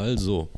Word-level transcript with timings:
Also, 0.00 0.48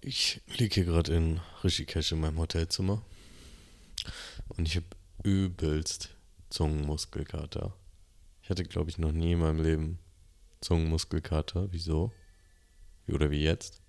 ich 0.00 0.40
liege 0.58 0.74
hier 0.74 0.84
gerade 0.84 1.14
in 1.14 1.40
Rishikesh 1.62 2.10
in 2.10 2.18
meinem 2.18 2.40
Hotelzimmer 2.40 3.04
und 4.48 4.66
ich 4.66 4.74
habe 4.74 4.86
übelst 5.22 6.10
Zungenmuskelkater. 6.50 7.72
Ich 8.42 8.50
hatte, 8.50 8.64
glaube 8.64 8.90
ich, 8.90 8.98
noch 8.98 9.12
nie 9.12 9.30
in 9.30 9.38
meinem 9.38 9.62
Leben 9.62 10.00
Zungenmuskelkater. 10.60 11.68
Wieso? 11.70 12.12
Wie 13.06 13.12
oder 13.12 13.30
wie 13.30 13.44
jetzt? 13.44 13.80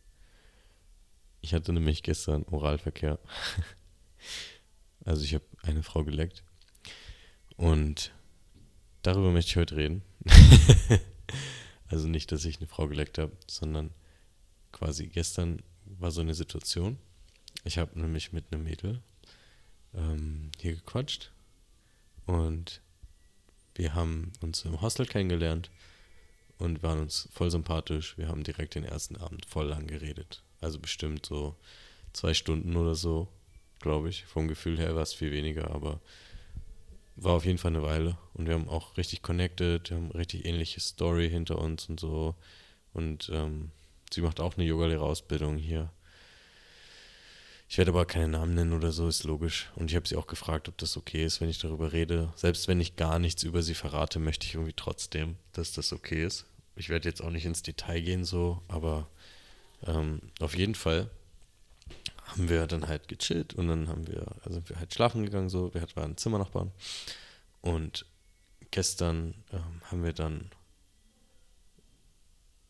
Ich 1.42 1.56
hatte 1.56 1.74
nämlich 1.74 2.04
gestern 2.04 2.44
Oralverkehr. 2.44 3.18
also 5.04 5.24
ich 5.24 5.34
habe 5.34 5.46
eine 5.64 5.82
Frau 5.82 6.04
geleckt. 6.04 6.44
Und 7.58 8.14
darüber 9.02 9.32
möchte 9.32 9.50
ich 9.50 9.58
heute 9.58 9.78
reden. 9.78 10.04
also 11.96 12.08
nicht, 12.08 12.32
dass 12.32 12.46
ich 12.46 12.58
eine 12.58 12.68
Frau 12.68 12.88
geleckt 12.88 13.18
habe, 13.18 13.32
sondern 13.48 13.92
quasi 14.72 15.08
gestern 15.08 15.62
war 15.86 16.12
so 16.12 16.22
eine 16.22 16.34
Situation. 16.36 16.98
Ich 17.64 17.78
habe 17.78 17.98
nämlich 18.00 18.34
mit 18.34 18.52
einem 18.52 18.66
Mädel 18.66 19.02
ähm, 19.94 20.52
hier 20.60 20.76
gequatscht 20.76 21.32
und 22.26 22.82
wir 23.76 23.94
haben 23.94 24.34
uns 24.42 24.66
im 24.66 24.82
Hostel 24.82 25.06
kennengelernt 25.06 25.72
und 26.58 26.84
waren 26.84 27.00
uns 27.00 27.30
voll 27.32 27.50
sympathisch. 27.50 28.18
Wir 28.18 28.28
haben 28.28 28.44
direkt 28.44 28.76
den 28.76 28.84
ersten 28.84 29.16
Abend 29.16 29.46
voll 29.46 29.68
lang 29.68 29.88
geredet. 29.88 30.44
Also 30.60 30.80
bestimmt 30.80 31.26
so 31.26 31.56
zwei 32.14 32.34
Stunden 32.34 32.76
oder 32.76 32.96
so, 32.96 33.30
glaube 33.80 34.10
ich. 34.10 34.26
Vom 34.26 34.48
Gefühl 34.48 34.78
her 34.78 34.96
war 34.96 35.04
es 35.04 35.14
viel 35.14 35.32
weniger, 35.32 35.72
aber 35.72 36.02
war 37.16 37.34
auf 37.34 37.46
jeden 37.46 37.58
Fall 37.58 37.72
eine 37.72 37.84
Weile. 37.84 38.18
Und 38.34 38.48
wir 38.48 38.54
haben 38.54 38.70
auch 38.70 38.98
richtig 38.98 39.22
connected, 39.22 39.90
wir 39.90 39.98
haben 39.98 40.12
richtig 40.12 40.46
ähnliche 40.46 40.80
Story 40.80 41.30
hinter 41.30 41.60
uns 41.60 41.88
und 41.90 42.00
so. 42.00 42.36
Und 42.94 43.30
ähm, 43.34 43.72
sie 44.12 44.22
macht 44.22 44.40
auch 44.40 44.56
eine 44.56 44.66
Yogalehrerausbildung 44.66 45.58
hier. 45.58 45.90
Ich 47.68 47.78
werde 47.78 47.92
aber 47.92 48.06
keinen 48.06 48.32
Namen 48.32 48.54
nennen 48.54 48.74
oder 48.74 48.92
so, 48.92 49.08
ist 49.08 49.24
logisch. 49.24 49.72
Und 49.76 49.90
ich 49.90 49.96
habe 49.96 50.08
sie 50.08 50.16
auch 50.16 50.28
gefragt, 50.28 50.70
ob 50.70 50.78
das 50.78 50.98
okay 50.98 51.26
ist, 51.26 51.42
wenn 51.42 51.50
ich 51.50 51.60
darüber 51.60 51.94
rede. 51.94 52.32
Selbst 52.36 52.68
wenn 52.68 52.80
ich 52.80 52.96
gar 52.96 53.18
nichts 53.18 53.44
über 53.44 53.64
sie 53.64 53.74
verrate, 53.74 54.20
möchte 54.20 54.46
ich 54.46 54.54
irgendwie 54.54 54.74
trotzdem, 54.76 55.36
dass 55.52 55.74
das 55.74 55.92
okay 55.92 56.24
ist. 56.24 56.46
Ich 56.76 56.90
werde 56.90 57.10
jetzt 57.10 57.22
auch 57.22 57.32
nicht 57.32 57.46
ins 57.46 57.64
Detail 57.64 58.02
gehen, 58.02 58.26
so, 58.26 58.62
aber 58.68 59.08
ähm, 59.88 60.22
auf 60.40 60.56
jeden 60.56 60.76
Fall 60.76 61.10
haben 62.26 62.50
wir 62.50 62.68
dann 62.68 62.88
halt 62.88 63.08
gechillt 63.08 63.54
und 63.54 63.68
dann 63.68 63.88
haben 63.88 64.08
wir, 64.08 64.26
sind 64.50 64.70
wir 64.70 64.80
halt 64.80 64.94
schlafen 64.94 65.24
gegangen, 65.24 65.50
so. 65.50 65.74
Wir 65.74 65.82
hatten 65.82 66.18
Zimmernachbarn. 66.18 66.72
Und 67.62 68.06
gestern 68.72 69.36
ähm, 69.52 69.82
haben 69.84 70.04
wir 70.04 70.14
dann, 70.14 70.50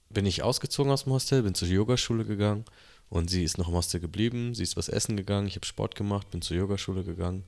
bin 0.09 0.25
ich 0.25 0.43
ausgezogen 0.43 0.91
aus 0.91 1.03
dem 1.03 1.13
Hostel, 1.13 1.43
bin 1.43 1.55
zur 1.55 1.67
Yogaschule 1.67 2.25
gegangen 2.25 2.65
und 3.09 3.29
sie 3.29 3.43
ist 3.43 3.57
noch 3.57 3.67
im 3.67 3.75
Hostel 3.75 3.99
geblieben, 3.99 4.53
sie 4.53 4.63
ist 4.63 4.77
was 4.77 4.89
essen 4.89 5.15
gegangen, 5.17 5.47
ich 5.47 5.55
habe 5.55 5.65
Sport 5.65 5.95
gemacht, 5.95 6.29
bin 6.31 6.41
zur 6.41 6.57
Yogaschule 6.57 7.03
gegangen. 7.03 7.43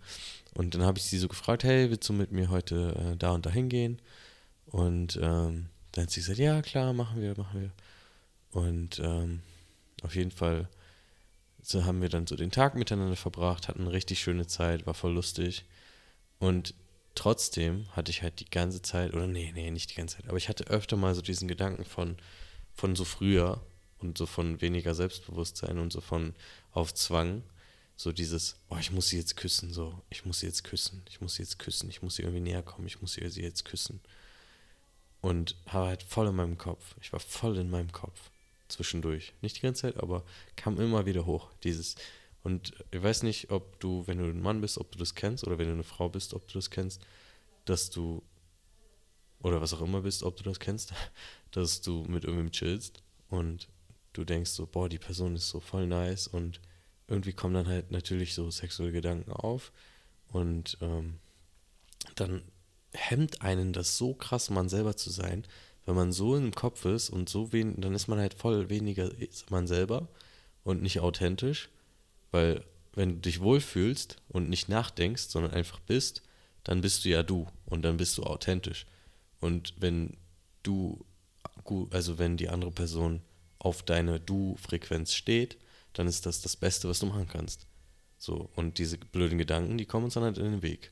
Und 0.56 0.74
dann 0.74 0.84
habe 0.84 0.98
ich 0.98 1.06
sie 1.06 1.18
so 1.18 1.28
gefragt, 1.28 1.64
hey, 1.64 1.90
willst 1.90 2.08
du 2.10 2.14
mit 2.14 2.32
mir 2.32 2.50
heute 2.50 3.14
äh, 3.14 3.18
da 3.18 3.32
und 3.32 3.46
da 3.46 3.50
hingehen? 3.50 4.02
Und 4.68 5.18
ähm, 5.18 5.68
dann 5.92 6.04
hat 6.04 6.12
sie 6.12 6.22
gesagt, 6.22 6.40
ja, 6.40 6.62
klar, 6.62 6.94
machen 6.94 7.22
wir, 7.22 7.36
machen 7.38 7.62
wir. 7.62 7.72
Und 8.52 9.00
ähm, 9.00 9.42
auf 10.04 10.16
jeden 10.16 10.32
Fall 10.32 10.70
so 11.68 11.86
haben 11.86 12.02
wir 12.02 12.10
dann 12.10 12.28
so 12.28 12.36
den 12.36 12.52
Tag 12.52 12.76
miteinander 12.76 13.16
verbracht, 13.16 13.68
hatten 13.68 13.82
eine 13.82 13.92
richtig 13.92 14.20
schöne 14.20 14.48
Zeit, 14.48 14.86
war 14.86 14.94
voll 14.94 15.14
lustig. 15.14 15.66
Und 16.40 16.74
trotzdem 17.16 17.88
hatte 17.92 18.12
ich 18.12 18.22
halt 18.22 18.40
die 18.40 18.50
ganze 18.50 18.82
Zeit, 18.82 19.14
oder 19.14 19.28
nee, 19.28 19.52
nee, 19.54 19.72
nicht 19.72 19.92
die 19.92 19.96
ganze 19.96 20.18
Zeit, 20.18 20.30
aber 20.30 20.38
ich 20.38 20.50
hatte 20.50 20.68
öfter 20.68 20.96
mal 20.98 21.16
so 21.16 21.22
diesen 21.22 21.48
Gedanken 21.48 21.84
von, 21.84 22.18
von 22.74 22.96
so 22.96 23.04
früher, 23.04 23.62
und 24.00 24.18
so 24.18 24.26
von 24.26 24.62
weniger 24.62 24.94
Selbstbewusstsein 24.96 25.80
und 25.80 25.92
so 25.92 26.02
von 26.02 26.34
auf 26.72 26.94
Zwang. 26.94 27.44
So 27.96 28.12
dieses, 28.12 28.58
oh, 28.70 28.78
ich 28.78 28.92
muss 28.92 29.08
sie 29.08 29.18
jetzt 29.18 29.38
küssen, 29.38 29.74
so, 29.74 30.00
ich 30.12 30.24
muss 30.24 30.42
sie 30.42 30.46
jetzt 30.46 30.64
küssen, 30.64 31.04
ich 31.10 31.20
muss 31.20 31.36
sie 31.36 31.42
jetzt 31.42 31.58
küssen, 31.58 31.90
ich 31.90 32.04
muss 32.04 32.16
sie 32.16 32.22
irgendwie 32.22 32.42
näher 32.42 32.62
kommen, 32.62 32.86
ich 32.86 33.02
muss 33.02 33.14
sie 33.14 33.22
jetzt 33.22 33.66
küssen. 33.66 34.00
Und 35.22 35.56
war 35.66 35.88
halt 35.88 36.04
voll 36.04 36.28
in 36.28 36.36
meinem 36.36 36.60
Kopf. 36.60 36.96
Ich 37.02 37.12
war 37.12 37.20
voll 37.20 37.58
in 37.58 37.72
meinem 37.72 37.92
Kopf. 37.92 38.30
Zwischendurch. 38.68 39.34
Nicht 39.42 39.58
die 39.58 39.62
ganze 39.62 39.84
Zeit, 39.84 39.98
aber 39.98 40.24
kam 40.56 40.80
immer 40.80 41.06
wieder 41.06 41.26
hoch. 41.26 41.50
Dieses. 41.64 41.96
Und 42.44 42.74
ich 42.92 43.02
weiß 43.02 43.24
nicht, 43.24 43.52
ob 43.52 43.80
du, 43.80 44.06
wenn 44.08 44.20
du 44.20 44.26
ein 44.26 44.42
Mann 44.42 44.62
bist, 44.62 44.78
ob 44.78 44.92
du 44.92 44.98
das 44.98 45.16
kennst, 45.16 45.46
oder 45.46 45.58
wenn 45.58 45.68
du 45.68 45.74
eine 45.74 45.84
Frau 45.84 46.10
bist, 46.10 46.34
ob 46.34 46.48
du 46.48 46.54
das 46.54 46.70
kennst, 46.70 47.02
dass 47.66 47.90
du, 47.90 48.24
oder 49.42 49.62
was 49.62 49.74
auch 49.74 49.82
immer 49.82 50.02
bist, 50.02 50.24
ob 50.24 50.38
du 50.38 50.44
das 50.44 50.60
kennst, 50.60 50.94
dass 51.52 51.82
du 51.82 52.04
mit 52.08 52.24
irgendwem 52.24 52.52
chillst 52.52 53.02
und 53.30 53.68
du 54.14 54.24
denkst 54.24 54.52
so, 54.52 54.66
boah, 54.66 54.90
die 54.90 55.00
Person 55.00 55.36
ist 55.36 55.50
so 55.50 55.60
voll 55.60 55.88
nice 55.88 56.28
und 56.28 56.62
irgendwie 57.08 57.34
kommen 57.34 57.54
dann 57.54 57.68
halt 57.68 57.92
natürlich 57.92 58.34
so 58.34 58.50
sexuelle 58.50 58.92
Gedanken 58.92 59.32
auf 59.32 59.72
und 60.30 60.78
ähm, 60.82 61.20
dann 62.16 62.44
hemmt 62.94 63.42
einen 63.42 63.74
das 63.74 63.98
so 63.98 64.14
krass, 64.14 64.50
man 64.50 64.70
selber 64.70 64.96
zu 64.98 65.10
sein, 65.10 65.46
wenn 65.88 65.96
man 65.96 66.12
so 66.12 66.36
im 66.36 66.54
Kopf 66.54 66.86
ist 66.86 67.10
und 67.10 67.30
so 67.30 67.54
wen, 67.54 67.80
dann 67.80 67.96
ist 67.96 68.08
man 68.08 68.20
halt 68.20 68.34
voll 68.34 68.70
weniger 68.70 69.10
man 69.50 69.68
selber 69.68 70.10
und 70.64 70.82
nicht 70.82 71.00
authentisch, 71.00 71.70
weil 72.32 72.64
wenn 72.94 73.16
du 73.16 73.20
dich 73.22 73.40
wohlfühlst 73.40 74.18
und 74.28 74.50
nicht 74.50 74.68
nachdenkst, 74.68 75.30
sondern 75.30 75.54
einfach 75.54 75.80
bist, 75.80 76.24
dann 76.66 76.82
bist 76.82 77.06
du 77.06 77.10
ja 77.10 77.24
du 77.24 77.48
und 77.66 77.84
dann 77.84 77.96
bist 77.96 78.18
du 78.18 78.24
authentisch. 78.24 78.86
Und 79.40 79.76
wenn 79.80 80.18
du, 80.62 81.06
also 81.92 82.20
wenn 82.20 82.36
die 82.36 82.50
andere 82.50 82.72
Person 82.72 83.22
auf 83.58 83.82
deine 83.82 84.20
Du-Frequenz 84.20 85.14
steht, 85.14 85.58
dann 85.94 86.08
ist 86.08 86.26
das 86.26 86.42
das 86.42 86.58
Beste, 86.58 86.90
was 86.90 87.00
du 87.00 87.06
machen 87.06 87.30
kannst. 87.32 87.66
So, 88.18 88.50
und 88.56 88.78
diese 88.78 88.98
blöden 88.98 89.38
Gedanken, 89.38 89.78
die 89.78 89.86
kommen 89.86 90.06
uns 90.06 90.16
dann 90.16 90.24
halt 90.24 90.38
in 90.38 90.52
den 90.52 90.62
Weg. 90.64 90.92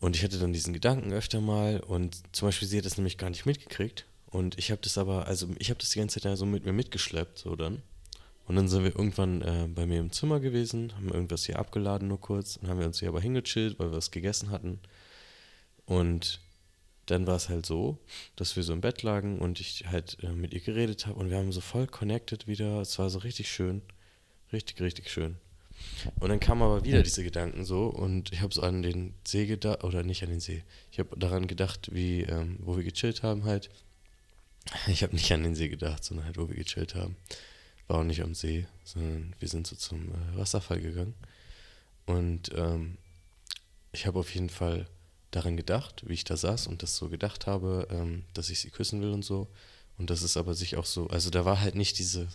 Und 0.00 0.16
ich 0.16 0.22
hatte 0.22 0.38
dann 0.38 0.52
diesen 0.52 0.74
Gedanken 0.74 1.12
öfter 1.12 1.40
mal 1.40 1.80
und 1.80 2.16
zum 2.32 2.48
Beispiel 2.48 2.68
sie 2.68 2.78
hat 2.78 2.84
das 2.84 2.98
nämlich 2.98 3.18
gar 3.18 3.30
nicht 3.30 3.46
mitgekriegt. 3.46 4.06
Und 4.26 4.58
ich 4.58 4.70
habe 4.70 4.80
das 4.82 4.98
aber, 4.98 5.26
also 5.26 5.48
ich 5.58 5.70
habe 5.70 5.80
das 5.80 5.90
die 5.90 5.98
ganze 5.98 6.20
Zeit 6.20 6.36
so 6.36 6.44
mit 6.44 6.66
mir 6.66 6.72
mitgeschleppt, 6.72 7.38
so 7.38 7.56
dann. 7.56 7.82
Und 8.46 8.56
dann 8.56 8.68
sind 8.68 8.84
wir 8.84 8.94
irgendwann 8.94 9.42
äh, 9.42 9.66
bei 9.68 9.86
mir 9.86 9.98
im 9.98 10.12
Zimmer 10.12 10.40
gewesen, 10.40 10.94
haben 10.94 11.08
irgendwas 11.08 11.46
hier 11.46 11.58
abgeladen 11.58 12.08
nur 12.08 12.20
kurz 12.20 12.56
und 12.56 12.68
haben 12.68 12.78
wir 12.78 12.86
uns 12.86 13.00
hier 13.00 13.08
aber 13.08 13.20
hingechillt, 13.20 13.78
weil 13.78 13.90
wir 13.90 13.96
was 13.96 14.10
gegessen 14.10 14.50
hatten. 14.50 14.78
Und 15.84 16.40
dann 17.06 17.26
war 17.26 17.36
es 17.36 17.48
halt 17.48 17.66
so, 17.66 17.98
dass 18.36 18.56
wir 18.56 18.62
so 18.62 18.72
im 18.72 18.80
Bett 18.80 19.02
lagen 19.02 19.38
und 19.38 19.60
ich 19.60 19.86
halt 19.86 20.18
äh, 20.22 20.32
mit 20.32 20.52
ihr 20.52 20.60
geredet 20.60 21.06
habe 21.06 21.18
und 21.18 21.30
wir 21.30 21.38
haben 21.38 21.52
so 21.52 21.60
voll 21.60 21.86
connected 21.86 22.46
wieder. 22.46 22.80
Es 22.80 22.98
war 22.98 23.10
so 23.10 23.20
richtig 23.20 23.50
schön. 23.50 23.82
Richtig, 24.52 24.80
richtig 24.80 25.10
schön. 25.10 25.36
Und 26.20 26.28
dann 26.28 26.40
kamen 26.40 26.62
aber 26.62 26.84
wieder 26.84 27.02
diese 27.02 27.24
Gedanken 27.24 27.64
so 27.64 27.86
und 27.86 28.32
ich 28.32 28.40
habe 28.40 28.54
so 28.54 28.62
an 28.62 28.82
den 28.82 29.14
See 29.26 29.46
gedacht, 29.46 29.84
oder 29.84 30.02
nicht 30.02 30.22
an 30.22 30.30
den 30.30 30.40
See. 30.40 30.62
Ich 30.90 30.98
habe 30.98 31.16
daran 31.18 31.46
gedacht, 31.46 31.88
wie, 31.92 32.22
ähm, 32.22 32.56
wo 32.60 32.76
wir 32.76 32.84
gechillt 32.84 33.22
haben 33.22 33.44
halt. 33.44 33.70
Ich 34.88 35.02
habe 35.02 35.14
nicht 35.14 35.32
an 35.32 35.42
den 35.42 35.54
See 35.54 35.68
gedacht, 35.68 36.04
sondern 36.04 36.26
halt, 36.26 36.38
wo 36.38 36.48
wir 36.48 36.56
gechillt 36.56 36.94
haben. 36.94 37.16
War 37.86 38.00
auch 38.00 38.04
nicht 38.04 38.22
am 38.22 38.34
See, 38.34 38.66
sondern 38.84 39.34
wir 39.38 39.48
sind 39.48 39.66
so 39.66 39.76
zum 39.76 40.10
äh, 40.10 40.36
Wasserfall 40.36 40.80
gegangen. 40.80 41.14
Und 42.04 42.50
ähm, 42.54 42.98
ich 43.92 44.06
habe 44.06 44.18
auf 44.18 44.34
jeden 44.34 44.50
Fall 44.50 44.86
daran 45.30 45.56
gedacht, 45.56 46.02
wie 46.06 46.14
ich 46.14 46.24
da 46.24 46.36
saß 46.36 46.66
und 46.66 46.82
das 46.82 46.96
so 46.96 47.08
gedacht 47.08 47.46
habe, 47.46 47.88
ähm, 47.90 48.24
dass 48.34 48.50
ich 48.50 48.60
sie 48.60 48.70
küssen 48.70 49.02
will 49.02 49.10
und 49.10 49.24
so. 49.24 49.48
Und 49.98 50.10
das 50.10 50.22
ist 50.22 50.36
aber 50.36 50.54
sich 50.54 50.76
auch 50.76 50.84
so, 50.84 51.08
also 51.08 51.30
da 51.30 51.44
war 51.44 51.60
halt 51.60 51.74
nicht 51.74 51.98
diese, 51.98 52.28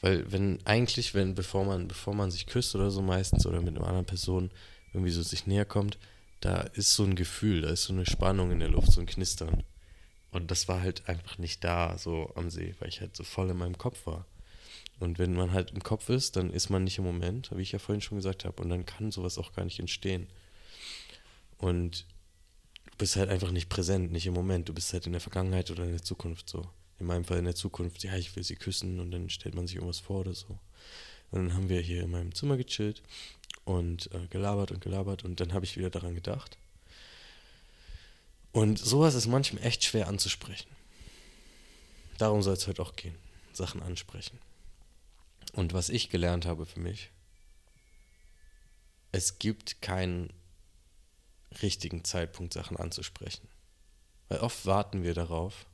weil 0.00 0.30
wenn 0.30 0.58
eigentlich, 0.66 1.14
wenn, 1.14 1.34
bevor 1.34 1.64
man, 1.64 1.88
bevor 1.88 2.14
man 2.14 2.30
sich 2.30 2.46
küsst 2.46 2.74
oder 2.74 2.90
so 2.90 3.02
meistens 3.02 3.46
oder 3.46 3.60
mit 3.60 3.76
einer 3.76 3.86
anderen 3.86 4.06
Person 4.06 4.50
irgendwie 4.92 5.12
so 5.12 5.22
sich 5.22 5.46
näher 5.46 5.64
kommt, 5.64 5.98
da 6.40 6.60
ist 6.60 6.94
so 6.94 7.04
ein 7.04 7.16
Gefühl, 7.16 7.62
da 7.62 7.70
ist 7.70 7.84
so 7.84 7.92
eine 7.92 8.06
Spannung 8.06 8.50
in 8.50 8.60
der 8.60 8.68
Luft, 8.68 8.92
so 8.92 9.00
ein 9.00 9.06
Knistern. 9.06 9.62
Und 10.30 10.50
das 10.50 10.68
war 10.68 10.82
halt 10.82 11.08
einfach 11.08 11.38
nicht 11.38 11.64
da, 11.64 11.96
so 11.96 12.32
am 12.34 12.50
See, 12.50 12.74
weil 12.80 12.88
ich 12.88 13.00
halt 13.00 13.16
so 13.16 13.24
voll 13.24 13.50
in 13.50 13.56
meinem 13.56 13.78
Kopf 13.78 14.06
war. 14.06 14.26
Und 15.00 15.18
wenn 15.18 15.34
man 15.34 15.52
halt 15.52 15.70
im 15.70 15.82
Kopf 15.82 16.08
ist, 16.08 16.36
dann 16.36 16.50
ist 16.50 16.70
man 16.70 16.84
nicht 16.84 16.98
im 16.98 17.04
Moment, 17.04 17.50
wie 17.54 17.62
ich 17.62 17.72
ja 17.72 17.78
vorhin 17.78 18.00
schon 18.00 18.18
gesagt 18.18 18.44
habe. 18.44 18.62
Und 18.62 18.68
dann 18.68 18.86
kann 18.86 19.10
sowas 19.10 19.38
auch 19.38 19.52
gar 19.52 19.64
nicht 19.64 19.80
entstehen. 19.80 20.28
Und 21.58 22.06
du 22.90 22.96
bist 22.98 23.16
halt 23.16 23.30
einfach 23.30 23.50
nicht 23.50 23.68
präsent, 23.68 24.12
nicht 24.12 24.26
im 24.26 24.34
Moment. 24.34 24.68
Du 24.68 24.74
bist 24.74 24.92
halt 24.92 25.06
in 25.06 25.12
der 25.12 25.20
Vergangenheit 25.20 25.70
oder 25.70 25.84
in 25.84 25.92
der 25.92 26.02
Zukunft 26.02 26.48
so. 26.48 26.68
In 27.00 27.06
meinem 27.06 27.24
Fall 27.24 27.38
in 27.38 27.44
der 27.44 27.54
Zukunft, 27.54 28.04
ja, 28.04 28.16
ich 28.16 28.34
will 28.36 28.44
sie 28.44 28.56
küssen 28.56 29.00
und 29.00 29.10
dann 29.10 29.28
stellt 29.30 29.54
man 29.54 29.66
sich 29.66 29.76
irgendwas 29.76 29.98
vor 29.98 30.20
oder 30.20 30.34
so. 30.34 30.58
Und 31.30 31.48
dann 31.48 31.54
haben 31.54 31.68
wir 31.68 31.80
hier 31.80 32.02
in 32.04 32.10
meinem 32.10 32.34
Zimmer 32.34 32.56
gechillt 32.56 33.02
und 33.64 34.12
äh, 34.12 34.26
gelabert 34.28 34.70
und 34.70 34.80
gelabert 34.80 35.24
und 35.24 35.40
dann 35.40 35.52
habe 35.52 35.64
ich 35.64 35.76
wieder 35.76 35.90
daran 35.90 36.14
gedacht. 36.14 36.56
Und 38.52 38.78
sowas 38.78 39.14
ist 39.14 39.26
manchmal 39.26 39.64
echt 39.64 39.82
schwer 39.82 40.06
anzusprechen. 40.06 40.70
Darum 42.18 42.42
soll 42.42 42.54
es 42.54 42.68
heute 42.68 42.82
auch 42.82 42.94
gehen. 42.94 43.16
Sachen 43.52 43.82
ansprechen. 43.82 44.38
Und 45.52 45.72
was 45.72 45.88
ich 45.88 46.10
gelernt 46.10 46.46
habe 46.46 46.66
für 46.66 46.80
mich, 46.80 47.10
es 49.12 49.38
gibt 49.38 49.80
keinen 49.80 50.32
richtigen 51.62 52.04
Zeitpunkt 52.04 52.52
Sachen 52.52 52.76
anzusprechen. 52.76 53.48
Weil 54.28 54.40
oft 54.40 54.66
warten 54.66 55.02
wir 55.02 55.14
darauf, 55.14 55.66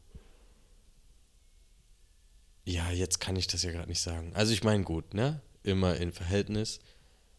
ja, 2.64 2.90
jetzt 2.90 3.20
kann 3.20 3.36
ich 3.36 3.46
das 3.46 3.62
ja 3.62 3.72
gerade 3.72 3.88
nicht 3.88 4.00
sagen. 4.00 4.32
Also 4.34 4.52
ich 4.52 4.64
meine, 4.64 4.84
gut, 4.84 5.14
ne? 5.14 5.40
Immer 5.62 5.96
in 5.96 6.12
Verhältnis. 6.12 6.80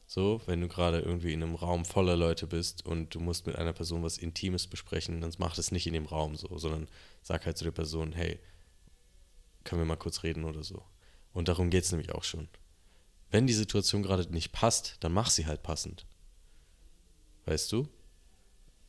So, 0.08 0.42
wenn 0.46 0.60
du 0.60 0.68
gerade 0.68 1.00
irgendwie 1.00 1.32
in 1.32 1.42
einem 1.42 1.56
Raum 1.56 1.86
voller 1.86 2.18
Leute 2.18 2.46
bist 2.46 2.86
und 2.86 3.16
du 3.16 3.22
musst 3.22 3.48
mit 3.48 3.56
einer 3.56 3.72
Person 3.72 4.04
was 4.04 4.18
Intimes 4.18 4.68
besprechen, 4.68 5.22
dann 5.22 5.34
mach 5.38 5.56
das 5.56 5.72
nicht 5.72 5.88
in 5.88 5.94
dem 5.94 6.06
Raum 6.06 6.36
so, 6.36 6.58
sondern 6.58 6.90
sag 7.22 7.46
halt 7.46 7.58
zu 7.58 7.64
der 7.64 7.72
Person, 7.72 8.12
hey, 8.12 8.38
können 9.64 9.82
wir 9.82 9.86
mal 9.86 9.96
kurz 9.96 10.24
reden 10.24 10.44
oder 10.44 10.64
so. 10.64 10.84
Und 11.32 11.48
darum 11.48 11.70
geht 11.70 11.86
es 11.86 11.92
nämlich 11.92 12.12
auch 12.14 12.26
schon. 12.26 12.50
Wenn 13.30 13.48
die 13.48 13.54
Situation 13.54 14.04
gerade 14.04 14.30
nicht 14.34 14.52
passt, 14.52 14.98
dann 15.00 15.14
mach 15.14 15.30
sie 15.30 15.46
halt 15.46 15.64
passend. 15.64 16.06
Weißt 17.46 17.72
du? 17.72 17.88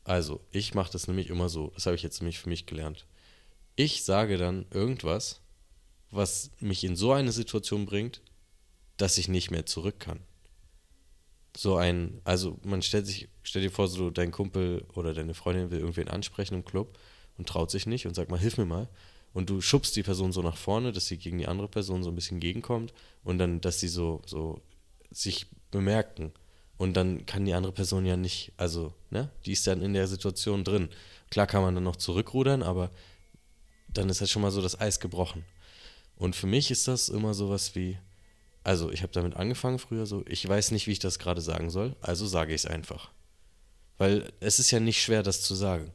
Also, 0.03 0.41
ich 0.51 0.73
mache 0.73 0.91
das 0.91 1.07
nämlich 1.07 1.29
immer 1.29 1.47
so. 1.47 1.71
Das 1.75 1.85
habe 1.85 1.95
ich 1.95 2.03
jetzt 2.03 2.21
nämlich 2.21 2.39
für 2.39 2.49
mich 2.49 2.65
gelernt. 2.65 3.07
Ich 3.75 4.03
sage 4.03 4.37
dann 4.37 4.65
irgendwas, 4.71 5.39
was 6.15 6.51
mich 6.59 6.83
in 6.83 6.95
so 6.95 7.11
eine 7.11 7.31
Situation 7.31 7.85
bringt, 7.85 8.21
dass 8.97 9.17
ich 9.17 9.27
nicht 9.27 9.51
mehr 9.51 9.65
zurück 9.65 9.99
kann. 9.99 10.19
So 11.55 11.75
ein, 11.75 12.21
also 12.23 12.57
man 12.63 12.81
stellt 12.81 13.05
sich, 13.05 13.29
stell 13.43 13.61
dir 13.61 13.71
vor, 13.71 13.87
so 13.87 14.09
dein 14.09 14.31
Kumpel 14.31 14.85
oder 14.93 15.13
deine 15.13 15.33
Freundin 15.33 15.71
will 15.71 15.79
irgendwen 15.79 16.07
ansprechen 16.07 16.55
im 16.55 16.65
Club 16.65 16.97
und 17.37 17.47
traut 17.47 17.71
sich 17.71 17.85
nicht 17.85 18.07
und 18.07 18.15
sagt 18.15 18.31
mal, 18.31 18.39
hilf 18.39 18.57
mir 18.57 18.65
mal. 18.65 18.87
Und 19.33 19.49
du 19.49 19.61
schubst 19.61 19.95
die 19.95 20.03
Person 20.03 20.31
so 20.31 20.41
nach 20.41 20.57
vorne, 20.57 20.91
dass 20.91 21.07
sie 21.07 21.17
gegen 21.17 21.39
die 21.39 21.47
andere 21.47 21.67
Person 21.67 22.03
so 22.03 22.09
ein 22.09 22.15
bisschen 22.15 22.39
gegenkommt 22.39 22.93
und 23.23 23.39
dann, 23.39 23.61
dass 23.61 23.79
sie 23.79 23.87
so, 23.87 24.21
so 24.25 24.61
sich 25.11 25.47
bemerken. 25.71 26.31
Und 26.77 26.93
dann 26.93 27.25
kann 27.25 27.45
die 27.45 27.53
andere 27.53 27.71
Person 27.71 28.05
ja 28.05 28.17
nicht, 28.17 28.51
also, 28.57 28.93
ne, 29.09 29.29
die 29.45 29.53
ist 29.53 29.65
dann 29.67 29.81
in 29.81 29.93
der 29.93 30.07
Situation 30.07 30.63
drin. 30.63 30.89
Klar 31.29 31.47
kann 31.47 31.61
man 31.61 31.75
dann 31.75 31.83
noch 31.83 31.95
zurückrudern, 31.95 32.61
aber 32.61 32.91
dann 33.87 34.09
ist 34.09 34.21
halt 34.21 34.29
schon 34.29 34.41
mal 34.41 34.51
so 34.51 34.61
das 34.61 34.79
Eis 34.79 34.99
gebrochen. 34.99 35.45
Und 36.23 36.37
für 36.37 36.47
mich 36.47 36.71
ist 36.71 36.87
das 36.87 37.09
immer 37.09 37.33
sowas 37.33 37.75
wie, 37.75 37.97
also 38.63 38.89
ich 38.89 39.01
habe 39.01 39.11
damit 39.11 39.35
angefangen 39.35 39.77
früher 39.77 40.05
so, 40.05 40.23
ich 40.25 40.47
weiß 40.47 40.71
nicht, 40.71 40.87
wie 40.87 40.93
ich 40.93 40.99
das 40.99 41.19
gerade 41.19 41.41
sagen 41.41 41.69
soll, 41.69 41.97
also 41.99 42.25
sage 42.25 42.53
ich 42.53 42.61
es 42.61 42.65
einfach. 42.65 43.11
Weil 43.97 44.31
es 44.39 44.57
ist 44.57 44.71
ja 44.71 44.79
nicht 44.79 45.01
schwer, 45.01 45.21
das 45.21 45.41
zu 45.41 45.53
sagen. 45.53 45.91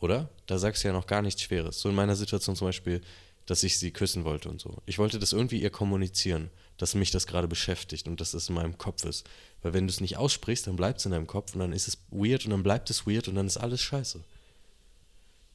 Oder? 0.00 0.28
Da 0.46 0.58
sagst 0.58 0.82
du 0.82 0.88
ja 0.88 0.92
noch 0.92 1.06
gar 1.06 1.22
nichts 1.22 1.40
Schweres. 1.40 1.78
So 1.78 1.88
in 1.88 1.94
meiner 1.94 2.16
Situation 2.16 2.56
zum 2.56 2.66
Beispiel, 2.66 3.00
dass 3.46 3.62
ich 3.62 3.78
sie 3.78 3.92
küssen 3.92 4.24
wollte 4.24 4.48
und 4.48 4.60
so. 4.60 4.82
Ich 4.86 4.98
wollte 4.98 5.20
das 5.20 5.32
irgendwie 5.32 5.62
ihr 5.62 5.70
kommunizieren, 5.70 6.50
dass 6.76 6.96
mich 6.96 7.12
das 7.12 7.28
gerade 7.28 7.46
beschäftigt 7.46 8.08
und 8.08 8.20
dass 8.20 8.34
es 8.34 8.48
in 8.48 8.56
meinem 8.56 8.76
Kopf 8.76 9.04
ist. 9.04 9.24
Weil 9.62 9.72
wenn 9.72 9.86
du 9.86 9.92
es 9.92 10.00
nicht 10.00 10.16
aussprichst, 10.16 10.66
dann 10.66 10.74
bleibt 10.74 10.98
es 10.98 11.06
in 11.06 11.12
deinem 11.12 11.28
Kopf 11.28 11.54
und 11.54 11.60
dann 11.60 11.72
ist 11.72 11.86
es 11.86 11.98
weird 12.10 12.44
und 12.44 12.50
dann 12.50 12.64
bleibt 12.64 12.90
es 12.90 13.06
weird 13.06 13.28
und 13.28 13.36
dann 13.36 13.46
ist 13.46 13.56
alles 13.56 13.82
scheiße. 13.82 14.18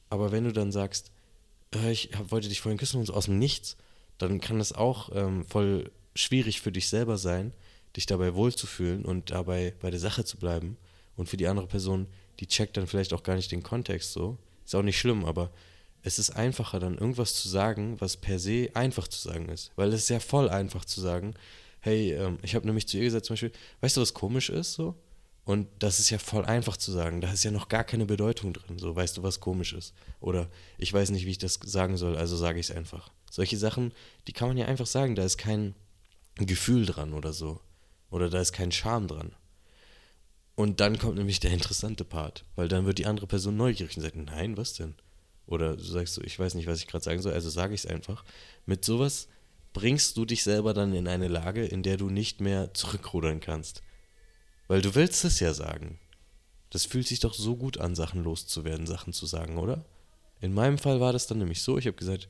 Aber 0.08 0.32
wenn 0.32 0.44
du 0.44 0.54
dann 0.54 0.72
sagst, 0.72 1.10
äh, 1.76 1.90
ich 1.92 2.10
wollte 2.28 2.48
dich 2.48 2.60
vorhin 2.60 2.78
küssen 2.78 3.00
und 3.00 3.06
so 3.06 3.14
aus 3.14 3.26
dem 3.26 3.38
Nichts, 3.38 3.76
dann 4.18 4.40
kann 4.40 4.58
das 4.58 4.72
auch 4.72 5.10
ähm, 5.14 5.44
voll 5.44 5.90
schwierig 6.14 6.60
für 6.60 6.72
dich 6.72 6.88
selber 6.88 7.18
sein, 7.18 7.52
dich 7.96 8.06
dabei 8.06 8.34
wohlzufühlen 8.34 9.04
und 9.04 9.30
dabei 9.30 9.74
bei 9.80 9.90
der 9.90 10.00
Sache 10.00 10.24
zu 10.24 10.36
bleiben. 10.36 10.76
Und 11.16 11.28
für 11.28 11.36
die 11.36 11.46
andere 11.46 11.66
Person, 11.66 12.06
die 12.40 12.46
checkt 12.46 12.76
dann 12.76 12.86
vielleicht 12.86 13.12
auch 13.12 13.22
gar 13.22 13.36
nicht 13.36 13.52
den 13.52 13.62
Kontext 13.62 14.12
so. 14.12 14.38
Ist 14.64 14.74
auch 14.74 14.82
nicht 14.82 14.98
schlimm, 14.98 15.24
aber 15.24 15.50
es 16.02 16.18
ist 16.18 16.30
einfacher, 16.30 16.80
dann 16.80 16.98
irgendwas 16.98 17.34
zu 17.34 17.48
sagen, 17.48 18.00
was 18.00 18.16
per 18.16 18.38
se 18.38 18.68
einfach 18.74 19.08
zu 19.08 19.20
sagen 19.20 19.48
ist. 19.48 19.70
Weil 19.76 19.88
es 19.92 20.02
ist 20.02 20.10
ja 20.10 20.20
voll 20.20 20.48
einfach 20.48 20.84
zu 20.84 21.00
sagen, 21.00 21.34
hey, 21.80 22.12
ähm, 22.12 22.38
ich 22.42 22.54
habe 22.54 22.66
nämlich 22.66 22.88
zu 22.88 22.96
ihr 22.98 23.04
gesagt 23.04 23.26
zum 23.26 23.34
Beispiel, 23.34 23.52
weißt 23.80 23.96
du, 23.96 24.00
was 24.00 24.14
komisch 24.14 24.50
ist 24.50 24.74
so? 24.74 24.94
Und 25.44 25.68
das 25.78 26.00
ist 26.00 26.08
ja 26.10 26.18
voll 26.18 26.44
einfach 26.46 26.76
zu 26.76 26.90
sagen. 26.90 27.20
Da 27.20 27.30
ist 27.30 27.44
ja 27.44 27.50
noch 27.50 27.68
gar 27.68 27.84
keine 27.84 28.06
Bedeutung 28.06 28.54
drin. 28.54 28.78
So, 28.78 28.96
weißt 28.96 29.18
du, 29.18 29.22
was 29.22 29.40
komisch 29.40 29.74
ist? 29.74 29.92
Oder 30.20 30.48
ich 30.78 30.92
weiß 30.92 31.10
nicht, 31.10 31.26
wie 31.26 31.30
ich 31.30 31.38
das 31.38 31.58
sagen 31.62 31.96
soll, 31.98 32.16
also 32.16 32.36
sage 32.36 32.58
ich 32.58 32.70
es 32.70 32.76
einfach. 32.76 33.10
Solche 33.30 33.58
Sachen, 33.58 33.92
die 34.26 34.32
kann 34.32 34.48
man 34.48 34.56
ja 34.56 34.66
einfach 34.66 34.86
sagen. 34.86 35.14
Da 35.14 35.24
ist 35.24 35.36
kein 35.36 35.74
Gefühl 36.36 36.86
dran 36.86 37.12
oder 37.12 37.32
so. 37.32 37.60
Oder 38.10 38.30
da 38.30 38.40
ist 38.40 38.52
kein 38.52 38.72
Charme 38.72 39.08
dran. 39.08 39.32
Und 40.54 40.80
dann 40.80 40.98
kommt 40.98 41.16
nämlich 41.16 41.40
der 41.40 41.50
interessante 41.50 42.04
Part, 42.04 42.44
weil 42.54 42.68
dann 42.68 42.86
wird 42.86 42.98
die 42.98 43.06
andere 43.06 43.26
Person 43.26 43.56
neugierig 43.56 43.96
und 43.96 44.02
sagt, 44.02 44.16
nein, 44.16 44.56
was 44.56 44.74
denn? 44.74 44.94
Oder 45.46 45.76
du 45.76 45.82
sagst 45.82 46.14
so, 46.14 46.22
ich 46.22 46.38
weiß 46.38 46.54
nicht, 46.54 46.66
was 46.66 46.78
ich 46.78 46.86
gerade 46.86 47.04
sagen 47.04 47.20
soll, 47.20 47.32
also 47.32 47.50
sage 47.50 47.74
ich 47.74 47.84
es 47.84 47.90
einfach. 47.90 48.24
Mit 48.64 48.84
sowas 48.84 49.28
bringst 49.72 50.16
du 50.16 50.24
dich 50.24 50.42
selber 50.42 50.72
dann 50.72 50.94
in 50.94 51.08
eine 51.08 51.28
Lage, 51.28 51.66
in 51.66 51.82
der 51.82 51.96
du 51.96 52.08
nicht 52.08 52.40
mehr 52.40 52.72
zurückrudern 52.72 53.40
kannst. 53.40 53.82
Weil 54.68 54.82
du 54.82 54.94
willst 54.94 55.24
es 55.24 55.40
ja 55.40 55.54
sagen. 55.54 55.98
Das 56.70 56.84
fühlt 56.84 57.06
sich 57.06 57.20
doch 57.20 57.34
so 57.34 57.56
gut 57.56 57.78
an, 57.78 57.94
Sachen 57.94 58.24
loszuwerden, 58.24 58.86
Sachen 58.86 59.12
zu 59.12 59.26
sagen, 59.26 59.58
oder? 59.58 59.84
In 60.40 60.52
meinem 60.52 60.78
Fall 60.78 61.00
war 61.00 61.12
das 61.12 61.26
dann 61.26 61.38
nämlich 61.38 61.62
so, 61.62 61.78
ich 61.78 61.86
habe 61.86 61.96
gesagt, 61.96 62.28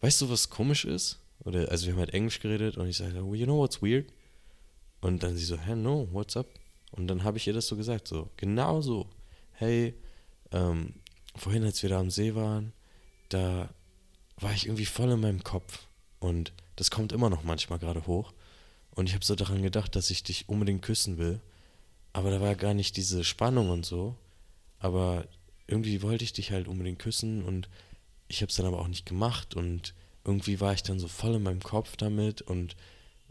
weißt 0.00 0.20
du, 0.20 0.30
was 0.30 0.50
komisch 0.50 0.84
ist? 0.84 1.18
Oder, 1.44 1.70
also 1.70 1.86
wir 1.86 1.94
haben 1.94 2.00
halt 2.00 2.12
Englisch 2.12 2.40
geredet 2.40 2.76
und 2.76 2.88
ich 2.88 2.96
sage, 2.96 3.14
well, 3.14 3.34
you 3.34 3.46
know 3.46 3.58
what's 3.58 3.82
weird? 3.82 4.06
Und 5.00 5.22
dann 5.22 5.36
sie 5.36 5.44
so, 5.44 5.56
hey, 5.56 5.74
no, 5.74 6.08
what's 6.12 6.36
up? 6.36 6.46
Und 6.92 7.08
dann 7.08 7.24
habe 7.24 7.38
ich 7.38 7.46
ihr 7.46 7.52
das 7.52 7.66
so 7.66 7.76
gesagt, 7.76 8.08
so, 8.08 8.28
genau 8.36 8.82
so. 8.82 9.08
Hey, 9.52 9.94
ähm, 10.52 10.94
vorhin, 11.36 11.64
als 11.64 11.82
wir 11.82 11.90
da 11.90 12.00
am 12.00 12.10
See 12.10 12.34
waren, 12.34 12.72
da 13.28 13.70
war 14.38 14.52
ich 14.52 14.66
irgendwie 14.66 14.86
voll 14.86 15.10
in 15.10 15.20
meinem 15.20 15.42
Kopf. 15.42 15.86
Und 16.18 16.52
das 16.76 16.90
kommt 16.90 17.12
immer 17.12 17.30
noch 17.30 17.44
manchmal 17.44 17.78
gerade 17.78 18.06
hoch. 18.06 18.32
Und 18.90 19.08
ich 19.08 19.14
habe 19.14 19.24
so 19.24 19.34
daran 19.34 19.62
gedacht, 19.62 19.94
dass 19.96 20.10
ich 20.10 20.22
dich 20.22 20.48
unbedingt 20.48 20.82
küssen 20.82 21.16
will. 21.18 21.40
Aber 22.12 22.30
da 22.30 22.40
war 22.40 22.54
gar 22.54 22.74
nicht 22.74 22.96
diese 22.96 23.24
Spannung 23.24 23.70
und 23.70 23.86
so. 23.86 24.16
Aber 24.78 25.26
irgendwie 25.66 26.02
wollte 26.02 26.24
ich 26.24 26.32
dich 26.32 26.50
halt 26.50 26.66
unbedingt 26.66 26.98
küssen 26.98 27.44
und 27.44 27.68
ich 28.28 28.42
habe 28.42 28.50
es 28.50 28.56
dann 28.56 28.66
aber 28.66 28.80
auch 28.80 28.88
nicht 28.88 29.06
gemacht 29.06 29.54
und 29.54 29.94
irgendwie 30.24 30.60
war 30.60 30.72
ich 30.72 30.82
dann 30.82 30.98
so 30.98 31.08
voll 31.08 31.34
in 31.34 31.42
meinem 31.42 31.62
Kopf 31.62 31.96
damit 31.96 32.42
und 32.42 32.76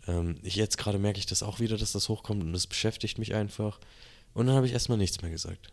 ähm, 0.08 0.36
ich 0.44 0.56
jetzt 0.56 0.78
gerade 0.78 1.00
merke 1.00 1.20
ich 1.20 1.26
das 1.26 1.44
auch 1.44 1.60
wieder, 1.60 1.78
dass 1.78 1.92
das 1.92 2.10
hochkommt 2.10 2.42
und 2.44 2.54
das 2.54 2.68
beschäftigt 2.68 3.18
mich 3.18 3.34
einfach. 3.34 3.80
Und 4.34 4.48
dann 4.48 4.56
habe 4.56 4.68
ich 4.68 4.74
erstmal 4.74 4.98
nichts 4.98 5.22
mehr 5.22 5.32
gesagt. 5.32 5.72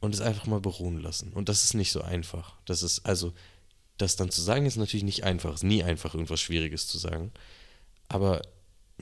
Und 0.00 0.14
es 0.14 0.20
einfach 0.20 0.46
mal 0.46 0.60
beruhen 0.60 1.00
lassen. 1.00 1.32
Und 1.32 1.48
das 1.48 1.64
ist 1.64 1.74
nicht 1.74 1.92
so 1.92 2.02
einfach. 2.02 2.56
Das 2.64 2.82
ist, 2.82 3.06
also, 3.06 3.32
das 3.98 4.16
dann 4.16 4.30
zu 4.30 4.42
sagen, 4.42 4.66
ist 4.66 4.76
natürlich 4.76 5.04
nicht 5.04 5.22
einfach. 5.22 5.50
Es 5.50 5.56
ist 5.56 5.64
nie 5.64 5.84
einfach, 5.84 6.14
irgendwas 6.14 6.40
Schwieriges 6.40 6.88
zu 6.88 6.98
sagen. 6.98 7.30
Aber 8.08 8.42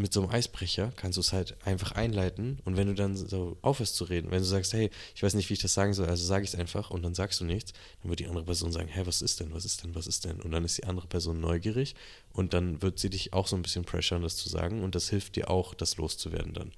mit 0.01 0.13
so 0.13 0.23
einem 0.23 0.31
Eisbrecher 0.31 0.93
kannst 0.97 1.17
du 1.17 1.21
es 1.21 1.33
halt 1.33 1.57
einfach 1.65 1.93
einleiten 1.93 2.59
und 2.65 2.77
wenn 2.77 2.89
du 2.89 2.95
dann 2.95 3.17
so 3.17 3.57
aufhörst 3.63 3.95
zu 3.95 4.05
reden, 4.05 4.31
wenn 4.31 4.39
du 4.39 4.45
sagst, 4.45 4.73
hey, 4.73 4.91
ich 5.15 5.23
weiß 5.23 5.35
nicht, 5.35 5.49
wie 5.49 5.55
ich 5.55 5.61
das 5.63 5.75
sagen 5.75 5.95
soll, 5.95 6.09
also 6.09 6.25
sage 6.25 6.45
ich 6.45 6.55
es 6.55 6.59
einfach 6.59 6.91
und 6.91 7.03
dann 7.03 7.15
sagst 7.15 7.41
du 7.41 7.45
nichts, 7.45 7.73
dann 8.03 8.11
wird 8.11 8.21
die 8.21 8.27
andere 8.27 8.45
Person 8.45 8.73
sagen, 8.73 8.89
hey, 8.89 9.07
was 9.07 9.23
ist 9.23 9.41
denn, 9.41 9.53
was 9.53 9.65
ist 9.65 9.85
denn, 9.85 9.95
was 9.95 10.07
ist 10.07 10.25
denn? 10.25 10.41
Und 10.41 10.53
dann 10.53 10.65
ist 10.65 10.79
die 10.79 10.85
andere 10.85 11.07
Person 11.07 11.41
neugierig 11.41 11.95
und 12.33 12.55
dann 12.55 12.83
wird 12.83 12.99
sie 12.99 13.11
dich 13.11 13.33
auch 13.33 13.47
so 13.47 13.57
ein 13.57 13.63
bisschen 13.63 13.85
pressuren, 13.85 14.23
das 14.23 14.37
zu 14.37 14.49
sagen 14.49 14.83
und 14.83 14.95
das 14.95 15.09
hilft 15.11 15.37
dir 15.37 15.51
auch, 15.51 15.75
das 15.75 15.97
loszuwerden 15.97 16.55
dann. 16.55 16.73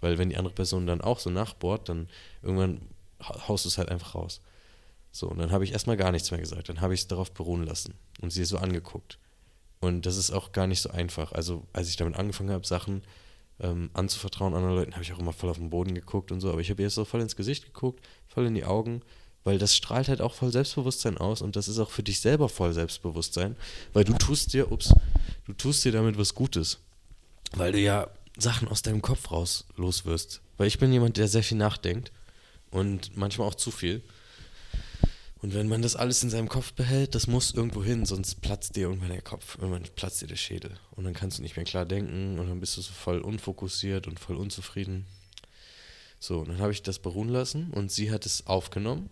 Weil 0.00 0.18
wenn 0.18 0.28
die 0.28 0.36
andere 0.36 0.54
Person 0.54 0.86
dann 0.86 1.00
auch 1.00 1.18
so 1.18 1.30
nachbohrt, 1.30 1.88
dann 1.88 2.08
irgendwann 2.42 2.82
haust 3.20 3.64
du 3.64 3.68
es 3.68 3.78
halt 3.78 3.88
einfach 3.88 4.14
raus. 4.14 4.40
So, 5.12 5.28
und 5.28 5.38
dann 5.38 5.52
habe 5.52 5.64
ich 5.64 5.72
erstmal 5.72 5.96
gar 5.96 6.10
nichts 6.10 6.30
mehr 6.30 6.40
gesagt, 6.40 6.68
dann 6.68 6.80
habe 6.80 6.92
ich 6.92 7.00
es 7.00 7.06
darauf 7.06 7.32
beruhen 7.32 7.64
lassen 7.64 7.94
und 8.20 8.30
sie 8.30 8.44
so 8.44 8.58
angeguckt. 8.58 9.18
Und 9.84 10.06
das 10.06 10.16
ist 10.16 10.30
auch 10.30 10.52
gar 10.52 10.66
nicht 10.66 10.80
so 10.80 10.90
einfach. 10.90 11.32
Also, 11.32 11.66
als 11.74 11.90
ich 11.90 11.96
damit 11.96 12.16
angefangen 12.16 12.50
habe, 12.50 12.66
Sachen 12.66 13.02
ähm, 13.60 13.90
anzuvertrauen 13.92 14.54
anderen 14.54 14.74
Leuten, 14.74 14.92
habe 14.92 15.02
ich 15.02 15.12
auch 15.12 15.18
immer 15.18 15.34
voll 15.34 15.50
auf 15.50 15.58
den 15.58 15.68
Boden 15.68 15.94
geguckt 15.94 16.32
und 16.32 16.40
so. 16.40 16.50
Aber 16.50 16.62
ich 16.62 16.70
habe 16.70 16.82
jetzt 16.82 16.94
so 16.94 17.04
voll 17.04 17.20
ins 17.20 17.36
Gesicht 17.36 17.66
geguckt, 17.66 18.02
voll 18.26 18.46
in 18.46 18.54
die 18.54 18.64
Augen, 18.64 19.02
weil 19.44 19.58
das 19.58 19.76
strahlt 19.76 20.08
halt 20.08 20.22
auch 20.22 20.32
voll 20.32 20.50
Selbstbewusstsein 20.50 21.18
aus 21.18 21.42
und 21.42 21.54
das 21.54 21.68
ist 21.68 21.78
auch 21.78 21.90
für 21.90 22.02
dich 22.02 22.20
selber 22.20 22.48
voll 22.48 22.72
Selbstbewusstsein, 22.72 23.56
weil 23.92 24.04
du 24.04 24.14
tust 24.14 24.54
dir, 24.54 24.72
ups, 24.72 24.94
du 25.44 25.52
tust 25.52 25.84
dir 25.84 25.92
damit 25.92 26.16
was 26.16 26.34
Gutes. 26.34 26.78
Weil 27.54 27.72
du 27.72 27.78
ja 27.78 28.08
Sachen 28.38 28.68
aus 28.68 28.80
deinem 28.80 29.02
Kopf 29.02 29.30
raus 29.30 29.66
los 29.76 30.06
wirst. 30.06 30.40
Weil 30.56 30.66
ich 30.66 30.78
bin 30.78 30.92
jemand, 30.92 31.18
der 31.18 31.28
sehr 31.28 31.42
viel 31.42 31.58
nachdenkt 31.58 32.10
und 32.70 33.16
manchmal 33.18 33.48
auch 33.48 33.54
zu 33.54 33.70
viel. 33.70 34.02
Und 35.44 35.52
wenn 35.52 35.68
man 35.68 35.82
das 35.82 35.94
alles 35.94 36.22
in 36.22 36.30
seinem 36.30 36.48
Kopf 36.48 36.72
behält, 36.72 37.14
das 37.14 37.26
muss 37.26 37.52
irgendwo 37.52 37.84
hin, 37.84 38.06
sonst 38.06 38.40
platzt 38.40 38.76
dir 38.76 38.88
irgendwann 38.88 39.10
der 39.10 39.20
Kopf, 39.20 39.58
irgendwann 39.58 39.82
platzt 39.94 40.22
dir 40.22 40.26
der 40.26 40.36
Schädel. 40.36 40.80
Und 40.92 41.04
dann 41.04 41.12
kannst 41.12 41.36
du 41.36 41.42
nicht 41.42 41.54
mehr 41.54 41.66
klar 41.66 41.84
denken 41.84 42.38
und 42.38 42.48
dann 42.48 42.60
bist 42.60 42.78
du 42.78 42.80
so 42.80 42.94
voll 42.94 43.18
unfokussiert 43.18 44.06
und 44.06 44.18
voll 44.18 44.36
unzufrieden. 44.36 45.04
So, 46.18 46.38
und 46.38 46.48
dann 46.48 46.60
habe 46.60 46.72
ich 46.72 46.82
das 46.82 46.98
beruhen 46.98 47.28
lassen 47.28 47.72
und 47.72 47.92
sie 47.92 48.10
hat 48.10 48.24
es 48.24 48.46
aufgenommen 48.46 49.10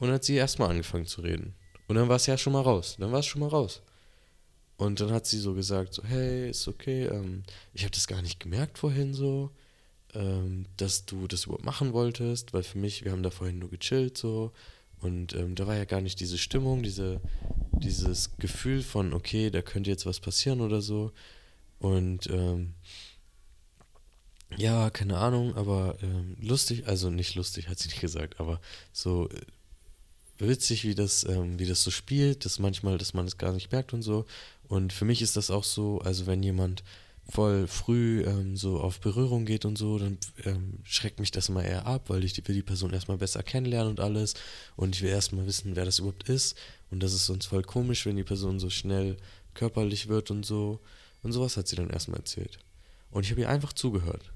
und 0.00 0.10
hat 0.10 0.24
sie 0.24 0.34
erstmal 0.34 0.70
angefangen 0.70 1.06
zu 1.06 1.20
reden. 1.20 1.54
Und 1.86 1.94
dann 1.94 2.08
war 2.08 2.16
es 2.16 2.26
ja 2.26 2.36
schon 2.36 2.54
mal 2.54 2.62
raus. 2.62 2.96
Dann 2.98 3.12
war 3.12 3.20
es 3.20 3.26
schon 3.26 3.42
mal 3.42 3.50
raus. 3.50 3.82
Und 4.76 5.00
dann 5.00 5.12
hat 5.12 5.24
sie 5.24 5.38
so 5.38 5.54
gesagt, 5.54 5.94
so, 5.94 6.02
hey, 6.02 6.50
ist 6.50 6.66
okay, 6.66 7.04
ähm, 7.04 7.44
ich 7.74 7.84
habe 7.84 7.92
das 7.92 8.08
gar 8.08 8.22
nicht 8.22 8.40
gemerkt 8.40 8.76
vorhin 8.76 9.14
so, 9.14 9.52
ähm, 10.14 10.66
dass 10.78 11.06
du 11.06 11.28
das 11.28 11.44
überhaupt 11.44 11.64
machen 11.64 11.92
wolltest, 11.92 12.52
weil 12.52 12.64
für 12.64 12.78
mich, 12.78 13.04
wir 13.04 13.12
haben 13.12 13.22
da 13.22 13.30
vorhin 13.30 13.60
nur 13.60 13.70
gechillt 13.70 14.18
so 14.18 14.50
und 15.06 15.34
ähm, 15.34 15.54
da 15.54 15.66
war 15.66 15.76
ja 15.76 15.84
gar 15.84 16.00
nicht 16.00 16.20
diese 16.20 16.36
Stimmung, 16.36 16.82
diese, 16.82 17.20
dieses 17.72 18.36
Gefühl 18.38 18.82
von, 18.82 19.14
okay, 19.14 19.50
da 19.50 19.62
könnte 19.62 19.90
jetzt 19.90 20.06
was 20.06 20.20
passieren 20.20 20.60
oder 20.60 20.82
so. 20.82 21.12
Und 21.78 22.28
ähm, 22.28 22.74
ja, 24.56 24.90
keine 24.90 25.18
Ahnung, 25.18 25.54
aber 25.56 25.96
ähm, 26.02 26.36
lustig, 26.40 26.86
also 26.86 27.10
nicht 27.10 27.34
lustig, 27.34 27.68
hat 27.68 27.78
sie 27.78 27.88
nicht 27.88 28.00
gesagt, 28.00 28.40
aber 28.40 28.60
so, 28.92 29.28
witzig, 30.38 30.84
wie 30.84 30.94
das, 30.94 31.24
ähm, 31.24 31.58
wie 31.58 31.66
das 31.66 31.82
so 31.82 31.90
spielt, 31.90 32.44
dass 32.44 32.58
manchmal, 32.58 32.98
dass 32.98 33.14
man 33.14 33.26
es 33.26 33.38
gar 33.38 33.52
nicht 33.52 33.72
merkt 33.72 33.92
und 33.92 34.02
so. 34.02 34.26
Und 34.68 34.92
für 34.92 35.04
mich 35.04 35.22
ist 35.22 35.36
das 35.36 35.50
auch 35.50 35.64
so, 35.64 36.00
also 36.00 36.26
wenn 36.26 36.42
jemand 36.42 36.82
voll 37.28 37.66
früh 37.66 38.22
ähm, 38.22 38.56
so 38.56 38.80
auf 38.80 39.00
Berührung 39.00 39.46
geht 39.46 39.64
und 39.64 39.76
so, 39.76 39.98
dann 39.98 40.18
ähm, 40.44 40.78
schreckt 40.84 41.18
mich 41.18 41.30
das 41.30 41.48
immer 41.48 41.64
eher 41.64 41.86
ab, 41.86 42.08
weil 42.08 42.24
ich 42.24 42.36
will 42.46 42.54
die 42.54 42.62
Person 42.62 42.92
erstmal 42.92 43.18
besser 43.18 43.42
kennenlernen 43.42 43.90
und 43.90 44.00
alles. 44.00 44.34
Und 44.76 44.94
ich 44.94 45.02
will 45.02 45.10
erstmal 45.10 45.46
wissen, 45.46 45.74
wer 45.74 45.84
das 45.84 45.98
überhaupt 45.98 46.28
ist. 46.28 46.56
Und 46.90 47.02
das 47.02 47.12
ist 47.12 47.26
sonst 47.26 47.46
voll 47.46 47.62
komisch, 47.62 48.06
wenn 48.06 48.16
die 48.16 48.24
Person 48.24 48.60
so 48.60 48.70
schnell 48.70 49.16
körperlich 49.54 50.08
wird 50.08 50.30
und 50.30 50.46
so. 50.46 50.80
Und 51.22 51.32
sowas 51.32 51.56
hat 51.56 51.66
sie 51.66 51.76
dann 51.76 51.90
erstmal 51.90 52.20
erzählt. 52.20 52.58
Und 53.10 53.24
ich 53.24 53.30
habe 53.30 53.40
ihr 53.40 53.48
einfach 53.48 53.72
zugehört. 53.72 54.32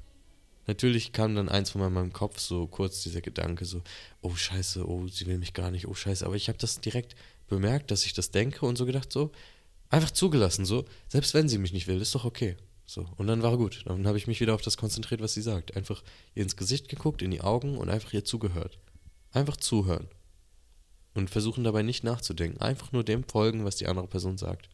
Natürlich 0.66 1.12
kam 1.12 1.34
dann 1.34 1.48
eins 1.48 1.70
von 1.70 1.80
meinem 1.92 2.12
Kopf 2.12 2.38
so 2.38 2.66
kurz 2.66 3.02
dieser 3.02 3.20
Gedanke 3.20 3.64
so, 3.64 3.82
oh 4.20 4.34
scheiße, 4.34 4.88
oh, 4.88 5.06
sie 5.08 5.26
will 5.26 5.38
mich 5.38 5.52
gar 5.52 5.70
nicht, 5.70 5.86
oh 5.88 5.94
scheiße. 5.94 6.24
Aber 6.24 6.36
ich 6.36 6.48
habe 6.48 6.58
das 6.58 6.80
direkt 6.80 7.14
bemerkt, 7.48 7.90
dass 7.90 8.04
ich 8.04 8.12
das 8.12 8.30
denke 8.30 8.66
und 8.66 8.76
so 8.76 8.86
gedacht 8.86 9.12
so, 9.12 9.32
einfach 9.88 10.10
zugelassen 10.10 10.64
so, 10.64 10.84
selbst 11.08 11.34
wenn 11.34 11.48
sie 11.48 11.58
mich 11.58 11.72
nicht 11.72 11.88
will, 11.88 12.00
ist 12.00 12.14
doch 12.14 12.24
okay. 12.24 12.56
So, 12.90 13.06
und 13.18 13.28
dann 13.28 13.44
war 13.44 13.56
gut. 13.56 13.84
Dann 13.86 14.04
habe 14.08 14.18
ich 14.18 14.26
mich 14.26 14.40
wieder 14.40 14.52
auf 14.52 14.62
das 14.62 14.76
konzentriert, 14.76 15.20
was 15.20 15.32
sie 15.32 15.42
sagt. 15.42 15.76
Einfach 15.76 16.02
ihr 16.34 16.42
ins 16.42 16.56
Gesicht 16.56 16.88
geguckt, 16.88 17.22
in 17.22 17.30
die 17.30 17.40
Augen 17.40 17.78
und 17.78 17.88
einfach 17.88 18.12
ihr 18.12 18.24
zugehört. 18.24 18.80
Einfach 19.30 19.56
zuhören. 19.56 20.08
Und 21.14 21.30
versuchen 21.30 21.62
dabei 21.62 21.82
nicht 21.82 22.02
nachzudenken. 22.02 22.60
Einfach 22.60 22.90
nur 22.90 23.04
dem 23.04 23.22
folgen, 23.22 23.64
was 23.64 23.76
die 23.76 23.86
andere 23.86 24.08
Person 24.08 24.38
sagt. 24.38 24.68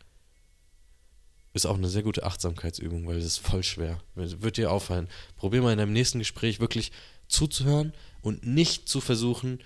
Ist 1.53 1.67
auch 1.67 1.77
eine 1.77 1.91
sehr 1.91 2.03
gute 2.03 2.25
Achtsamkeitsübung, 2.25 3.07
weil 3.07 3.17
das 3.17 3.27
ist 3.27 3.37
voll 3.37 3.63
schwer. 3.63 4.01
Wird 4.15 4.57
dir 4.57 4.73
auffallen. 4.73 5.09
Probier 5.37 5.61
mal 5.61 5.73
in 5.73 5.79
deinem 5.79 5.93
nächsten 5.93 6.19
Gespräch 6.19 6.59
wirklich 6.59 6.93
zuzuhören 7.29 7.93
und 8.23 8.47
nicht 8.47 8.89
zu 8.89 9.03
versuchen, 9.03 9.59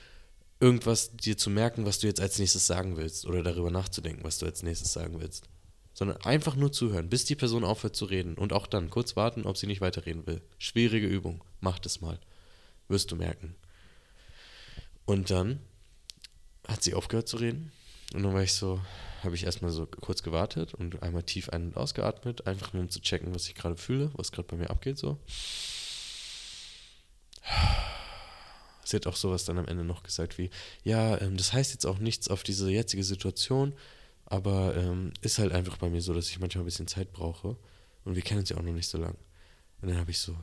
irgendwas 0.59 1.17
dir 1.17 1.37
zu 1.37 1.51
merken, 1.51 1.87
was 1.87 2.01
du 2.01 2.09
jetzt 2.09 2.21
als 2.21 2.41
nächstes 2.41 2.67
sagen 2.67 2.97
willst. 2.97 3.27
Oder 3.27 3.45
darüber 3.45 3.71
nachzudenken, 3.71 4.25
was 4.25 4.39
du 4.39 4.47
als 4.47 4.65
nächstes 4.65 4.93
sagen 4.93 5.21
willst 5.21 5.49
sondern 5.93 6.19
einfach 6.23 6.57
nur 6.57 6.73
zuhören, 6.73 7.09
bis 7.09 7.25
die 7.25 7.37
Person 7.37 7.65
aufhört 7.65 7.97
zu 7.97 8.05
reden 8.05 8.35
und 8.35 8.53
auch 8.53 8.67
dann 8.67 8.91
kurz 8.91 9.17
warten, 9.17 9.45
ob 9.45 9.57
sie 9.57 9.67
nicht 9.67 9.81
weiterreden 9.81 10.27
will. 10.27 10.41
Schwierige 10.59 11.07
Übung, 11.07 11.45
macht 11.61 11.87
es 11.87 12.01
mal. 12.01 12.19
Wirst 12.89 13.11
du 13.11 13.17
merken. 13.17 13.55
Und 15.05 15.31
dann 15.31 15.61
hat 16.69 16.83
sie 16.83 16.95
aufgehört 16.95 17.29
zu 17.29 17.37
reden 17.37 17.73
und 18.15 18.23
dann 18.23 18.35
war 18.35 18.43
ich 18.43 18.55
so, 18.55 18.81
habe 19.23 19.35
ich 19.35 19.45
erstmal 19.45 19.71
so 19.71 19.87
kurz 19.87 20.23
gewartet 20.23 20.75
und 20.75 21.03
einmal 21.03 21.23
tief 21.23 21.49
ein- 21.51 21.69
und 21.69 21.77
ausgeatmet, 21.77 22.47
einfach 22.47 22.73
nur 22.73 22.83
um 22.83 22.91
zu 22.91 23.01
checken, 23.01 23.35
was 23.35 23.49
ich 23.49 23.55
gerade 23.55 23.77
fühle, 23.77 24.11
was 24.15 24.33
gerade 24.33 24.49
bei 24.49 24.57
mir 24.57 24.71
abgeht 24.71 24.99
so. 24.99 25.19
Sie 28.85 28.97
hat 28.97 29.07
auch 29.07 29.17
sowas 29.17 29.45
dann 29.45 29.59
am 29.59 29.67
Ende 29.67 29.85
noch 29.85 30.03
gesagt 30.03 30.37
wie, 30.39 30.51
ja, 30.83 31.21
ähm, 31.21 31.37
das 31.37 31.53
heißt 31.53 31.73
jetzt 31.73 31.87
auch 31.87 31.99
nichts 31.99 32.29
auf 32.29 32.43
diese 32.43 32.71
jetzige 32.71 33.05
Situation, 33.05 33.73
aber 34.31 34.77
ähm, 34.77 35.13
ist 35.21 35.39
halt 35.39 35.53
einfach 35.53 35.77
bei 35.77 35.91
mir 35.91 36.01
so, 36.01 36.15
dass 36.15 36.31
ich 36.31 36.39
manchmal 36.39 36.63
ein 36.63 36.67
bisschen 36.67 36.87
Zeit 36.87 37.13
brauche. 37.13 37.57
Und 38.05 38.15
wir 38.15 38.23
kennen 38.23 38.41
uns 38.41 38.49
ja 38.49 38.57
auch 38.57 38.63
noch 38.63 38.73
nicht 38.73 38.89
so 38.89 38.97
lang. 38.97 39.17
Und 39.83 39.91
dann 39.91 39.99
habe 39.99 40.13
ich 40.13 40.19
so 40.21 40.37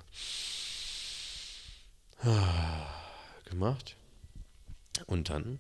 gemacht. 3.50 3.96
Und 5.08 5.29
dann 5.29 5.60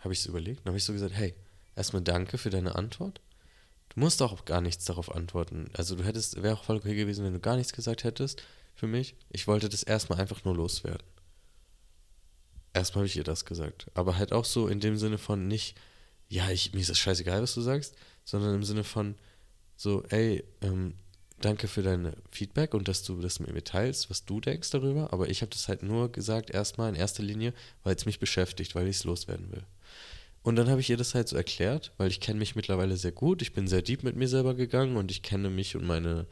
habe 0.00 0.12
ich 0.12 0.18
es 0.18 0.26
überlegt. 0.26 0.60
Dann 0.60 0.72
habe 0.72 0.78
ich 0.78 0.84
so 0.84 0.92
gesagt, 0.92 1.14
hey, 1.14 1.32
erstmal 1.76 2.02
danke 2.02 2.38
für 2.38 2.50
deine 2.50 2.74
Antwort. 2.74 3.20
Du 3.90 4.00
musst 4.00 4.20
auch 4.20 4.44
gar 4.44 4.60
nichts 4.60 4.84
darauf 4.84 5.14
antworten. 5.14 5.70
Also 5.74 5.94
du 5.94 6.04
hättest, 6.04 6.42
wäre 6.42 6.54
auch 6.54 6.64
voll 6.64 6.78
okay 6.78 6.96
gewesen, 6.96 7.24
wenn 7.24 7.32
du 7.32 7.40
gar 7.40 7.56
nichts 7.56 7.72
gesagt 7.72 8.02
hättest 8.02 8.42
für 8.74 8.88
mich. 8.88 9.14
Ich 9.30 9.46
wollte 9.46 9.68
das 9.68 9.84
erstmal 9.84 10.20
einfach 10.20 10.44
nur 10.44 10.56
loswerden. 10.56 11.06
Erstmal 12.72 13.02
habe 13.02 13.06
ich 13.06 13.16
ihr 13.16 13.24
das 13.24 13.44
gesagt. 13.44 13.86
Aber 13.94 14.18
halt 14.18 14.32
auch 14.32 14.44
so 14.44 14.66
in 14.66 14.80
dem 14.80 14.96
Sinne 14.96 15.18
von 15.18 15.46
nicht, 15.46 15.76
ja, 16.28 16.50
ich, 16.50 16.72
mir 16.72 16.80
ist 16.80 16.90
das 16.90 16.98
scheißegal, 16.98 17.42
was 17.42 17.54
du 17.54 17.60
sagst, 17.60 17.94
sondern 18.24 18.54
im 18.54 18.64
Sinne 18.64 18.84
von 18.84 19.14
so, 19.76 20.02
ey, 20.10 20.44
ähm, 20.60 20.94
danke 21.40 21.68
für 21.68 21.82
dein 21.82 22.12
Feedback 22.30 22.74
und 22.74 22.88
dass 22.88 23.02
du 23.02 23.20
das 23.20 23.40
mit 23.40 23.52
mir 23.52 23.64
teilst, 23.64 24.10
was 24.10 24.24
du 24.24 24.40
denkst 24.40 24.70
darüber, 24.70 25.12
aber 25.12 25.28
ich 25.28 25.40
habe 25.40 25.50
das 25.50 25.68
halt 25.68 25.82
nur 25.82 26.10
gesagt, 26.10 26.50
erstmal 26.50 26.88
in 26.88 26.96
erster 26.96 27.22
Linie, 27.22 27.54
weil 27.84 27.94
es 27.94 28.06
mich 28.06 28.18
beschäftigt, 28.18 28.74
weil 28.74 28.88
ich 28.88 28.96
es 28.96 29.04
loswerden 29.04 29.50
will. 29.52 29.64
Und 30.42 30.56
dann 30.56 30.68
habe 30.68 30.80
ich 30.80 30.90
ihr 30.90 30.96
das 30.96 31.14
halt 31.14 31.28
so 31.28 31.36
erklärt, 31.36 31.92
weil 31.96 32.08
ich 32.08 32.20
kenne 32.20 32.38
mich 32.38 32.56
mittlerweile 32.56 32.96
sehr 32.96 33.12
gut, 33.12 33.42
ich 33.42 33.52
bin 33.52 33.68
sehr 33.68 33.82
deep 33.82 34.02
mit 34.02 34.16
mir 34.16 34.28
selber 34.28 34.54
gegangen 34.54 34.96
und 34.96 35.10
ich 35.10 35.22
kenne 35.22 35.50
mich 35.50 35.76
und 35.76 35.86
meine, 35.86 36.26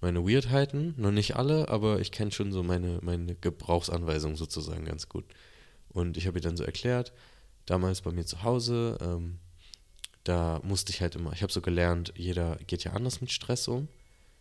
meine 0.00 0.26
Weirdheiten, 0.26 0.94
noch 0.96 1.10
nicht 1.10 1.36
alle, 1.36 1.68
aber 1.68 2.00
ich 2.00 2.12
kenne 2.12 2.32
schon 2.32 2.52
so 2.52 2.62
meine, 2.62 2.98
meine 3.02 3.34
Gebrauchsanweisung 3.34 4.36
sozusagen 4.36 4.84
ganz 4.84 5.08
gut. 5.08 5.24
Und 5.88 6.16
ich 6.16 6.26
habe 6.26 6.38
ihr 6.38 6.42
dann 6.42 6.56
so 6.56 6.64
erklärt, 6.64 7.12
damals 7.66 8.00
bei 8.00 8.12
mir 8.12 8.24
zu 8.24 8.42
Hause, 8.42 8.96
ähm, 9.00 9.38
da 10.24 10.60
musste 10.64 10.92
ich 10.92 11.00
halt 11.00 11.14
immer, 11.14 11.32
ich 11.32 11.42
habe 11.42 11.52
so 11.52 11.60
gelernt, 11.60 12.12
jeder 12.16 12.56
geht 12.66 12.84
ja 12.84 12.92
anders 12.92 13.20
mit 13.20 13.30
Stress 13.30 13.68
um. 13.68 13.88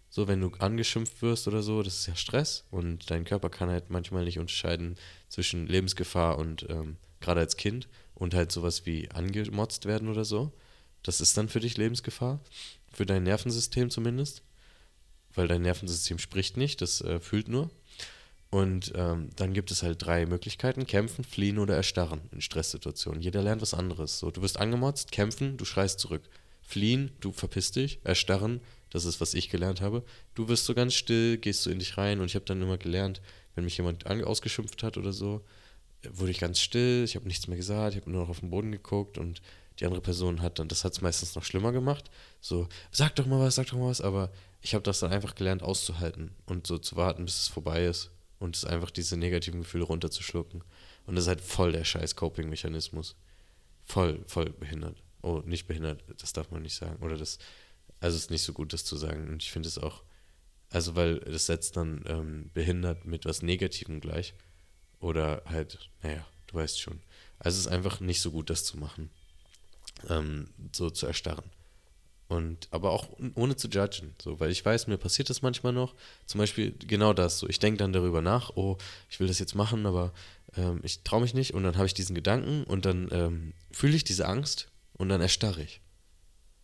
So, 0.09 0.27
wenn 0.27 0.39
du 0.39 0.49
angeschimpft 0.59 1.21
wirst 1.21 1.47
oder 1.47 1.61
so, 1.61 1.83
das 1.83 1.99
ist 1.99 2.07
ja 2.07 2.15
Stress 2.15 2.63
und 2.71 3.11
dein 3.11 3.25
Körper 3.25 3.49
kann 3.49 3.69
halt 3.69 3.89
manchmal 3.89 4.23
nicht 4.23 4.39
unterscheiden 4.39 4.95
zwischen 5.27 5.67
Lebensgefahr 5.67 6.37
und 6.37 6.65
ähm, 6.69 6.97
gerade 7.19 7.41
als 7.41 7.57
Kind 7.57 7.87
und 8.13 8.33
halt 8.33 8.51
sowas 8.51 8.85
wie 8.85 9.11
angemotzt 9.11 9.85
werden 9.85 10.07
oder 10.07 10.23
so. 10.23 10.53
Das 11.03 11.21
ist 11.21 11.37
dann 11.37 11.49
für 11.49 11.59
dich 11.59 11.77
Lebensgefahr, 11.77 12.39
für 12.91 13.05
dein 13.05 13.23
Nervensystem 13.23 13.89
zumindest, 13.89 14.41
weil 15.33 15.47
dein 15.47 15.63
Nervensystem 15.63 16.17
spricht 16.17 16.55
nicht, 16.55 16.81
das 16.81 17.01
äh, 17.01 17.19
fühlt 17.19 17.47
nur. 17.47 17.69
Und 18.55 18.93
ähm, 18.95 19.31
dann 19.35 19.51
gibt 19.51 19.69
es 19.69 19.83
halt 19.83 20.05
drei 20.05 20.25
Möglichkeiten: 20.25 20.87
kämpfen, 20.87 21.25
fliehen 21.25 21.59
oder 21.59 21.75
erstarren 21.75 22.21
in 22.31 22.39
Stresssituationen. 22.39 23.21
Jeder 23.21 23.41
lernt 23.41 23.61
was 23.61 23.73
anderes. 23.73 24.17
So, 24.17 24.31
du 24.31 24.41
wirst 24.41 24.61
angemotzt, 24.61 25.11
kämpfen, 25.11 25.57
du 25.57 25.65
schreist 25.65 25.99
zurück. 25.99 26.21
Fliehen, 26.61 27.11
du 27.19 27.33
verpisst 27.33 27.75
dich, 27.75 27.99
erstarren, 28.05 28.61
das 28.91 29.03
ist, 29.03 29.19
was 29.19 29.33
ich 29.33 29.49
gelernt 29.49 29.81
habe. 29.81 30.05
Du 30.35 30.47
wirst 30.47 30.63
so 30.63 30.73
ganz 30.73 30.93
still, 30.93 31.37
gehst 31.37 31.63
so 31.63 31.69
in 31.69 31.79
dich 31.79 31.97
rein. 31.97 32.21
Und 32.21 32.27
ich 32.27 32.35
habe 32.35 32.45
dann 32.45 32.61
immer 32.61 32.77
gelernt, 32.77 33.21
wenn 33.55 33.65
mich 33.65 33.75
jemand 33.75 34.07
ausgeschimpft 34.07 34.83
hat 34.83 34.95
oder 34.95 35.11
so, 35.11 35.43
wurde 36.09 36.31
ich 36.31 36.39
ganz 36.39 36.61
still, 36.61 37.03
ich 37.03 37.17
habe 37.17 37.27
nichts 37.27 37.49
mehr 37.49 37.57
gesagt, 37.57 37.93
ich 37.93 38.01
habe 38.01 38.09
nur 38.09 38.21
noch 38.21 38.29
auf 38.29 38.39
den 38.39 38.51
Boden 38.51 38.71
geguckt. 38.71 39.17
Und 39.17 39.41
die 39.81 39.85
andere 39.85 40.01
Person 40.01 40.41
hat 40.41 40.59
dann, 40.59 40.69
das 40.69 40.85
hat 40.85 40.93
es 40.93 41.01
meistens 41.01 41.35
noch 41.35 41.43
schlimmer 41.43 41.73
gemacht, 41.73 42.09
so, 42.39 42.69
sag 42.89 43.17
doch 43.17 43.25
mal 43.25 43.41
was, 43.41 43.55
sag 43.55 43.67
doch 43.67 43.77
mal 43.77 43.89
was, 43.89 43.99
aber 43.99 44.31
ich 44.61 44.73
habe 44.73 44.83
das 44.83 45.01
dann 45.01 45.11
einfach 45.11 45.35
gelernt 45.35 45.61
auszuhalten 45.61 46.31
und 46.45 46.65
so 46.67 46.77
zu 46.77 46.95
warten, 46.95 47.25
bis 47.25 47.41
es 47.41 47.47
vorbei 47.49 47.83
ist 47.83 48.14
und 48.39 48.55
es 48.55 48.65
einfach 48.65 48.91
diese 48.91 49.17
negativen 49.17 49.61
Gefühle 49.61 49.85
runterzuschlucken. 49.85 50.63
Und 51.05 51.15
das 51.15 51.25
ist 51.25 51.27
halt 51.29 51.41
voll 51.41 51.71
der 51.71 51.83
scheiß 51.83 52.15
Coping-Mechanismus. 52.15 53.15
Voll, 53.85 54.23
voll 54.27 54.49
behindert. 54.49 55.01
Oh, 55.21 55.41
nicht 55.45 55.67
behindert, 55.67 56.03
das 56.21 56.33
darf 56.33 56.51
man 56.51 56.63
nicht 56.63 56.75
sagen. 56.75 57.03
Oder 57.03 57.17
das, 57.17 57.39
also 57.99 58.15
es 58.15 58.23
ist 58.23 58.31
nicht 58.31 58.43
so 58.43 58.53
gut, 58.53 58.73
das 58.73 58.85
zu 58.85 58.97
sagen. 58.97 59.29
Und 59.29 59.43
ich 59.43 59.51
finde 59.51 59.67
es 59.67 59.77
auch, 59.77 60.03
also 60.69 60.95
weil 60.95 61.19
das 61.19 61.45
setzt 61.45 61.77
dann 61.77 62.03
ähm, 62.07 62.51
behindert 62.53 63.05
mit 63.05 63.25
was 63.25 63.41
Negativem 63.41 64.01
gleich. 64.01 64.33
Oder 64.99 65.43
halt, 65.45 65.89
naja, 66.01 66.25
du 66.47 66.55
weißt 66.55 66.79
schon. 66.79 67.01
Also 67.39 67.57
es 67.57 67.65
ist 67.65 67.71
einfach 67.71 67.99
nicht 67.99 68.21
so 68.21 68.31
gut, 68.31 68.49
das 68.49 68.63
zu 68.63 68.77
machen. 68.77 69.09
Ähm, 70.09 70.49
so 70.73 70.89
zu 70.89 71.05
erstarren. 71.05 71.49
Und 72.27 72.67
aber 72.71 72.91
auch 72.91 73.09
ohne 73.35 73.55
zu 73.55 73.67
judgen, 73.67 74.15
so, 74.21 74.39
weil 74.39 74.49
ich 74.49 74.65
weiß, 74.65 74.87
mir 74.87 74.97
passiert 74.97 75.29
das 75.29 75.43
manchmal 75.43 75.73
noch. 75.73 75.93
Zum 76.25 76.39
Beispiel 76.39 76.73
genau 76.79 77.13
das, 77.13 77.37
so 77.37 77.47
ich 77.47 77.59
denke 77.59 77.77
dann 77.77 77.93
darüber 77.93 78.21
nach, 78.21 78.51
oh, 78.55 78.77
ich 79.09 79.19
will 79.19 79.27
das 79.27 79.37
jetzt 79.37 79.53
machen, 79.53 79.85
aber 79.85 80.11
ähm, 80.57 80.79
ich 80.81 81.03
traue 81.03 81.21
mich 81.21 81.35
nicht 81.35 81.53
und 81.53 81.63
dann 81.63 81.75
habe 81.75 81.85
ich 81.85 81.93
diesen 81.93 82.15
Gedanken 82.15 82.63
und 82.63 82.85
dann 82.85 83.09
ähm, 83.11 83.53
fühle 83.71 83.95
ich 83.95 84.03
diese 84.03 84.27
Angst 84.27 84.69
und 84.93 85.09
dann 85.09 85.21
erstarre 85.21 85.61
ich. 85.61 85.81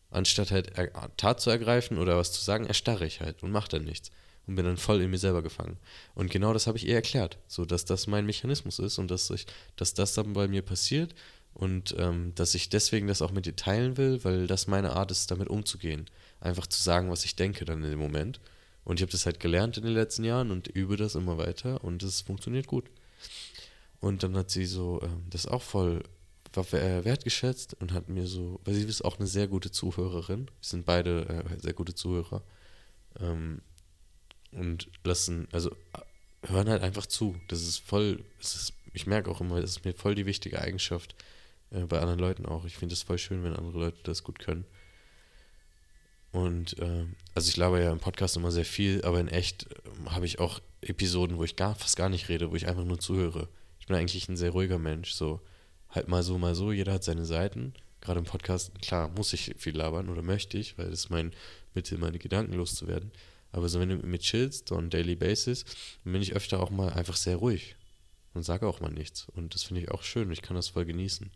Anstatt 0.10 0.52
halt 0.52 0.74
Tat 1.16 1.40
zu 1.40 1.52
ergreifen 1.52 1.98
oder 1.98 2.18
was 2.18 2.32
zu 2.34 2.42
sagen, 2.42 2.66
erstarre 2.66 3.06
ich 3.06 3.22
halt 3.22 3.44
und 3.44 3.52
mache 3.52 3.70
dann 3.70 3.86
nichts 3.86 4.10
und 4.48 4.56
bin 4.56 4.66
dann 4.66 4.78
voll 4.78 5.02
in 5.02 5.12
mir 5.12 5.20
selber 5.20 5.42
gefangen. 5.42 5.78
Und 6.16 6.32
genau 6.32 6.54
das 6.54 6.68
habe 6.68 6.78
ich 6.78 6.88
ihr 6.88 6.96
erklärt, 6.96 7.38
so 7.48 7.66
dass 7.66 7.86
das 7.86 8.08
mein 8.08 8.26
Mechanismus 8.26 8.80
ist 8.80 8.98
und 8.98 9.12
dass 9.12 9.30
ich, 9.30 9.46
dass 9.76 9.94
das 9.94 10.14
dann 10.14 10.34
bei 10.34 10.48
mir 10.48 10.64
passiert 10.64 11.14
und 11.54 11.96
ähm, 11.98 12.34
dass 12.36 12.56
ich 12.56 12.70
deswegen 12.70 13.08
das 13.08 13.22
auch 13.22 13.32
mit 13.32 13.46
dir 13.46 13.56
teilen 13.56 13.98
will, 13.98 14.24
weil 14.24 14.48
das 14.48 14.68
meine 14.68 14.94
Art 14.94 15.12
ist, 15.12 15.32
damit 15.32 15.50
umzugehen. 15.50 16.06
Einfach 16.40 16.68
zu 16.68 16.82
sagen, 16.82 17.10
was 17.10 17.26
ich 17.26 17.36
denke 17.36 17.66
dann 17.66 17.84
in 17.84 17.90
dem 17.90 18.00
Moment. 18.00 18.40
Und 18.84 19.00
ich 19.00 19.04
habe 19.04 19.12
das 19.12 19.26
halt 19.26 19.40
gelernt 19.40 19.78
in 19.78 19.84
den 19.84 19.94
letzten 19.94 20.24
Jahren 20.24 20.50
und 20.50 20.68
übe 20.68 20.98
das 20.98 21.16
immer 21.16 21.38
weiter 21.38 21.84
und 21.84 22.02
es 22.04 22.22
funktioniert 22.22 22.68
gut. 22.68 22.86
Und 24.00 24.24
dann 24.24 24.36
hat 24.36 24.50
sie 24.50 24.66
so 24.66 25.00
ähm, 25.04 25.24
das 25.30 25.46
auch 25.46 25.62
voll 25.62 26.02
äh, 26.56 27.06
wertgeschätzt 27.06 27.76
und 27.80 27.94
hat 27.94 28.10
mir 28.10 28.26
so, 28.26 28.60
weil 28.66 28.74
sie 28.74 28.84
ist 28.84 29.06
auch 29.06 29.20
eine 29.20 29.28
sehr 29.28 29.48
gute 29.48 29.72
Zuhörerin. 29.72 30.48
Wir 30.48 30.54
sind 30.62 30.86
beide 30.86 31.28
äh, 31.28 31.60
sehr 31.60 31.74
gute 31.74 31.94
Zuhörer. 31.94 32.42
Ähm, 33.20 33.62
und 34.52 34.90
lassen, 35.04 35.48
also 35.52 35.72
äh, 35.72 36.48
hören 36.48 36.70
halt 36.70 36.84
einfach 36.84 37.06
zu. 37.06 37.36
Das 37.48 37.62
ist 37.62 37.78
voll, 37.78 38.24
es 38.40 38.56
ist, 38.56 38.74
ich 38.94 39.08
merke 39.08 39.30
auch 39.30 39.42
immer, 39.42 39.62
das 39.62 39.72
ist 39.72 39.86
mir 39.86 39.94
voll 39.94 40.16
die 40.16 40.26
wichtige 40.26 40.60
Eigenschaft, 40.60 41.16
äh, 41.72 41.86
bei 41.86 42.00
anderen 42.00 42.20
Leuten 42.20 42.46
auch. 42.46 42.66
Ich 42.66 42.78
finde 42.78 42.94
es 42.94 43.04
voll 43.04 43.18
schön, 43.18 43.44
wenn 43.44 43.56
andere 43.56 43.80
Leute 43.80 44.00
das 44.04 44.24
gut 44.24 44.40
können. 44.40 44.66
Und 46.32 46.80
äh, 46.80 47.06
also 47.36 47.50
ich 47.50 47.58
laber 47.58 47.82
ja 47.82 47.92
im 47.92 48.00
Podcast 48.00 48.38
immer 48.38 48.52
sehr 48.52 48.66
viel, 48.66 49.04
aber 49.04 49.20
in 49.20 49.28
echt 49.28 49.68
äh, 49.72 50.10
habe 50.10 50.26
ich 50.26 50.40
auch 50.40 50.62
Episoden, 50.82 51.38
wo 51.38 51.44
ich 51.44 51.56
gar, 51.56 51.76
fast 51.76 51.98
gar 51.98 52.10
nicht 52.10 52.30
rede, 52.30 52.52
wo 52.52 52.56
ich 52.56 52.68
einfach 52.68 52.86
nur 52.86 53.00
zuhöre. 53.00 53.50
Ich 53.80 53.88
bin 53.88 53.96
eigentlich 53.96 54.30
ein 54.30 54.38
sehr 54.38 54.52
ruhiger 54.52 54.80
Mensch, 54.80 55.12
so 55.12 55.42
halt 55.90 56.08
mal 56.08 56.24
so, 56.24 56.38
mal 56.38 56.56
so, 56.56 56.72
jeder 56.72 56.94
hat 56.94 57.04
seine 57.04 57.26
Seiten. 57.26 57.74
Gerade 58.00 58.20
im 58.20 58.26
Podcast, 58.26 58.72
klar, 58.82 59.10
muss 59.10 59.34
ich 59.34 59.54
viel 59.58 59.76
labern 59.76 60.10
oder 60.10 60.22
möchte 60.22 60.58
ich, 60.58 60.78
weil 60.78 60.90
das 60.90 61.02
ist 61.02 61.10
mein 61.10 61.34
Mittel, 61.74 61.98
meine 61.98 62.18
Gedanken 62.18 62.54
loszuwerden. 62.54 63.12
Aber 63.52 63.68
so, 63.68 63.80
wenn 63.80 63.90
du 63.90 63.98
mit 63.98 64.06
mir 64.06 64.20
chillst, 64.20 64.70
so 64.70 64.76
on 64.76 64.90
daily 64.90 65.16
basis, 65.16 65.66
dann 66.04 66.14
bin 66.14 66.22
ich 66.22 66.34
öfter 66.34 66.62
auch 66.62 66.70
mal 66.70 66.90
einfach 66.94 67.18
sehr 67.18 67.36
ruhig 67.36 67.76
und 68.34 68.44
sage 68.44 68.66
auch 68.66 68.80
mal 68.80 68.92
nichts. 68.92 69.28
Und 69.30 69.54
das 69.54 69.64
finde 69.64 69.82
ich 69.82 69.92
auch 69.92 70.04
schön. 70.04 70.32
Ich 70.32 70.42
kann 70.42 70.56
das 70.56 70.70
voll 70.70 70.86
genießen. 70.86 71.30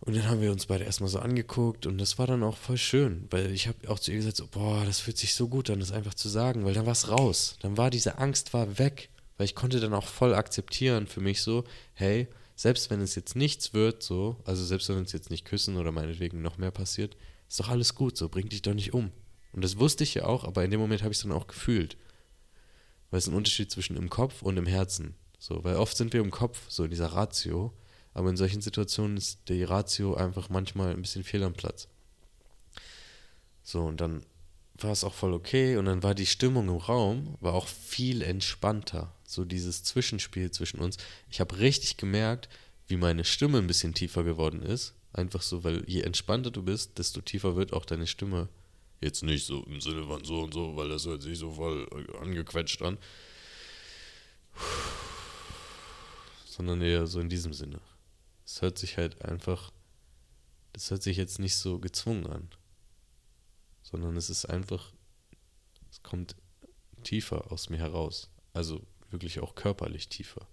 Und 0.00 0.16
dann 0.16 0.28
haben 0.28 0.40
wir 0.40 0.50
uns 0.50 0.66
beide 0.66 0.84
erstmal 0.84 1.10
so 1.10 1.18
angeguckt 1.18 1.84
und 1.84 1.98
das 1.98 2.18
war 2.18 2.26
dann 2.26 2.42
auch 2.42 2.56
voll 2.56 2.78
schön, 2.78 3.26
weil 3.30 3.52
ich 3.52 3.68
habe 3.68 3.88
auch 3.90 3.98
zu 3.98 4.10
ihr 4.10 4.16
gesagt, 4.16 4.36
so, 4.36 4.46
boah, 4.46 4.82
das 4.86 5.00
fühlt 5.00 5.18
sich 5.18 5.34
so 5.34 5.46
gut 5.48 5.68
an, 5.68 5.80
das 5.80 5.92
einfach 5.92 6.14
zu 6.14 6.30
sagen, 6.30 6.64
weil 6.64 6.72
dann 6.72 6.86
war 6.86 6.92
es 6.92 7.10
raus. 7.10 7.56
Dann 7.60 7.76
war 7.76 7.90
diese 7.90 8.16
Angst 8.16 8.54
war 8.54 8.78
weg, 8.78 9.10
weil 9.36 9.44
ich 9.44 9.54
konnte 9.54 9.78
dann 9.78 9.92
auch 9.92 10.06
voll 10.06 10.34
akzeptieren 10.34 11.06
für 11.06 11.20
mich 11.20 11.42
so, 11.42 11.64
hey, 11.92 12.28
selbst 12.56 12.88
wenn 12.88 13.02
es 13.02 13.14
jetzt 13.14 13.36
nichts 13.36 13.74
wird, 13.74 14.02
so, 14.02 14.36
also 14.44 14.64
selbst 14.64 14.88
wenn 14.88 14.96
wir 14.96 15.00
uns 15.00 15.12
jetzt 15.12 15.30
nicht 15.30 15.44
küssen 15.44 15.76
oder 15.76 15.92
meinetwegen 15.92 16.40
noch 16.40 16.56
mehr 16.56 16.70
passiert, 16.70 17.16
ist 17.48 17.60
doch 17.60 17.68
alles 17.68 17.94
gut, 17.94 18.16
so, 18.16 18.30
bring 18.30 18.48
dich 18.48 18.62
doch 18.62 18.74
nicht 18.74 18.94
um. 18.94 19.10
Und 19.52 19.62
das 19.62 19.78
wusste 19.78 20.04
ich 20.04 20.14
ja 20.14 20.24
auch, 20.24 20.44
aber 20.44 20.64
in 20.64 20.70
dem 20.70 20.80
Moment 20.80 21.02
habe 21.02 21.12
ich 21.12 21.18
es 21.18 21.22
dann 21.22 21.32
auch 21.32 21.46
gefühlt. 21.46 21.98
Weil 23.10 23.18
es 23.18 23.26
ein 23.26 23.34
Unterschied 23.34 23.70
zwischen 23.70 23.96
im 23.96 24.08
Kopf 24.08 24.42
und 24.42 24.56
im 24.56 24.66
Herzen. 24.66 25.14
So, 25.38 25.64
weil 25.64 25.76
oft 25.76 25.96
sind 25.96 26.12
wir 26.12 26.20
im 26.20 26.30
Kopf, 26.30 26.60
so 26.68 26.84
in 26.84 26.90
dieser 26.90 27.06
Ratio, 27.06 27.72
aber 28.14 28.30
in 28.30 28.36
solchen 28.36 28.60
Situationen 28.60 29.16
ist 29.16 29.40
die 29.48 29.62
Ratio 29.62 30.14
einfach 30.14 30.48
manchmal 30.48 30.90
ein 30.90 31.02
bisschen 31.02 31.24
fehl 31.24 31.42
am 31.42 31.52
Platz. 31.52 31.88
So, 33.62 33.82
und 33.82 34.00
dann 34.00 34.24
war 34.78 34.92
es 34.92 35.04
auch 35.04 35.14
voll 35.14 35.32
okay 35.32 35.76
und 35.76 35.84
dann 35.84 36.02
war 36.02 36.14
die 36.14 36.26
Stimmung 36.26 36.68
im 36.68 36.76
Raum, 36.76 37.36
war 37.40 37.54
auch 37.54 37.68
viel 37.68 38.22
entspannter. 38.22 39.12
So 39.24 39.44
dieses 39.44 39.84
Zwischenspiel 39.84 40.50
zwischen 40.50 40.80
uns. 40.80 40.96
Ich 41.30 41.40
habe 41.40 41.58
richtig 41.58 41.96
gemerkt, 41.96 42.48
wie 42.88 42.96
meine 42.96 43.24
Stimme 43.24 43.58
ein 43.58 43.66
bisschen 43.66 43.94
tiefer 43.94 44.24
geworden 44.24 44.62
ist. 44.62 44.94
Einfach 45.12 45.42
so, 45.42 45.64
weil 45.64 45.84
je 45.86 46.02
entspannter 46.02 46.50
du 46.50 46.62
bist, 46.62 46.98
desto 46.98 47.20
tiefer 47.20 47.56
wird 47.56 47.72
auch 47.72 47.84
deine 47.84 48.06
Stimme. 48.06 48.48
Jetzt 49.00 49.22
nicht 49.22 49.46
so 49.46 49.62
im 49.64 49.80
Sinne 49.80 50.04
von 50.04 50.24
so 50.24 50.42
und 50.42 50.54
so, 50.54 50.76
weil 50.76 50.88
das 50.88 51.06
hört 51.06 51.22
sich 51.22 51.38
so 51.38 51.52
voll 51.52 51.88
angequetscht 52.20 52.82
an. 52.82 52.98
Sondern 56.46 56.82
eher 56.82 57.06
so 57.06 57.20
in 57.20 57.28
diesem 57.28 57.52
Sinne. 57.52 57.80
Es 58.52 58.62
hört 58.62 58.78
sich 58.78 58.96
halt 58.96 59.24
einfach, 59.24 59.70
das 60.72 60.90
hört 60.90 61.04
sich 61.04 61.16
jetzt 61.16 61.38
nicht 61.38 61.54
so 61.54 61.78
gezwungen 61.78 62.26
an, 62.26 62.50
sondern 63.84 64.16
es 64.16 64.28
ist 64.28 64.44
einfach, 64.44 64.92
es 65.88 66.02
kommt 66.02 66.34
tiefer 67.04 67.52
aus 67.52 67.70
mir 67.70 67.78
heraus. 67.78 68.28
Also 68.52 68.84
wirklich 69.10 69.38
auch 69.38 69.54
körperlich 69.54 70.08
tiefer. 70.08 70.48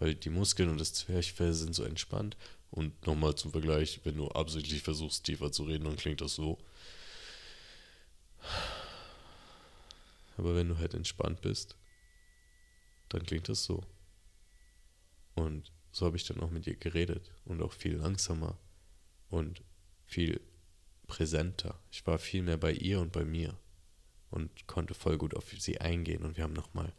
Weil 0.00 0.16
die 0.16 0.28
Muskeln 0.28 0.70
und 0.70 0.80
das 0.80 0.92
Zwerchfell 0.92 1.52
sind 1.52 1.72
so 1.72 1.84
entspannt. 1.84 2.36
Und 2.72 3.06
nochmal 3.06 3.36
zum 3.36 3.52
Vergleich, 3.52 4.00
wenn 4.02 4.16
du 4.16 4.26
absichtlich 4.26 4.82
versuchst, 4.82 5.22
tiefer 5.22 5.52
zu 5.52 5.62
reden, 5.62 5.84
dann 5.84 5.96
klingt 5.96 6.20
das 6.20 6.34
so. 6.34 6.58
Aber 10.36 10.56
wenn 10.56 10.68
du 10.68 10.78
halt 10.78 10.94
entspannt 10.94 11.42
bist, 11.42 11.76
dann 13.08 13.22
klingt 13.22 13.48
das 13.48 13.62
so. 13.62 13.84
Und 15.36 15.70
so 15.92 16.06
habe 16.06 16.16
ich 16.16 16.24
dann 16.24 16.40
auch 16.40 16.50
mit 16.50 16.66
ihr 16.66 16.76
geredet 16.76 17.32
und 17.44 17.62
auch 17.62 17.72
viel 17.72 17.96
langsamer 17.96 18.58
und 19.28 19.62
viel 20.06 20.40
präsenter. 21.06 21.80
Ich 21.90 22.06
war 22.06 22.18
viel 22.18 22.42
mehr 22.42 22.56
bei 22.56 22.72
ihr 22.72 23.00
und 23.00 23.12
bei 23.12 23.24
mir 23.24 23.58
und 24.30 24.66
konnte 24.66 24.94
voll 24.94 25.18
gut 25.18 25.34
auf 25.34 25.52
sie 25.58 25.80
eingehen 25.80 26.22
und 26.22 26.36
wir 26.36 26.44
haben 26.44 26.52
nochmal 26.52 26.92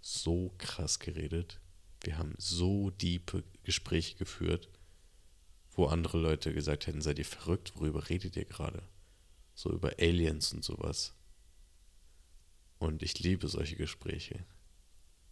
so 0.00 0.54
krass 0.58 0.98
geredet. 0.98 1.60
Wir 2.02 2.18
haben 2.18 2.34
so 2.38 2.90
diepe 2.90 3.44
Gespräche 3.64 4.16
geführt, 4.16 4.68
wo 5.72 5.86
andere 5.86 6.18
Leute 6.18 6.52
gesagt 6.54 6.86
hätten, 6.86 7.02
seid 7.02 7.18
ihr 7.18 7.24
verrückt, 7.24 7.72
worüber 7.76 8.08
redet 8.08 8.36
ihr 8.36 8.44
gerade? 8.44 8.82
So 9.54 9.72
über 9.72 9.92
Aliens 9.98 10.52
und 10.52 10.64
sowas. 10.64 11.14
Und 12.78 13.02
ich 13.02 13.18
liebe 13.18 13.48
solche 13.48 13.76
Gespräche. 13.76 14.44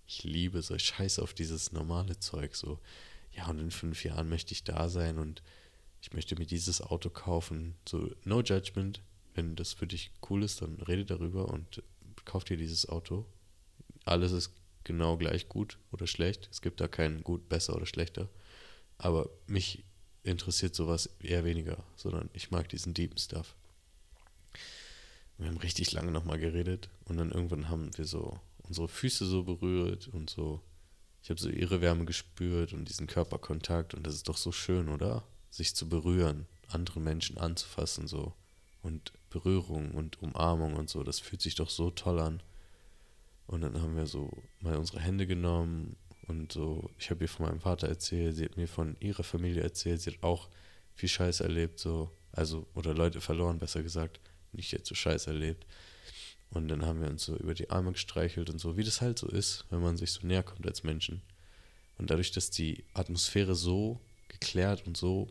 Ich 0.06 0.24
liebe 0.24 0.62
so, 0.62 0.78
scheiß 0.78 1.18
auf 1.18 1.34
dieses 1.34 1.72
normale 1.72 2.18
Zeug, 2.18 2.54
so, 2.54 2.78
ja, 3.32 3.48
und 3.48 3.58
in 3.58 3.70
fünf 3.70 4.04
Jahren 4.04 4.28
möchte 4.28 4.52
ich 4.52 4.64
da 4.64 4.88
sein 4.88 5.18
und 5.18 5.42
ich 6.00 6.12
möchte 6.12 6.36
mir 6.36 6.46
dieses 6.46 6.80
Auto 6.80 7.10
kaufen. 7.10 7.74
So, 7.88 8.10
no 8.24 8.40
judgment. 8.40 9.02
Wenn 9.34 9.56
das 9.56 9.74
für 9.74 9.86
dich 9.86 10.10
cool 10.30 10.42
ist, 10.42 10.62
dann 10.62 10.76
rede 10.82 11.04
darüber 11.04 11.48
und 11.48 11.82
kauf 12.24 12.44
dir 12.44 12.56
dieses 12.56 12.88
Auto. 12.88 13.26
Alles 14.04 14.32
ist 14.32 14.52
genau 14.84 15.16
gleich 15.16 15.48
gut 15.48 15.78
oder 15.92 16.06
schlecht. 16.06 16.48
Es 16.50 16.62
gibt 16.62 16.80
da 16.80 16.88
keinen 16.88 17.22
gut, 17.22 17.48
besser 17.48 17.74
oder 17.76 17.86
schlechter. 17.86 18.28
Aber 18.98 19.28
mich 19.46 19.84
interessiert 20.22 20.74
sowas 20.74 21.10
eher 21.20 21.44
weniger, 21.44 21.84
sondern 21.96 22.30
ich 22.32 22.50
mag 22.50 22.68
diesen 22.68 22.94
deepen 22.94 23.18
Stuff. 23.18 23.54
Wir 25.38 25.48
haben 25.48 25.58
richtig 25.58 25.92
lange 25.92 26.12
nochmal 26.12 26.38
geredet 26.38 26.88
und 27.04 27.18
dann 27.18 27.30
irgendwann 27.30 27.68
haben 27.68 27.90
wir 27.98 28.06
so 28.06 28.40
unsere 28.68 28.88
Füße 28.88 29.26
so 29.26 29.44
berührt 29.44 30.08
und 30.08 30.30
so. 30.30 30.62
Ich 31.22 31.30
habe 31.30 31.40
so 31.40 31.48
ihre 31.48 31.80
Wärme 31.80 32.04
gespürt 32.04 32.72
und 32.72 32.88
diesen 32.88 33.06
Körperkontakt 33.06 33.94
und 33.94 34.06
das 34.06 34.14
ist 34.14 34.28
doch 34.28 34.36
so 34.36 34.52
schön, 34.52 34.88
oder? 34.88 35.24
Sich 35.50 35.74
zu 35.74 35.88
berühren, 35.88 36.46
andere 36.68 37.00
Menschen 37.00 37.38
anzufassen 37.38 38.06
so 38.06 38.34
und 38.82 39.12
Berührung 39.30 39.90
und 39.92 40.22
Umarmung 40.22 40.74
und 40.76 40.88
so, 40.88 41.02
das 41.02 41.18
fühlt 41.18 41.42
sich 41.42 41.56
doch 41.56 41.70
so 41.70 41.90
toll 41.90 42.20
an. 42.20 42.42
Und 43.46 43.60
dann 43.60 43.80
haben 43.80 43.96
wir 43.96 44.06
so 44.06 44.30
mal 44.60 44.76
unsere 44.76 45.00
Hände 45.00 45.26
genommen 45.26 45.96
und 46.26 46.52
so, 46.52 46.90
ich 46.98 47.10
habe 47.10 47.24
ihr 47.24 47.28
von 47.28 47.46
meinem 47.46 47.60
Vater 47.60 47.88
erzählt, 47.88 48.36
sie 48.36 48.44
hat 48.44 48.56
mir 48.56 48.68
von 48.68 48.96
ihrer 49.00 49.22
Familie 49.22 49.62
erzählt, 49.62 50.00
sie 50.00 50.10
hat 50.10 50.22
auch 50.22 50.48
viel 50.94 51.08
Scheiß 51.08 51.40
erlebt, 51.40 51.78
so, 51.78 52.10
also, 52.32 52.66
oder 52.74 52.94
Leute 52.94 53.20
verloren, 53.20 53.58
besser 53.58 53.82
gesagt, 53.82 54.20
nicht 54.52 54.72
jetzt 54.72 54.88
so 54.88 54.94
Scheiß 54.94 55.26
erlebt. 55.26 55.66
Und 56.50 56.68
dann 56.68 56.84
haben 56.84 57.00
wir 57.00 57.08
uns 57.08 57.24
so 57.24 57.36
über 57.36 57.54
die 57.54 57.70
Arme 57.70 57.92
gestreichelt 57.92 58.50
und 58.50 58.58
so, 58.58 58.76
wie 58.76 58.84
das 58.84 59.00
halt 59.00 59.18
so 59.18 59.28
ist, 59.28 59.64
wenn 59.70 59.80
man 59.80 59.96
sich 59.96 60.12
so 60.12 60.26
näher 60.26 60.42
kommt 60.42 60.66
als 60.66 60.84
Menschen. 60.84 61.22
Und 61.98 62.10
dadurch, 62.10 62.30
dass 62.30 62.50
die 62.50 62.84
Atmosphäre 62.94 63.54
so 63.54 64.00
geklärt 64.28 64.86
und 64.86 64.96
so 64.96 65.28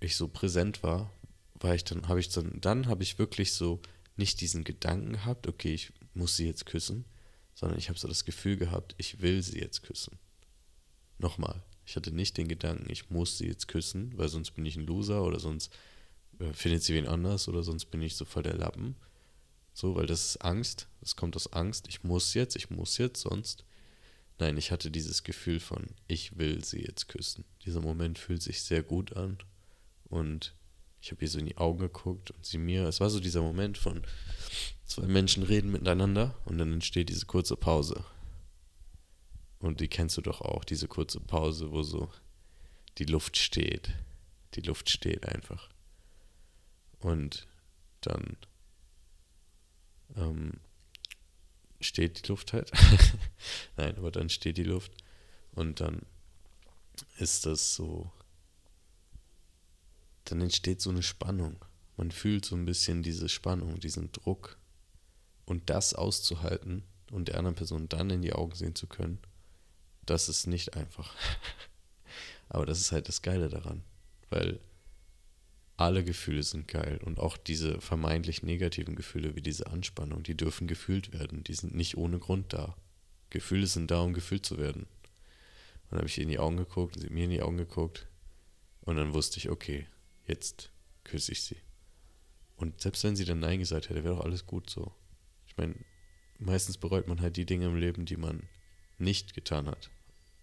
ich 0.00 0.16
so 0.16 0.28
präsent 0.28 0.82
war, 0.82 1.12
war 1.54 1.74
ich 1.74 1.84
dann, 1.84 2.08
habe 2.08 2.20
ich 2.20 2.28
dann, 2.28 2.60
dann 2.60 2.86
habe 2.86 3.02
ich 3.02 3.18
wirklich 3.18 3.52
so 3.52 3.80
nicht 4.16 4.40
diesen 4.40 4.64
Gedanken 4.64 5.12
gehabt, 5.12 5.46
okay, 5.46 5.74
ich 5.74 5.92
muss 6.14 6.36
sie 6.36 6.46
jetzt 6.46 6.66
küssen, 6.66 7.04
sondern 7.54 7.78
ich 7.78 7.88
habe 7.88 7.98
so 7.98 8.08
das 8.08 8.24
Gefühl 8.24 8.56
gehabt, 8.56 8.94
ich 8.98 9.20
will 9.20 9.42
sie 9.42 9.60
jetzt 9.60 9.82
küssen. 9.82 10.18
Nochmal, 11.18 11.62
ich 11.86 11.96
hatte 11.96 12.10
nicht 12.10 12.36
den 12.36 12.48
Gedanken, 12.48 12.90
ich 12.90 13.10
muss 13.10 13.38
sie 13.38 13.46
jetzt 13.46 13.68
küssen, 13.68 14.12
weil 14.16 14.28
sonst 14.28 14.52
bin 14.52 14.66
ich 14.66 14.76
ein 14.76 14.86
Loser 14.86 15.22
oder 15.22 15.38
sonst 15.38 15.72
äh, 16.40 16.52
findet 16.52 16.82
sie 16.82 16.94
wen 16.94 17.06
anders 17.06 17.48
oder 17.48 17.62
sonst 17.62 17.86
bin 17.86 18.02
ich 18.02 18.16
so 18.16 18.24
voll 18.24 18.42
der 18.42 18.56
Lappen. 18.56 18.96
So, 19.74 19.94
weil 19.94 20.06
das 20.06 20.24
ist 20.24 20.44
Angst, 20.44 20.88
das 21.00 21.16
kommt 21.16 21.34
aus 21.36 21.52
Angst, 21.52 21.88
ich 21.88 22.04
muss 22.04 22.34
jetzt, 22.34 22.56
ich 22.56 22.70
muss 22.70 22.98
jetzt, 22.98 23.22
sonst. 23.22 23.64
Nein, 24.38 24.56
ich 24.56 24.70
hatte 24.70 24.90
dieses 24.90 25.22
Gefühl 25.22 25.60
von, 25.60 25.86
ich 26.08 26.36
will 26.36 26.64
sie 26.64 26.80
jetzt 26.80 27.08
küssen. 27.08 27.44
Dieser 27.64 27.80
Moment 27.80 28.18
fühlt 28.18 28.42
sich 28.42 28.62
sehr 28.62 28.82
gut 28.82 29.16
an 29.16 29.38
und 30.04 30.54
ich 31.00 31.10
habe 31.10 31.22
ihr 31.22 31.28
so 31.28 31.38
in 31.38 31.46
die 31.46 31.56
Augen 31.56 31.80
geguckt 31.80 32.30
und 32.30 32.44
sie 32.44 32.58
mir, 32.58 32.86
es 32.86 33.00
war 33.00 33.10
so 33.10 33.18
dieser 33.18 33.42
Moment 33.42 33.76
von 33.76 34.02
zwei 34.84 35.06
Menschen 35.06 35.42
reden 35.42 35.72
miteinander 35.72 36.36
und 36.44 36.58
dann 36.58 36.72
entsteht 36.72 37.08
diese 37.08 37.26
kurze 37.26 37.56
Pause. 37.56 38.04
Und 39.58 39.80
die 39.80 39.88
kennst 39.88 40.16
du 40.16 40.22
doch 40.22 40.40
auch, 40.40 40.64
diese 40.64 40.88
kurze 40.88 41.20
Pause, 41.20 41.70
wo 41.70 41.82
so 41.82 42.10
die 42.98 43.04
Luft 43.04 43.36
steht. 43.36 43.92
Die 44.54 44.60
Luft 44.60 44.90
steht 44.90 45.26
einfach. 45.26 45.70
Und 46.98 47.46
dann 48.00 48.36
ähm, 50.16 50.52
steht 51.80 52.22
die 52.22 52.28
Luft 52.28 52.52
halt. 52.52 52.70
Nein, 53.76 53.96
aber 53.96 54.10
dann 54.10 54.28
steht 54.28 54.58
die 54.58 54.64
Luft 54.64 54.92
und 55.52 55.80
dann 55.80 56.02
ist 57.18 57.46
das 57.46 57.74
so, 57.74 58.10
dann 60.24 60.40
entsteht 60.40 60.80
so 60.80 60.90
eine 60.90 61.02
Spannung. 61.02 61.56
Man 61.96 62.10
fühlt 62.10 62.44
so 62.44 62.56
ein 62.56 62.64
bisschen 62.64 63.02
diese 63.02 63.28
Spannung, 63.28 63.80
diesen 63.80 64.12
Druck. 64.12 64.58
Und 65.44 65.70
das 65.70 65.92
auszuhalten 65.92 66.84
und 67.10 67.28
der 67.28 67.36
anderen 67.36 67.56
Person 67.56 67.88
dann 67.88 68.10
in 68.10 68.22
die 68.22 68.32
Augen 68.32 68.54
sehen 68.54 68.76
zu 68.76 68.86
können, 68.86 69.18
das 70.06 70.28
ist 70.28 70.46
nicht 70.46 70.76
einfach. 70.76 71.14
Aber 72.48 72.64
das 72.64 72.80
ist 72.80 72.92
halt 72.92 73.08
das 73.08 73.22
Geile 73.22 73.48
daran, 73.48 73.82
weil 74.30 74.60
alle 75.82 76.04
Gefühle 76.04 76.42
sind 76.42 76.68
geil 76.68 77.00
und 77.04 77.18
auch 77.18 77.36
diese 77.36 77.80
vermeintlich 77.80 78.42
negativen 78.42 78.96
Gefühle 78.96 79.36
wie 79.36 79.42
diese 79.42 79.66
Anspannung, 79.66 80.22
die 80.22 80.36
dürfen 80.36 80.66
gefühlt 80.66 81.12
werden. 81.12 81.44
Die 81.44 81.54
sind 81.54 81.74
nicht 81.74 81.96
ohne 81.96 82.18
Grund 82.18 82.52
da. 82.52 82.76
Gefühle 83.30 83.66
sind 83.66 83.90
da, 83.90 84.00
um 84.00 84.12
gefühlt 84.12 84.44
zu 84.46 84.58
werden. 84.58 84.82
Und 84.82 85.90
dann 85.90 85.98
habe 85.98 86.08
ich 86.08 86.18
ihr 86.18 86.24
in 86.24 86.30
die 86.30 86.38
Augen 86.38 86.56
geguckt, 86.56 86.98
sie 86.98 87.10
mir 87.10 87.24
in 87.24 87.30
die 87.30 87.42
Augen 87.42 87.56
geguckt 87.56 88.06
und 88.82 88.96
dann 88.96 89.14
wusste 89.14 89.38
ich, 89.38 89.50
okay, 89.50 89.86
jetzt 90.26 90.70
küsse 91.04 91.32
ich 91.32 91.42
sie. 91.42 91.56
Und 92.56 92.80
selbst 92.80 93.04
wenn 93.04 93.16
sie 93.16 93.24
dann 93.24 93.40
Nein 93.40 93.58
gesagt 93.58 93.88
hätte, 93.88 94.04
wäre 94.04 94.16
doch 94.16 94.24
alles 94.24 94.46
gut 94.46 94.70
so. 94.70 94.92
Ich 95.46 95.56
meine, 95.56 95.74
meistens 96.38 96.78
bereut 96.78 97.08
man 97.08 97.20
halt 97.20 97.36
die 97.36 97.46
Dinge 97.46 97.66
im 97.66 97.76
Leben, 97.76 98.04
die 98.04 98.16
man 98.16 98.48
nicht 98.98 99.34
getan 99.34 99.66
hat. 99.66 99.90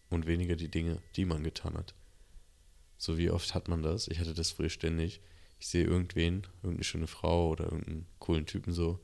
und 0.10 0.28
weniger 0.28 0.56
die 0.56 0.69
Dinge, 0.69 1.02
die 1.15 1.25
man 1.25 1.43
getan 1.43 1.75
hat. 1.75 1.93
So 2.99 3.17
wie 3.17 3.31
oft 3.31 3.55
hat 3.55 3.69
man 3.69 3.81
das? 3.81 4.09
Ich 4.09 4.19
hatte 4.19 4.33
das 4.33 4.51
früher 4.51 4.69
ständig. 4.69 5.21
Ich 5.57 5.67
sehe 5.67 5.85
irgendwen, 5.85 6.45
irgendeine 6.57 6.83
schöne 6.83 7.07
Frau 7.07 7.49
oder 7.49 7.63
irgendeinen 7.63 8.05
coolen 8.19 8.45
Typen 8.45 8.73
so, 8.73 8.99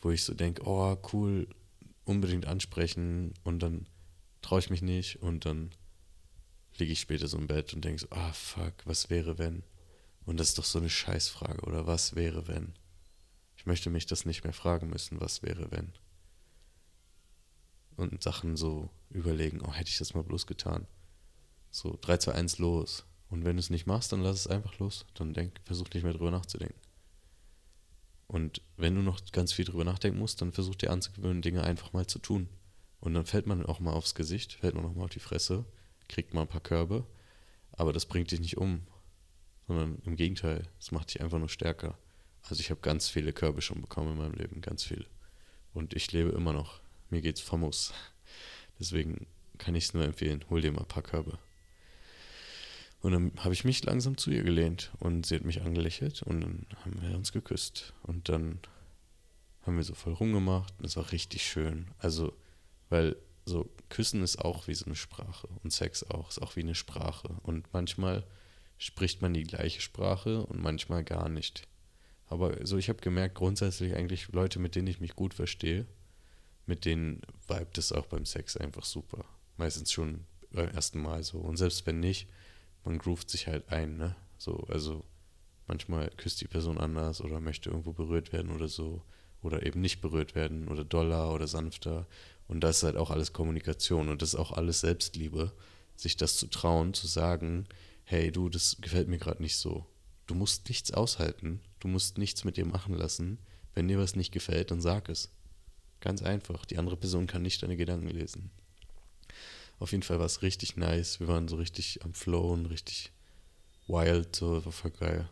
wo 0.00 0.10
ich 0.10 0.24
so 0.24 0.34
denke, 0.34 0.62
oh 0.66 0.96
cool, 1.12 1.48
unbedingt 2.04 2.46
ansprechen 2.46 3.34
und 3.44 3.60
dann 3.60 3.86
traue 4.42 4.58
ich 4.58 4.68
mich 4.68 4.82
nicht 4.82 5.22
und 5.22 5.46
dann 5.46 5.70
liege 6.76 6.92
ich 6.92 7.00
später 7.00 7.28
so 7.28 7.38
im 7.38 7.46
Bett 7.46 7.72
und 7.72 7.84
denke 7.84 8.00
so, 8.00 8.08
ah 8.10 8.32
fuck, 8.32 8.74
was 8.84 9.10
wäre 9.10 9.38
wenn? 9.38 9.62
Und 10.24 10.40
das 10.40 10.48
ist 10.48 10.58
doch 10.58 10.64
so 10.64 10.80
eine 10.80 10.90
Scheißfrage, 10.90 11.62
oder 11.62 11.86
was 11.86 12.16
wäre 12.16 12.48
wenn? 12.48 12.74
Ich 13.56 13.64
möchte 13.64 13.90
mich 13.90 14.06
das 14.06 14.26
nicht 14.26 14.42
mehr 14.42 14.52
fragen 14.52 14.90
müssen, 14.90 15.20
was 15.20 15.42
wäre 15.42 15.70
wenn? 15.70 15.92
Und 17.96 18.22
Sachen 18.24 18.56
so 18.56 18.90
überlegen, 19.08 19.60
oh, 19.62 19.72
hätte 19.72 19.90
ich 19.90 19.98
das 19.98 20.14
mal 20.14 20.24
bloß 20.24 20.48
getan. 20.48 20.88
So 21.76 21.98
3, 22.00 22.16
2, 22.16 22.32
1, 22.32 22.56
los. 22.56 23.04
Und 23.28 23.44
wenn 23.44 23.56
du 23.56 23.60
es 23.60 23.68
nicht 23.68 23.86
machst, 23.86 24.10
dann 24.10 24.22
lass 24.22 24.36
es 24.36 24.46
einfach 24.46 24.78
los. 24.78 25.04
Dann 25.12 25.34
denk, 25.34 25.60
versuch 25.66 25.90
nicht 25.92 26.04
mehr 26.04 26.14
drüber 26.14 26.30
nachzudenken. 26.30 26.80
Und 28.26 28.62
wenn 28.78 28.94
du 28.94 29.02
noch 29.02 29.20
ganz 29.30 29.52
viel 29.52 29.66
drüber 29.66 29.84
nachdenken 29.84 30.18
musst, 30.18 30.40
dann 30.40 30.52
versuch 30.52 30.76
dir 30.76 30.90
anzugewöhnen, 30.90 31.42
Dinge 31.42 31.64
einfach 31.64 31.92
mal 31.92 32.06
zu 32.06 32.18
tun. 32.18 32.48
Und 32.98 33.12
dann 33.12 33.26
fällt 33.26 33.46
man 33.46 33.66
auch 33.66 33.78
mal 33.78 33.92
aufs 33.92 34.14
Gesicht, 34.14 34.54
fällt 34.54 34.74
man 34.74 34.86
auch 34.86 34.94
mal 34.94 35.04
auf 35.04 35.10
die 35.10 35.20
Fresse, 35.20 35.66
kriegt 36.08 36.32
mal 36.32 36.40
ein 36.40 36.48
paar 36.48 36.62
Körbe. 36.62 37.04
Aber 37.72 37.92
das 37.92 38.06
bringt 38.06 38.30
dich 38.30 38.40
nicht 38.40 38.56
um, 38.56 38.86
sondern 39.66 39.98
im 40.06 40.16
Gegenteil, 40.16 40.66
es 40.80 40.92
macht 40.92 41.12
dich 41.12 41.20
einfach 41.20 41.38
nur 41.38 41.50
stärker. 41.50 41.98
Also 42.40 42.62
ich 42.62 42.70
habe 42.70 42.80
ganz 42.80 43.10
viele 43.10 43.34
Körbe 43.34 43.60
schon 43.60 43.82
bekommen 43.82 44.12
in 44.12 44.18
meinem 44.18 44.34
Leben, 44.34 44.62
ganz 44.62 44.82
viele. 44.82 45.04
Und 45.74 45.92
ich 45.92 46.10
lebe 46.10 46.30
immer 46.30 46.54
noch. 46.54 46.80
Mir 47.10 47.20
geht's 47.20 47.42
famos. 47.42 47.92
Deswegen 48.80 49.26
kann 49.58 49.74
ich 49.74 49.84
es 49.84 49.92
nur 49.92 50.04
empfehlen, 50.04 50.42
hol 50.48 50.62
dir 50.62 50.72
mal 50.72 50.80
ein 50.80 50.88
paar 50.88 51.02
Körbe. 51.02 51.38
Und 53.06 53.12
dann 53.12 53.32
habe 53.36 53.54
ich 53.54 53.64
mich 53.64 53.84
langsam 53.84 54.16
zu 54.16 54.32
ihr 54.32 54.42
gelehnt 54.42 54.90
und 54.98 55.26
sie 55.26 55.36
hat 55.36 55.44
mich 55.44 55.62
angelächelt 55.62 56.24
und 56.24 56.40
dann 56.40 56.66
haben 56.84 57.00
wir 57.00 57.16
uns 57.16 57.30
geküsst. 57.30 57.94
Und 58.02 58.28
dann 58.28 58.58
haben 59.62 59.76
wir 59.76 59.84
so 59.84 59.94
voll 59.94 60.12
rumgemacht 60.12 60.74
und 60.76 60.86
es 60.86 60.96
war 60.96 61.12
richtig 61.12 61.46
schön. 61.46 61.86
Also, 61.98 62.32
weil 62.88 63.14
so 63.44 63.70
Küssen 63.90 64.24
ist 64.24 64.44
auch 64.44 64.66
wie 64.66 64.74
so 64.74 64.86
eine 64.86 64.96
Sprache 64.96 65.46
und 65.62 65.72
Sex 65.72 66.02
auch, 66.10 66.30
ist 66.30 66.42
auch 66.42 66.56
wie 66.56 66.62
eine 66.62 66.74
Sprache. 66.74 67.28
Und 67.44 67.72
manchmal 67.72 68.24
spricht 68.76 69.22
man 69.22 69.34
die 69.34 69.44
gleiche 69.44 69.80
Sprache 69.80 70.44
und 70.44 70.60
manchmal 70.60 71.04
gar 71.04 71.28
nicht. 71.28 71.68
Aber 72.26 72.66
so, 72.66 72.76
ich 72.76 72.88
habe 72.88 73.00
gemerkt, 73.00 73.36
grundsätzlich 73.36 73.94
eigentlich 73.94 74.32
Leute, 74.32 74.58
mit 74.58 74.74
denen 74.74 74.88
ich 74.88 74.98
mich 74.98 75.14
gut 75.14 75.32
verstehe, 75.32 75.86
mit 76.66 76.84
denen 76.84 77.22
vibet 77.46 77.78
es 77.78 77.92
auch 77.92 78.06
beim 78.06 78.26
Sex 78.26 78.56
einfach 78.56 78.84
super. 78.84 79.24
Meistens 79.58 79.92
schon 79.92 80.24
beim 80.50 80.70
ersten 80.70 81.00
Mal 81.00 81.22
so. 81.22 81.38
Und 81.38 81.56
selbst 81.56 81.86
wenn 81.86 82.00
nicht, 82.00 82.26
man 82.86 82.98
groovt 82.98 83.28
sich 83.28 83.46
halt 83.46 83.70
ein, 83.70 83.96
ne? 83.96 84.14
So, 84.38 84.64
also 84.68 85.04
manchmal 85.66 86.10
küsst 86.16 86.40
die 86.40 86.48
Person 86.48 86.78
anders 86.78 87.20
oder 87.20 87.40
möchte 87.40 87.70
irgendwo 87.70 87.92
berührt 87.92 88.32
werden 88.32 88.50
oder 88.52 88.68
so. 88.68 89.02
Oder 89.42 89.66
eben 89.66 89.80
nicht 89.80 90.00
berührt 90.00 90.34
werden 90.34 90.68
oder 90.68 90.84
doller 90.84 91.32
oder 91.32 91.46
sanfter. 91.46 92.06
Und 92.48 92.60
das 92.60 92.78
ist 92.78 92.82
halt 92.84 92.96
auch 92.96 93.10
alles 93.10 93.32
Kommunikation 93.32 94.08
und 94.08 94.22
das 94.22 94.30
ist 94.30 94.40
auch 94.40 94.52
alles 94.52 94.80
Selbstliebe, 94.80 95.52
sich 95.94 96.16
das 96.16 96.36
zu 96.36 96.46
trauen, 96.46 96.94
zu 96.94 97.06
sagen, 97.06 97.66
hey 98.04 98.32
du, 98.32 98.48
das 98.48 98.78
gefällt 98.80 99.08
mir 99.08 99.18
gerade 99.18 99.42
nicht 99.42 99.56
so. 99.56 99.84
Du 100.26 100.34
musst 100.34 100.68
nichts 100.68 100.92
aushalten, 100.92 101.60
du 101.80 101.88
musst 101.88 102.18
nichts 102.18 102.44
mit 102.44 102.56
dir 102.56 102.66
machen 102.66 102.94
lassen. 102.94 103.38
Wenn 103.74 103.88
dir 103.88 103.98
was 103.98 104.16
nicht 104.16 104.32
gefällt, 104.32 104.70
dann 104.70 104.80
sag 104.80 105.08
es. 105.08 105.30
Ganz 106.00 106.22
einfach. 106.22 106.64
Die 106.64 106.78
andere 106.78 106.96
Person 106.96 107.26
kann 107.26 107.42
nicht 107.42 107.62
deine 107.62 107.76
Gedanken 107.76 108.08
lesen. 108.08 108.50
Auf 109.78 109.92
jeden 109.92 110.02
Fall 110.02 110.18
war 110.18 110.26
es 110.26 110.42
richtig 110.42 110.76
nice. 110.76 111.20
Wir 111.20 111.28
waren 111.28 111.48
so 111.48 111.56
richtig 111.56 112.02
am 112.04 112.14
Flowen, 112.14 112.66
richtig 112.66 113.12
wild, 113.86 114.34
so 114.34 114.64
war 114.64 114.72
voll 114.72 114.90
geil. 114.90 115.28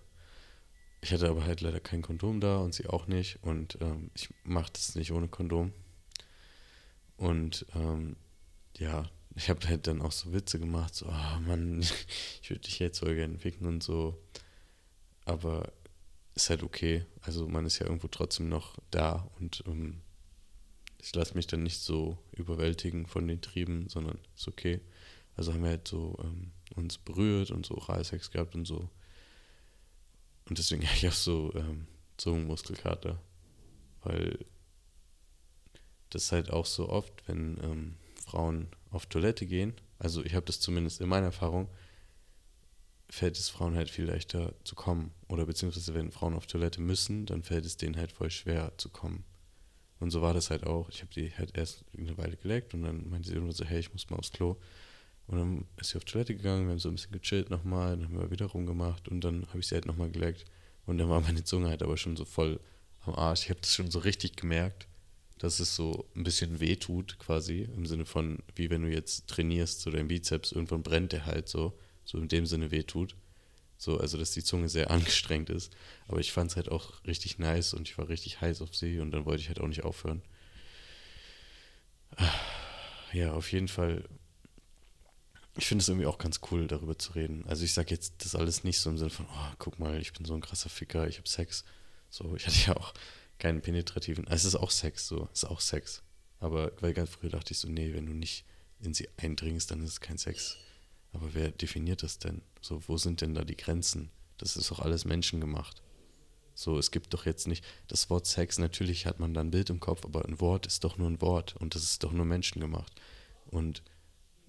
Ich 1.00 1.12
hatte 1.12 1.28
aber 1.28 1.44
halt 1.44 1.60
leider 1.60 1.80
kein 1.80 2.02
Kondom 2.02 2.40
da 2.40 2.58
und 2.58 2.74
sie 2.74 2.86
auch 2.86 3.06
nicht. 3.06 3.38
Und 3.42 3.78
ähm, 3.80 4.10
ich 4.14 4.30
mache 4.42 4.72
das 4.72 4.94
nicht 4.94 5.12
ohne 5.12 5.28
Kondom. 5.28 5.72
Und 7.16 7.66
ähm, 7.74 8.16
ja, 8.78 9.10
ich 9.34 9.50
habe 9.50 9.66
halt 9.68 9.86
dann 9.86 10.00
auch 10.00 10.12
so 10.12 10.32
Witze 10.32 10.58
gemacht, 10.58 10.94
so, 10.94 11.06
oh 11.06 11.40
Mann, 11.40 11.80
ich 12.42 12.50
würde 12.50 12.62
dich 12.62 12.78
jetzt 12.78 13.00
voll 13.00 13.14
gerne 13.14 13.38
ficken 13.38 13.66
und 13.66 13.82
so. 13.82 14.18
Aber 15.24 15.72
ist 16.34 16.50
halt 16.50 16.62
okay. 16.62 17.04
Also 17.22 17.48
man 17.48 17.66
ist 17.66 17.78
ja 17.78 17.86
irgendwo 17.86 18.08
trotzdem 18.08 18.48
noch 18.48 18.76
da 18.90 19.28
und 19.38 19.62
ähm, 19.66 20.00
ich 21.04 21.14
lasse 21.14 21.34
mich 21.34 21.46
dann 21.46 21.62
nicht 21.62 21.80
so 21.80 22.16
überwältigen 22.32 23.06
von 23.06 23.28
den 23.28 23.42
Trieben, 23.42 23.90
sondern 23.90 24.18
ist 24.34 24.48
okay. 24.48 24.80
Also 25.36 25.52
haben 25.52 25.62
wir 25.62 25.68
halt 25.70 25.86
so 25.86 26.16
ähm, 26.22 26.52
uns 26.76 26.96
berührt 26.96 27.50
und 27.50 27.66
so 27.66 27.74
Oralsex 27.74 28.30
gehabt 28.30 28.54
und 28.54 28.64
so. 28.64 28.88
Und 30.48 30.56
deswegen 30.56 30.82
habe 30.86 30.96
ich 30.96 31.06
auch 31.06 31.12
so 31.12 31.52
ähm, 31.56 31.86
Zungenmuskelkater. 32.16 33.20
Weil 34.02 34.38
das 36.08 36.32
halt 36.32 36.50
auch 36.50 36.64
so 36.64 36.88
oft, 36.88 37.12
wenn 37.28 37.58
ähm, 37.62 37.96
Frauen 38.24 38.68
auf 38.90 39.04
Toilette 39.04 39.44
gehen, 39.44 39.74
also 39.98 40.24
ich 40.24 40.34
habe 40.34 40.46
das 40.46 40.60
zumindest 40.60 41.02
in 41.02 41.08
meiner 41.08 41.26
Erfahrung, 41.26 41.68
fällt 43.10 43.36
es 43.36 43.50
Frauen 43.50 43.76
halt 43.76 43.90
viel 43.90 44.06
leichter 44.06 44.54
zu 44.64 44.74
kommen. 44.74 45.12
Oder 45.28 45.44
beziehungsweise 45.44 45.92
wenn 45.92 46.12
Frauen 46.12 46.34
auf 46.34 46.46
Toilette 46.46 46.80
müssen, 46.80 47.26
dann 47.26 47.42
fällt 47.42 47.66
es 47.66 47.76
denen 47.76 47.98
halt 47.98 48.10
voll 48.10 48.30
schwer 48.30 48.72
zu 48.78 48.88
kommen. 48.88 49.24
Und 50.00 50.10
so 50.10 50.22
war 50.22 50.34
das 50.34 50.50
halt 50.50 50.66
auch. 50.66 50.88
Ich 50.90 51.02
habe 51.02 51.12
die 51.14 51.32
halt 51.32 51.56
erst 51.56 51.84
eine 51.96 52.16
Weile 52.18 52.36
geleckt 52.36 52.74
und 52.74 52.82
dann 52.82 53.08
meinte 53.08 53.28
sie 53.28 53.34
irgendwann 53.34 53.54
so, 53.54 53.64
hey, 53.64 53.80
ich 53.80 53.92
muss 53.92 54.10
mal 54.10 54.16
aufs 54.16 54.32
Klo. 54.32 54.56
Und 55.26 55.38
dann 55.38 55.64
ist 55.78 55.90
sie 55.90 55.96
auf 55.96 56.04
Toilette 56.04 56.34
gegangen, 56.34 56.66
wir 56.66 56.72
haben 56.72 56.78
so 56.78 56.88
ein 56.88 56.96
bisschen 56.96 57.12
gechillt 57.12 57.48
nochmal, 57.50 57.96
dann 57.96 58.04
haben 58.04 58.18
wir 58.18 58.30
wieder 58.30 58.46
rumgemacht 58.46 59.08
und 59.08 59.22
dann 59.22 59.46
habe 59.48 59.60
ich 59.60 59.66
sie 59.66 59.74
halt 59.74 59.86
nochmal 59.86 60.10
geleckt. 60.10 60.44
Und 60.86 60.98
dann 60.98 61.08
war 61.08 61.20
meine 61.20 61.44
Zunge 61.44 61.68
halt 61.68 61.82
aber 61.82 61.96
schon 61.96 62.16
so 62.16 62.24
voll 62.24 62.60
am 63.06 63.14
Arsch. 63.14 63.44
Ich 63.44 63.50
habe 63.50 63.60
das 63.60 63.74
schon 63.74 63.90
so 63.90 64.00
richtig 64.00 64.36
gemerkt, 64.36 64.86
dass 65.38 65.60
es 65.60 65.74
so 65.74 66.06
ein 66.14 66.24
bisschen 66.24 66.60
weh 66.60 66.76
tut, 66.76 67.18
quasi, 67.18 67.68
im 67.74 67.86
Sinne 67.86 68.04
von, 68.04 68.38
wie 68.54 68.70
wenn 68.70 68.82
du 68.82 68.90
jetzt 68.90 69.26
trainierst, 69.28 69.80
so 69.80 69.90
dein 69.90 70.08
Bizeps, 70.08 70.52
irgendwann 70.52 70.82
brennt 70.82 71.12
der 71.12 71.26
halt 71.26 71.48
so, 71.48 71.78
so 72.04 72.18
in 72.18 72.28
dem 72.28 72.46
Sinne 72.46 72.70
weh 72.70 72.82
tut. 72.82 73.16
So, 73.76 73.98
also 73.98 74.16
dass 74.18 74.32
die 74.32 74.44
Zunge 74.44 74.68
sehr 74.68 74.90
angestrengt 74.90 75.50
ist. 75.50 75.72
Aber 76.08 76.20
ich 76.20 76.32
fand 76.32 76.50
es 76.50 76.56
halt 76.56 76.70
auch 76.70 77.04
richtig 77.04 77.38
nice 77.38 77.74
und 77.74 77.88
ich 77.88 77.98
war 77.98 78.08
richtig 78.08 78.40
heiß 78.40 78.62
auf 78.62 78.74
sie 78.74 79.00
und 79.00 79.10
dann 79.10 79.24
wollte 79.26 79.42
ich 79.42 79.48
halt 79.48 79.60
auch 79.60 79.68
nicht 79.68 79.84
aufhören. 79.84 80.22
Ja, 83.12 83.32
auf 83.32 83.52
jeden 83.52 83.68
Fall. 83.68 84.04
Ich 85.56 85.66
finde 85.66 85.82
es 85.82 85.88
irgendwie 85.88 86.06
auch 86.06 86.18
ganz 86.18 86.40
cool, 86.50 86.66
darüber 86.66 86.98
zu 86.98 87.12
reden. 87.12 87.44
Also 87.46 87.64
ich 87.64 87.72
sage 87.72 87.90
jetzt 87.90 88.24
das 88.24 88.34
alles 88.34 88.64
nicht 88.64 88.80
so 88.80 88.90
im 88.90 88.98
Sinne 88.98 89.10
von, 89.10 89.26
oh, 89.26 89.52
guck 89.58 89.78
mal, 89.78 90.00
ich 90.00 90.12
bin 90.12 90.24
so 90.24 90.34
ein 90.34 90.40
krasser 90.40 90.68
Ficker, 90.68 91.06
ich 91.06 91.18
habe 91.18 91.28
Sex. 91.28 91.64
So, 92.10 92.34
ich 92.34 92.46
hatte 92.46 92.58
ja 92.66 92.76
auch 92.76 92.92
keinen 93.38 93.60
penetrativen. 93.60 94.26
Es 94.26 94.44
ist 94.44 94.56
auch 94.56 94.70
Sex, 94.70 95.06
so, 95.06 95.28
es 95.32 95.44
ist 95.44 95.48
auch 95.48 95.60
Sex. 95.60 96.02
Aber 96.40 96.72
weil 96.80 96.92
ganz 96.92 97.10
früher 97.10 97.30
dachte 97.30 97.52
ich 97.52 97.58
so, 97.58 97.68
nee, 97.68 97.94
wenn 97.94 98.06
du 98.06 98.12
nicht 98.12 98.44
in 98.80 98.94
sie 98.94 99.08
eindringst, 99.16 99.70
dann 99.70 99.82
ist 99.82 99.90
es 99.90 100.00
kein 100.00 100.18
Sex. 100.18 100.56
Aber 101.14 101.32
wer 101.32 101.50
definiert 101.50 102.02
das 102.02 102.18
denn? 102.18 102.42
So, 102.60 102.82
wo 102.86 102.96
sind 102.96 103.20
denn 103.22 103.34
da 103.34 103.44
die 103.44 103.56
Grenzen? 103.56 104.10
Das 104.38 104.56
ist 104.56 104.70
doch 104.70 104.80
alles 104.80 105.04
menschengemacht. 105.04 105.80
So, 106.54 106.78
es 106.78 106.90
gibt 106.90 107.14
doch 107.14 107.26
jetzt 107.26 107.48
nicht 107.48 107.64
das 107.88 108.10
Wort 108.10 108.26
Sex, 108.26 108.58
natürlich 108.58 109.06
hat 109.06 109.18
man 109.18 109.34
da 109.34 109.40
ein 109.40 109.50
Bild 109.50 109.70
im 109.70 109.80
Kopf, 109.80 110.04
aber 110.04 110.24
ein 110.24 110.40
Wort 110.40 110.66
ist 110.66 110.84
doch 110.84 110.98
nur 110.98 111.08
ein 111.08 111.20
Wort 111.20 111.56
und 111.56 111.74
das 111.74 111.82
ist 111.82 112.04
doch 112.04 112.12
nur 112.12 112.24
menschengemacht. 112.24 112.92
Und 113.46 113.82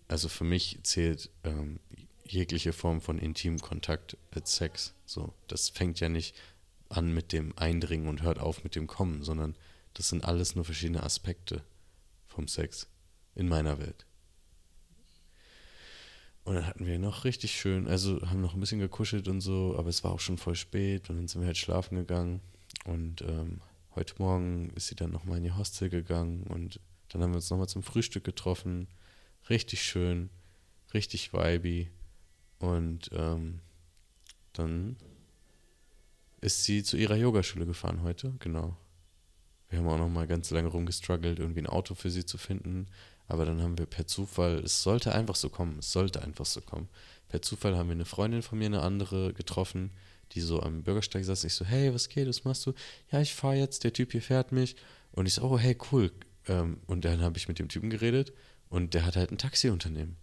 also 0.08 0.30
für 0.30 0.44
mich 0.44 0.80
zählt 0.84 1.32
ähm, 1.44 1.80
jegliche 2.28 2.74
Form 2.74 3.02
von 3.02 3.18
intimem 3.18 3.60
Kontakt 3.60 4.18
als 4.32 4.56
Sex. 4.56 4.94
So, 5.06 5.34
das 5.48 5.70
fängt 5.70 6.00
ja 6.00 6.10
nicht 6.10 6.36
an 6.90 7.14
mit 7.14 7.32
dem 7.34 7.58
Eindringen 7.58 8.08
und 8.08 8.22
hört 8.22 8.40
auf 8.40 8.64
mit 8.64 8.76
dem 8.76 8.86
Kommen, 8.86 9.24
sondern 9.24 9.56
das 9.96 10.10
sind 10.10 10.24
alles 10.26 10.56
nur 10.56 10.66
verschiedene 10.66 11.04
Aspekte 11.04 11.64
vom 12.28 12.48
Sex 12.48 12.88
in 13.34 13.48
meiner 13.48 13.80
Welt. 13.80 14.06
Und 16.46 16.54
dann 16.54 16.68
hatten 16.68 16.86
wir 16.86 17.00
noch 17.00 17.26
richtig 17.26 17.60
schön, 17.60 17.88
also 17.88 18.22
haben 18.30 18.42
noch 18.42 18.54
ein 18.54 18.60
bisschen 18.60 18.80
gekuschelt 18.80 19.28
und 19.28 19.42
so, 19.42 19.76
aber 19.78 19.90
es 19.90 20.04
war 20.04 20.12
auch 20.12 20.20
schon 20.20 20.38
voll 20.38 20.56
spät 20.56 21.10
und 21.10 21.18
dann 21.18 21.28
sind 21.28 21.42
wir 21.42 21.48
halt 21.48 21.58
schlafen 21.58 21.98
gegangen. 21.98 22.40
Und 22.86 23.24
ähm, 23.24 23.62
heute 23.96 24.14
Morgen 24.20 24.70
ist 24.76 24.88
sie 24.88 24.96
dann 24.96 25.12
nochmal 25.12 25.40
in 25.40 25.46
ihr 25.46 25.58
Hostel 25.58 25.90
gegangen 25.90 26.44
und 26.44 26.80
dann 27.10 27.24
haben 27.24 27.32
wir 27.32 27.38
uns 27.38 27.50
nochmal 27.50 27.68
zum 27.68 27.82
Frühstück 27.82 28.24
getroffen. 28.24 28.88
Richtig 29.50 29.82
schön, 29.82 30.30
richtig 30.94 31.34
vibey. 31.34 31.90
Und 32.60 33.10
ähm, 33.14 33.60
dann 34.54 34.98
ist 36.42 36.64
sie 36.64 36.84
zu 36.84 36.96
ihrer 36.96 37.16
Yogaschule 37.16 37.66
gefahren 37.66 38.04
heute, 38.04 38.36
genau. 38.38 38.78
Wir 39.70 39.80
haben 39.80 39.88
auch 39.88 39.98
nochmal 39.98 40.28
ganz 40.28 40.52
lange 40.52 40.68
rumgestruggelt, 40.68 41.40
irgendwie 41.40 41.62
ein 41.62 41.68
Auto 41.68 41.96
für 41.96 42.12
sie 42.12 42.24
zu 42.24 42.38
finden. 42.38 42.86
Aber 43.28 43.46
dann 43.46 43.62
haben 43.62 43.78
wir 43.78 43.86
per 43.86 44.08
Zufall, 44.08 44.60
es 44.60 44.84
sollte 44.84 45.14
einfach 45.14 45.36
so 45.36 45.50
kommen, 45.50 45.80
es 45.80 45.92
sollte 45.92 46.22
einfach 46.22 46.46
so 46.46 46.62
kommen. 46.62 46.90
Per 47.28 47.42
Zufall 47.42 47.76
haben 47.76 47.90
wir 47.90 47.96
eine 47.96 48.06
Freundin 48.06 48.42
von 48.42 48.60
mir, 48.60 48.68
eine 48.68 48.82
andere 48.82 49.34
getroffen, 49.34 49.92
die 50.32 50.42
so 50.42 50.62
am 50.62 50.84
Bürgersteig 50.84 51.24
saß. 51.26 51.44
Ich 51.44 51.54
so, 51.54 51.66
hey, 51.66 51.94
was 51.94 52.10
geht, 52.10 52.28
was 52.28 52.44
machst 52.44 52.66
du? 52.66 52.74
Ja, 53.12 53.22
ich 53.22 53.34
fahre 53.34 53.56
jetzt, 53.56 53.84
der 53.84 53.94
Typ 53.94 54.12
hier 54.12 54.22
fährt 54.22 54.52
mich. 54.52 54.76
Und 55.12 55.26
ich 55.26 55.36
so, 55.36 55.44
oh, 55.44 55.58
hey, 55.58 55.78
cool. 55.92 56.12
Ähm, 56.48 56.78
und 56.86 57.06
dann 57.06 57.22
habe 57.22 57.38
ich 57.38 57.48
mit 57.48 57.58
dem 57.60 57.70
Typen 57.70 57.90
geredet 57.90 58.34
Und 58.70 58.94
der 58.94 59.06
hat 59.06 59.16
halt 59.16 59.32
ein 59.32 59.38
Taxiunternehmen. 59.38 60.18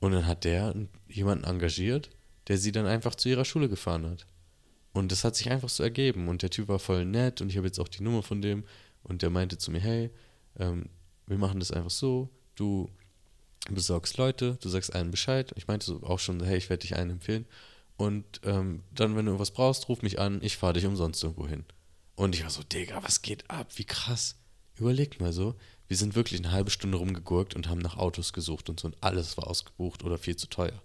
Und 0.00 0.12
dann 0.12 0.26
hat 0.26 0.44
der 0.44 0.74
jemanden 1.08 1.44
engagiert, 1.44 2.10
der 2.48 2.58
sie 2.58 2.72
dann 2.72 2.86
einfach 2.86 3.14
zu 3.14 3.28
ihrer 3.28 3.44
Schule 3.44 3.68
gefahren 3.68 4.08
hat. 4.08 4.26
Und 4.92 5.10
das 5.10 5.24
hat 5.24 5.34
sich 5.34 5.50
einfach 5.50 5.68
so 5.68 5.82
ergeben. 5.82 6.28
Und 6.28 6.42
der 6.42 6.50
Typ 6.50 6.68
war 6.68 6.78
voll 6.78 7.04
nett 7.04 7.40
und 7.40 7.50
ich 7.50 7.56
habe 7.56 7.66
jetzt 7.66 7.80
auch 7.80 7.88
die 7.88 8.02
Nummer 8.02 8.22
von 8.22 8.42
dem. 8.42 8.64
Und 9.02 9.22
der 9.22 9.30
meinte 9.30 9.58
zu 9.58 9.70
mir, 9.70 9.80
hey, 9.80 10.10
ähm, 10.58 10.88
wir 11.26 11.38
machen 11.38 11.60
das 11.60 11.70
einfach 11.70 11.90
so, 11.90 12.28
du 12.54 12.90
besorgst 13.70 14.18
Leute, 14.18 14.58
du 14.60 14.68
sagst 14.68 14.94
allen 14.94 15.10
Bescheid. 15.10 15.52
Ich 15.56 15.66
meinte 15.66 15.86
so 15.86 16.02
auch 16.02 16.18
schon, 16.18 16.42
hey, 16.42 16.58
ich 16.58 16.68
werde 16.68 16.82
dich 16.82 16.96
einen 16.96 17.12
empfehlen. 17.12 17.46
Und 17.96 18.40
ähm, 18.42 18.82
dann, 18.92 19.16
wenn 19.16 19.26
du 19.26 19.38
was 19.38 19.52
brauchst, 19.52 19.88
ruf 19.88 20.02
mich 20.02 20.18
an, 20.18 20.40
ich 20.42 20.56
fahre 20.56 20.74
dich 20.74 20.86
umsonst 20.86 21.22
irgendwo 21.22 21.46
hin. 21.46 21.64
Und 22.16 22.34
ich 22.34 22.42
war 22.42 22.50
so, 22.50 22.62
Digga, 22.62 23.02
was 23.02 23.22
geht 23.22 23.48
ab? 23.50 23.68
Wie 23.76 23.84
krass. 23.84 24.36
Überlegt 24.76 25.20
mal 25.20 25.32
so, 25.32 25.54
wir 25.86 25.96
sind 25.96 26.14
wirklich 26.14 26.40
eine 26.40 26.52
halbe 26.52 26.70
Stunde 26.70 26.98
rumgegurkt 26.98 27.54
und 27.54 27.68
haben 27.68 27.78
nach 27.78 27.96
Autos 27.96 28.32
gesucht 28.32 28.68
und 28.68 28.80
so 28.80 28.88
und 28.88 28.96
alles 29.00 29.36
war 29.36 29.46
ausgebucht 29.46 30.02
oder 30.02 30.18
viel 30.18 30.36
zu 30.36 30.48
teuer. 30.48 30.82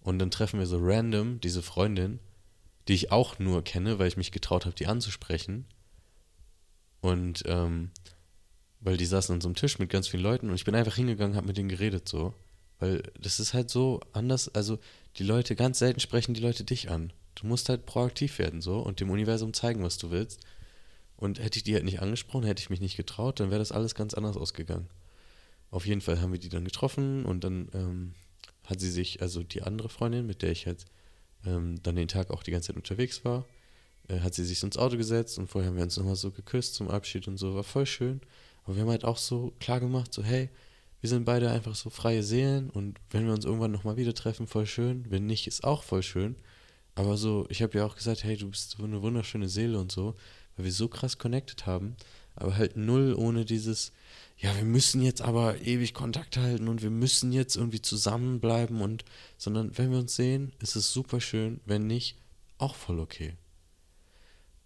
Und 0.00 0.20
dann 0.20 0.30
treffen 0.30 0.60
wir 0.60 0.66
so 0.66 0.78
random 0.80 1.40
diese 1.40 1.62
Freundin, 1.62 2.20
die 2.86 2.94
ich 2.94 3.10
auch 3.10 3.40
nur 3.40 3.64
kenne, 3.64 3.98
weil 3.98 4.06
ich 4.06 4.16
mich 4.16 4.30
getraut 4.30 4.64
habe, 4.64 4.76
die 4.76 4.86
anzusprechen. 4.86 5.66
Und 7.00 7.42
ähm, 7.46 7.90
weil 8.80 8.96
die 8.96 9.06
saßen 9.06 9.34
an 9.34 9.40
so 9.40 9.48
einem 9.48 9.56
Tisch 9.56 9.78
mit 9.78 9.90
ganz 9.90 10.08
vielen 10.08 10.22
Leuten 10.22 10.48
und 10.48 10.54
ich 10.54 10.64
bin 10.64 10.74
einfach 10.74 10.96
hingegangen, 10.96 11.36
habe 11.36 11.46
mit 11.46 11.56
denen 11.56 11.68
geredet 11.68 12.08
so. 12.08 12.34
Weil 12.78 13.02
das 13.18 13.40
ist 13.40 13.54
halt 13.54 13.70
so 13.70 14.00
anders, 14.12 14.54
also 14.54 14.78
die 15.16 15.24
Leute, 15.24 15.56
ganz 15.56 15.78
selten 15.78 16.00
sprechen 16.00 16.34
die 16.34 16.42
Leute 16.42 16.64
dich 16.64 16.90
an. 16.90 17.12
Du 17.34 17.46
musst 17.46 17.68
halt 17.68 17.86
proaktiv 17.86 18.38
werden 18.38 18.60
so 18.60 18.80
und 18.80 19.00
dem 19.00 19.10
Universum 19.10 19.54
zeigen, 19.54 19.82
was 19.82 19.98
du 19.98 20.10
willst. 20.10 20.40
Und 21.16 21.38
hätte 21.38 21.58
ich 21.58 21.64
die 21.64 21.74
halt 21.74 21.84
nicht 21.84 22.00
angesprochen, 22.02 22.44
hätte 22.44 22.60
ich 22.60 22.68
mich 22.68 22.80
nicht 22.80 22.96
getraut, 22.96 23.40
dann 23.40 23.50
wäre 23.50 23.58
das 23.58 23.72
alles 23.72 23.94
ganz 23.94 24.12
anders 24.12 24.36
ausgegangen. 24.36 24.88
Auf 25.70 25.86
jeden 25.86 26.02
Fall 26.02 26.20
haben 26.20 26.32
wir 26.32 26.38
die 26.38 26.50
dann 26.50 26.64
getroffen 26.64 27.24
und 27.24 27.42
dann 27.42 27.68
ähm, 27.72 28.14
hat 28.64 28.80
sie 28.80 28.90
sich, 28.90 29.22
also 29.22 29.42
die 29.42 29.62
andere 29.62 29.88
Freundin, 29.88 30.26
mit 30.26 30.42
der 30.42 30.52
ich 30.52 30.66
halt 30.66 30.84
ähm, 31.46 31.82
dann 31.82 31.96
den 31.96 32.08
Tag 32.08 32.30
auch 32.30 32.42
die 32.42 32.50
ganze 32.50 32.68
Zeit 32.68 32.76
unterwegs 32.76 33.24
war, 33.24 33.46
äh, 34.08 34.20
hat 34.20 34.34
sie 34.34 34.44
sich 34.44 34.62
ins 34.62 34.76
Auto 34.76 34.96
gesetzt 34.96 35.38
und 35.38 35.48
vorher 35.48 35.70
haben 35.70 35.76
wir 35.76 35.84
uns 35.84 35.96
nochmal 35.96 36.16
so 36.16 36.30
geküsst 36.30 36.74
zum 36.74 36.88
Abschied 36.88 37.26
und 37.28 37.38
so, 37.38 37.54
war 37.54 37.64
voll 37.64 37.86
schön. 37.86 38.20
Aber 38.66 38.76
wir 38.76 38.82
haben 38.82 38.90
halt 38.90 39.04
auch 39.04 39.16
so 39.16 39.54
klar 39.60 39.80
gemacht, 39.80 40.12
so 40.12 40.22
hey, 40.24 40.50
wir 41.00 41.08
sind 41.08 41.24
beide 41.24 41.50
einfach 41.50 41.76
so 41.76 41.88
freie 41.88 42.22
Seelen 42.22 42.68
und 42.68 42.98
wenn 43.10 43.26
wir 43.26 43.32
uns 43.32 43.44
irgendwann 43.44 43.70
nochmal 43.70 43.96
wieder 43.96 44.12
treffen, 44.12 44.48
voll 44.48 44.66
schön. 44.66 45.06
Wenn 45.08 45.26
nicht, 45.26 45.46
ist 45.46 45.62
auch 45.62 45.84
voll 45.84 46.02
schön. 46.02 46.36
Aber 46.96 47.16
so, 47.16 47.46
ich 47.48 47.62
habe 47.62 47.78
ja 47.78 47.86
auch 47.86 47.94
gesagt, 47.94 48.24
hey, 48.24 48.36
du 48.36 48.50
bist 48.50 48.72
so 48.72 48.82
eine 48.82 49.02
wunderschöne 49.02 49.48
Seele 49.48 49.78
und 49.78 49.92
so, 49.92 50.16
weil 50.56 50.64
wir 50.64 50.72
so 50.72 50.88
krass 50.88 51.18
connected 51.18 51.66
haben. 51.66 51.94
Aber 52.34 52.56
halt 52.56 52.76
null 52.76 53.14
ohne 53.14 53.44
dieses, 53.44 53.92
ja, 54.38 54.54
wir 54.56 54.64
müssen 54.64 55.00
jetzt 55.00 55.22
aber 55.22 55.60
ewig 55.60 55.94
Kontakt 55.94 56.36
halten 56.36 56.68
und 56.68 56.82
wir 56.82 56.90
müssen 56.90 57.32
jetzt 57.32 57.54
irgendwie 57.54 57.80
zusammenbleiben 57.80 58.80
und, 58.80 59.04
sondern 59.38 59.76
wenn 59.78 59.92
wir 59.92 59.98
uns 59.98 60.16
sehen, 60.16 60.52
ist 60.58 60.74
es 60.74 60.92
super 60.92 61.20
schön. 61.20 61.60
Wenn 61.66 61.86
nicht, 61.86 62.18
auch 62.58 62.74
voll 62.74 62.98
okay. 62.98 63.34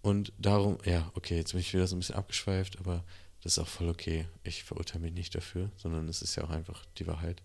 Und 0.03 0.33
darum, 0.39 0.79
ja, 0.85 1.11
okay, 1.15 1.37
jetzt 1.37 1.53
bin 1.53 1.61
ich 1.61 1.75
wieder 1.75 1.87
so 1.87 1.97
ein 1.97 1.99
bisschen 1.99 2.15
abgeschweift, 2.15 2.79
aber 2.79 3.05
das 3.43 3.53
ist 3.53 3.59
auch 3.59 3.69
voll 3.69 3.89
okay. 3.89 4.27
Ich 4.43 4.65
verurteile 4.65 5.03
mich 5.03 5.13
nicht 5.13 5.35
dafür, 5.35 5.71
sondern 5.77 6.09
es 6.09 6.23
ist 6.23 6.37
ja 6.37 6.45
auch 6.45 6.51
einfach 6.51 6.85
die 6.99 7.07
Wahrheit. 7.07 7.43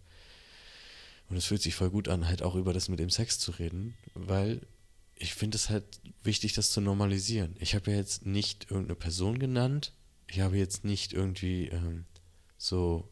Und 1.30 1.38
es 1.38 1.46
fühlt 1.46 1.62
sich 1.62 1.76
voll 1.76 1.90
gut 1.90 2.08
an, 2.08 2.28
halt 2.28 2.44
auch 2.44 2.56
über 2.56 2.74
das 2.74 2.90
mit 2.90 3.00
dem 3.00 3.10
Sex 3.10 3.40
zu 3.40 3.52
reden, 3.52 3.96
weil 4.14 4.62
ich 5.16 5.34
finde 5.34 5.56
es 5.56 5.70
halt 5.70 5.86
wichtig, 6.24 6.54
das 6.54 6.72
zu 6.72 6.82
normalisieren. 6.82 7.56
Ich 7.60 7.74
habe 7.74 7.92
ja 7.92 7.98
jetzt 7.98 8.26
nicht 8.26 8.70
irgendeine 8.70 8.96
Person 8.96 9.40
genannt. 9.40 9.94
Ich 10.28 10.42
habe 10.42 10.58
jetzt 10.58 10.84
nicht 10.84 11.14
irgendwie 11.14 11.70
ähm, 11.70 12.06
so, 12.58 13.10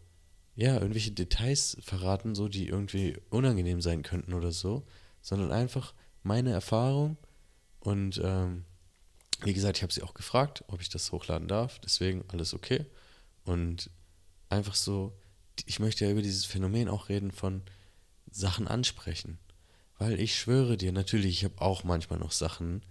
ja, 0.55 0.75
irgendwelche 0.75 1.11
Details 1.11 1.77
verraten, 1.81 2.35
so, 2.35 2.49
die 2.49 2.67
irgendwie 2.67 3.17
unangenehm 3.29 3.81
sein 3.81 4.03
könnten 4.03 4.33
oder 4.33 4.51
so, 4.51 4.85
sondern 5.21 5.51
einfach 5.51 5.93
meine 6.23 6.51
Erfahrung 6.51 7.17
und 7.79 8.19
ähm, 8.23 8.65
wie 9.45 9.53
gesagt, 9.53 9.77
ich 9.77 9.83
habe 9.83 9.93
sie 9.93 10.03
auch 10.03 10.13
gefragt, 10.13 10.63
ob 10.67 10.81
ich 10.81 10.89
das 10.89 11.11
hochladen 11.11 11.47
darf. 11.47 11.79
Deswegen 11.79 12.23
alles 12.29 12.53
okay. 12.53 12.85
Und 13.45 13.89
einfach 14.49 14.75
so, 14.75 15.17
ich 15.65 15.79
möchte 15.79 16.05
ja 16.05 16.11
über 16.11 16.21
dieses 16.21 16.45
Phänomen 16.45 16.89
auch 16.89 17.09
reden 17.09 17.31
von 17.31 17.61
Sachen 18.31 18.67
ansprechen. 18.67 19.37
Weil 19.99 20.19
ich 20.19 20.35
schwöre 20.35 20.77
dir, 20.77 20.91
natürlich, 20.91 21.37
ich 21.37 21.43
habe 21.43 21.61
auch 21.61 21.83
manchmal 21.83 22.19
noch 22.19 22.31
Sachen, 22.31 22.83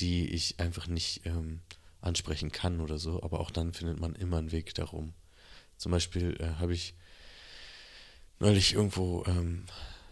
die 0.00 0.28
ich 0.28 0.60
einfach 0.60 0.86
nicht 0.86 1.26
ähm, 1.26 1.60
ansprechen 2.00 2.52
kann 2.52 2.80
oder 2.80 2.98
so. 2.98 3.22
Aber 3.22 3.40
auch 3.40 3.50
dann 3.50 3.72
findet 3.72 3.98
man 3.98 4.14
immer 4.14 4.38
einen 4.38 4.52
Weg 4.52 4.74
darum. 4.74 5.14
Zum 5.76 5.92
Beispiel 5.92 6.36
äh, 6.40 6.60
habe 6.60 6.74
ich 6.74 6.94
neulich 8.38 8.74
irgendwo 8.74 9.24
ähm, 9.26 9.64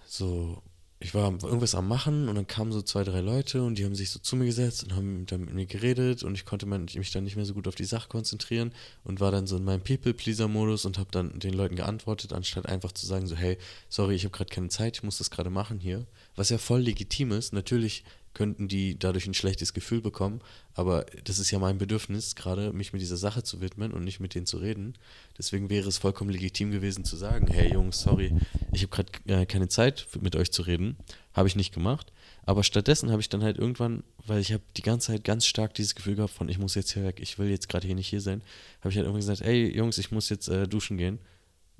so 0.06 0.62
ich 1.02 1.14
war 1.14 1.32
irgendwas 1.42 1.74
am 1.74 1.88
Machen 1.88 2.28
und 2.28 2.36
dann 2.36 2.46
kamen 2.46 2.70
so 2.70 2.80
zwei, 2.80 3.02
drei 3.02 3.20
Leute 3.20 3.62
und 3.62 3.76
die 3.76 3.84
haben 3.84 3.94
sich 3.94 4.10
so 4.10 4.20
zu 4.20 4.36
mir 4.36 4.46
gesetzt 4.46 4.84
und 4.84 4.94
haben 4.94 5.26
dann 5.26 5.40
mit 5.40 5.54
mir 5.54 5.66
geredet 5.66 6.22
und 6.22 6.34
ich 6.34 6.44
konnte 6.44 6.66
mich 6.66 7.10
dann 7.10 7.24
nicht 7.24 7.34
mehr 7.34 7.44
so 7.44 7.54
gut 7.54 7.66
auf 7.66 7.74
die 7.74 7.84
Sache 7.84 8.08
konzentrieren 8.08 8.72
und 9.02 9.18
war 9.18 9.32
dann 9.32 9.46
so 9.46 9.56
in 9.56 9.64
meinem 9.64 9.82
People-Pleaser-Modus 9.82 10.84
und 10.84 10.98
habe 10.98 11.10
dann 11.10 11.38
den 11.40 11.54
Leuten 11.54 11.74
geantwortet, 11.74 12.32
anstatt 12.32 12.66
einfach 12.66 12.92
zu 12.92 13.06
sagen 13.06 13.26
so, 13.26 13.34
hey, 13.34 13.58
sorry, 13.88 14.14
ich 14.14 14.24
habe 14.24 14.36
gerade 14.36 14.54
keine 14.54 14.68
Zeit, 14.68 14.98
ich 14.98 15.02
muss 15.02 15.18
das 15.18 15.30
gerade 15.30 15.50
machen 15.50 15.80
hier. 15.80 16.06
Was 16.36 16.50
ja 16.50 16.58
voll 16.58 16.82
legitim 16.82 17.32
ist. 17.32 17.52
Natürlich 17.52 18.04
könnten 18.34 18.68
die 18.68 18.98
dadurch 18.98 19.26
ein 19.26 19.34
schlechtes 19.34 19.74
Gefühl 19.74 20.00
bekommen. 20.00 20.40
Aber 20.74 21.06
das 21.24 21.38
ist 21.38 21.50
ja 21.50 21.58
mein 21.58 21.78
Bedürfnis, 21.78 22.34
gerade 22.34 22.72
mich 22.72 22.92
mit 22.92 23.02
dieser 23.02 23.16
Sache 23.16 23.42
zu 23.42 23.60
widmen 23.60 23.92
und 23.92 24.04
nicht 24.04 24.20
mit 24.20 24.34
denen 24.34 24.46
zu 24.46 24.58
reden. 24.58 24.94
Deswegen 25.36 25.70
wäre 25.70 25.88
es 25.88 25.98
vollkommen 25.98 26.30
legitim 26.30 26.70
gewesen 26.70 27.04
zu 27.04 27.16
sagen, 27.16 27.46
hey 27.48 27.72
Jungs, 27.72 28.00
sorry, 28.00 28.34
ich 28.72 28.82
habe 28.82 28.90
gerade 28.90 29.42
äh, 29.42 29.46
keine 29.46 29.68
Zeit 29.68 30.06
mit 30.20 30.36
euch 30.36 30.50
zu 30.50 30.62
reden. 30.62 30.96
Habe 31.34 31.48
ich 31.48 31.56
nicht 31.56 31.74
gemacht. 31.74 32.12
Aber 32.44 32.64
stattdessen 32.64 33.10
habe 33.10 33.20
ich 33.20 33.28
dann 33.28 33.42
halt 33.42 33.58
irgendwann, 33.58 34.02
weil 34.26 34.40
ich 34.40 34.52
habe 34.52 34.62
die 34.76 34.82
ganze 34.82 35.08
Zeit 35.08 35.24
ganz 35.24 35.46
stark 35.46 35.74
dieses 35.74 35.94
Gefühl 35.94 36.16
gehabt 36.16 36.32
von, 36.32 36.48
ich 36.48 36.58
muss 36.58 36.74
jetzt 36.74 36.92
hier 36.92 37.04
weg, 37.04 37.20
ich 37.20 37.38
will 37.38 37.48
jetzt 37.48 37.68
gerade 37.68 37.86
hier 37.86 37.96
nicht 37.96 38.08
hier 38.08 38.20
sein, 38.20 38.42
habe 38.80 38.90
ich 38.90 38.96
halt 38.96 39.06
irgendwann 39.06 39.20
gesagt, 39.20 39.42
hey 39.42 39.74
Jungs, 39.74 39.98
ich 39.98 40.10
muss 40.10 40.28
jetzt 40.28 40.48
äh, 40.48 40.66
duschen 40.66 40.96
gehen. 40.96 41.18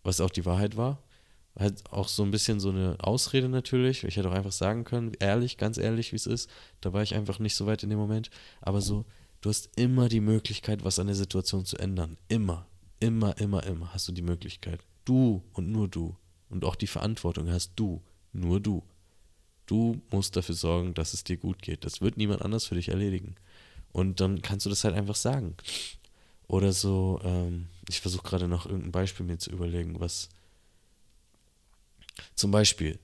Was 0.04 0.20
auch 0.20 0.30
die 0.30 0.44
Wahrheit 0.44 0.76
war 0.76 0.98
halt 1.58 1.90
auch 1.90 2.08
so 2.08 2.22
ein 2.22 2.30
bisschen 2.30 2.60
so 2.60 2.70
eine 2.70 2.96
Ausrede 2.98 3.48
natürlich. 3.48 4.04
Ich 4.04 4.16
hätte 4.16 4.30
auch 4.30 4.34
einfach 4.34 4.52
sagen 4.52 4.84
können, 4.84 5.12
ehrlich, 5.18 5.58
ganz 5.58 5.78
ehrlich, 5.78 6.12
wie 6.12 6.16
es 6.16 6.26
ist. 6.26 6.50
Da 6.80 6.92
war 6.92 7.02
ich 7.02 7.14
einfach 7.14 7.38
nicht 7.38 7.54
so 7.54 7.66
weit 7.66 7.82
in 7.82 7.90
dem 7.90 7.98
Moment. 7.98 8.30
Aber 8.60 8.80
so, 8.80 9.04
du 9.40 9.50
hast 9.50 9.70
immer 9.76 10.08
die 10.08 10.20
Möglichkeit, 10.20 10.84
was 10.84 10.98
an 10.98 11.08
der 11.08 11.16
Situation 11.16 11.64
zu 11.64 11.76
ändern. 11.76 12.16
Immer, 12.28 12.66
immer, 13.00 13.38
immer, 13.38 13.64
immer 13.64 13.92
hast 13.92 14.08
du 14.08 14.12
die 14.12 14.22
Möglichkeit. 14.22 14.80
Du 15.04 15.42
und 15.52 15.70
nur 15.70 15.88
du. 15.88 16.16
Und 16.48 16.64
auch 16.64 16.76
die 16.76 16.86
Verantwortung 16.86 17.50
hast 17.50 17.72
du, 17.76 18.02
nur 18.32 18.60
du. 18.60 18.82
Du 19.66 20.00
musst 20.10 20.36
dafür 20.36 20.54
sorgen, 20.54 20.94
dass 20.94 21.14
es 21.14 21.24
dir 21.24 21.36
gut 21.36 21.62
geht. 21.62 21.84
Das 21.84 22.00
wird 22.00 22.16
niemand 22.16 22.42
anders 22.42 22.66
für 22.66 22.74
dich 22.74 22.88
erledigen. 22.88 23.36
Und 23.92 24.20
dann 24.20 24.42
kannst 24.42 24.66
du 24.66 24.70
das 24.70 24.84
halt 24.84 24.94
einfach 24.94 25.14
sagen. 25.14 25.54
Oder 26.46 26.72
so, 26.72 27.20
ähm, 27.24 27.68
ich 27.88 28.00
versuche 28.00 28.22
gerade 28.22 28.48
noch 28.48 28.66
irgendein 28.66 28.92
Beispiel 28.92 29.24
mir 29.24 29.38
zu 29.38 29.50
überlegen, 29.50 30.00
was, 30.00 30.28
zum 32.34 32.50
Beispiel 32.50 32.98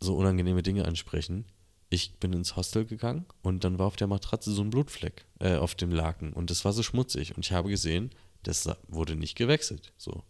so 0.00 0.16
unangenehme 0.16 0.62
Dinge 0.62 0.84
ansprechen. 0.84 1.46
Ich 1.90 2.18
bin 2.20 2.32
ins 2.32 2.56
Hostel 2.56 2.84
gegangen 2.84 3.24
und 3.42 3.64
dann 3.64 3.78
war 3.78 3.86
auf 3.86 3.96
der 3.96 4.06
Matratze 4.06 4.52
so 4.52 4.62
ein 4.62 4.70
Blutfleck 4.70 5.24
äh, 5.40 5.56
auf 5.56 5.74
dem 5.74 5.90
Laken 5.90 6.32
und 6.32 6.50
das 6.50 6.64
war 6.64 6.72
so 6.72 6.82
schmutzig 6.82 7.34
und 7.36 7.44
ich 7.44 7.52
habe 7.52 7.70
gesehen, 7.70 8.10
das 8.42 8.68
wurde 8.88 9.16
nicht 9.16 9.36
gewechselt. 9.36 9.92
So. 9.96 10.22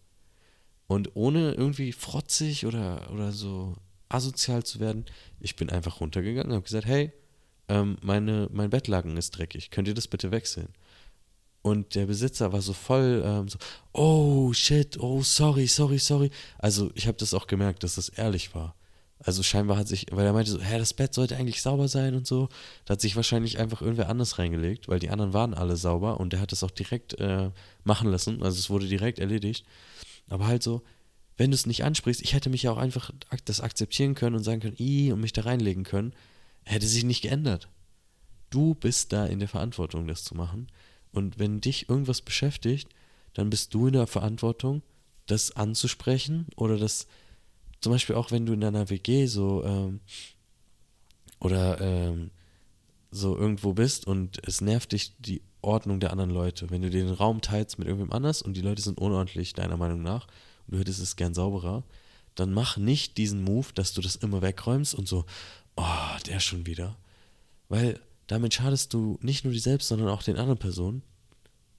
Und 0.86 1.14
ohne 1.14 1.52
irgendwie 1.52 1.92
frotzig 1.92 2.64
oder, 2.64 3.10
oder 3.12 3.32
so 3.32 3.76
asozial 4.08 4.64
zu 4.64 4.80
werden, 4.80 5.04
ich 5.40 5.56
bin 5.56 5.68
einfach 5.68 6.00
runtergegangen 6.00 6.50
und 6.50 6.56
habe 6.56 6.64
gesagt, 6.64 6.86
hey, 6.86 7.12
ähm, 7.68 7.98
meine, 8.00 8.48
mein 8.52 8.70
Bettlaken 8.70 9.16
ist 9.16 9.32
dreckig, 9.32 9.70
könnt 9.70 9.88
ihr 9.88 9.94
das 9.94 10.08
bitte 10.08 10.30
wechseln? 10.30 10.68
Und 11.62 11.94
der 11.94 12.06
Besitzer 12.06 12.52
war 12.52 12.62
so 12.62 12.72
voll 12.72 13.22
ähm, 13.24 13.48
so, 13.48 13.58
oh 13.92 14.52
shit, 14.52 14.98
oh 15.00 15.22
sorry, 15.22 15.66
sorry, 15.66 15.98
sorry. 15.98 16.30
Also 16.58 16.90
ich 16.94 17.06
habe 17.06 17.18
das 17.18 17.34
auch 17.34 17.46
gemerkt, 17.46 17.82
dass 17.82 17.96
das 17.96 18.08
ehrlich 18.08 18.54
war. 18.54 18.74
Also 19.20 19.42
scheinbar 19.42 19.76
hat 19.76 19.88
sich, 19.88 20.06
weil 20.12 20.24
er 20.24 20.32
meinte 20.32 20.52
so, 20.52 20.60
hä, 20.60 20.78
das 20.78 20.94
Bett 20.94 21.12
sollte 21.12 21.36
eigentlich 21.36 21.60
sauber 21.60 21.88
sein 21.88 22.14
und 22.14 22.26
so. 22.26 22.48
Da 22.84 22.92
hat 22.92 23.00
sich 23.00 23.16
wahrscheinlich 23.16 23.58
einfach 23.58 23.82
irgendwer 23.82 24.08
anders 24.08 24.38
reingelegt, 24.38 24.88
weil 24.88 25.00
die 25.00 25.10
anderen 25.10 25.32
waren 25.32 25.54
alle 25.54 25.76
sauber 25.76 26.20
und 26.20 26.32
der 26.32 26.40
hat 26.40 26.52
das 26.52 26.62
auch 26.62 26.70
direkt 26.70 27.18
äh, 27.18 27.50
machen 27.82 28.08
lassen. 28.10 28.42
Also 28.42 28.58
es 28.58 28.70
wurde 28.70 28.86
direkt 28.86 29.18
erledigt. 29.18 29.66
Aber 30.28 30.46
halt 30.46 30.62
so, 30.62 30.82
wenn 31.36 31.50
du 31.50 31.56
es 31.56 31.66
nicht 31.66 31.84
ansprichst, 31.84 32.22
ich 32.22 32.34
hätte 32.34 32.50
mich 32.50 32.62
ja 32.62 32.70
auch 32.70 32.78
einfach 32.78 33.10
das 33.44 33.60
akzeptieren 33.60 34.14
können 34.14 34.36
und 34.36 34.44
sagen 34.44 34.60
können, 34.60 34.76
i 34.78 35.10
und 35.10 35.20
mich 35.20 35.32
da 35.32 35.42
reinlegen 35.42 35.82
können, 35.82 36.12
hätte 36.64 36.86
sich 36.86 37.04
nicht 37.04 37.22
geändert. 37.22 37.68
Du 38.50 38.74
bist 38.74 39.12
da 39.12 39.26
in 39.26 39.40
der 39.40 39.48
Verantwortung, 39.48 40.06
das 40.06 40.24
zu 40.24 40.36
machen. 40.36 40.68
Und 41.18 41.38
wenn 41.38 41.60
dich 41.60 41.88
irgendwas 41.88 42.22
beschäftigt, 42.22 42.88
dann 43.34 43.50
bist 43.50 43.74
du 43.74 43.88
in 43.88 43.92
der 43.92 44.06
Verantwortung, 44.06 44.82
das 45.26 45.54
anzusprechen 45.54 46.46
oder 46.56 46.78
das, 46.78 47.06
zum 47.80 47.92
Beispiel 47.92 48.16
auch 48.16 48.30
wenn 48.30 48.46
du 48.46 48.54
in 48.54 48.60
deiner 48.60 48.88
WG 48.88 49.26
so 49.26 49.62
ähm, 49.64 50.00
oder 51.38 51.80
ähm, 51.80 52.30
so 53.10 53.36
irgendwo 53.36 53.74
bist 53.74 54.06
und 54.06 54.40
es 54.46 54.60
nervt 54.60 54.92
dich 54.92 55.14
die 55.18 55.42
Ordnung 55.60 56.00
der 56.00 56.12
anderen 56.12 56.30
Leute, 56.30 56.70
wenn 56.70 56.82
du 56.82 56.90
den 56.90 57.10
Raum 57.10 57.40
teilst 57.40 57.78
mit 57.78 57.88
irgendwem 57.88 58.12
anders 58.12 58.40
und 58.42 58.54
die 58.54 58.62
Leute 58.62 58.80
sind 58.80 58.98
unordentlich, 58.98 59.52
deiner 59.52 59.76
Meinung 59.76 60.02
nach, 60.02 60.26
und 60.66 60.74
du 60.74 60.78
hättest 60.78 61.00
es 61.00 61.16
gern 61.16 61.34
sauberer, 61.34 61.82
dann 62.34 62.52
mach 62.52 62.76
nicht 62.76 63.18
diesen 63.18 63.42
Move, 63.42 63.66
dass 63.74 63.92
du 63.92 64.00
das 64.00 64.16
immer 64.16 64.40
wegräumst 64.42 64.94
und 64.94 65.08
so, 65.08 65.24
oh, 65.76 66.16
der 66.26 66.40
schon 66.40 66.66
wieder. 66.66 66.96
Weil 67.68 68.00
damit 68.28 68.54
schadest 68.54 68.94
du 68.94 69.18
nicht 69.20 69.44
nur 69.44 69.52
dir 69.52 69.60
selbst, 69.60 69.88
sondern 69.88 70.08
auch 70.08 70.22
den 70.22 70.36
anderen 70.36 70.58
Personen. 70.58 71.02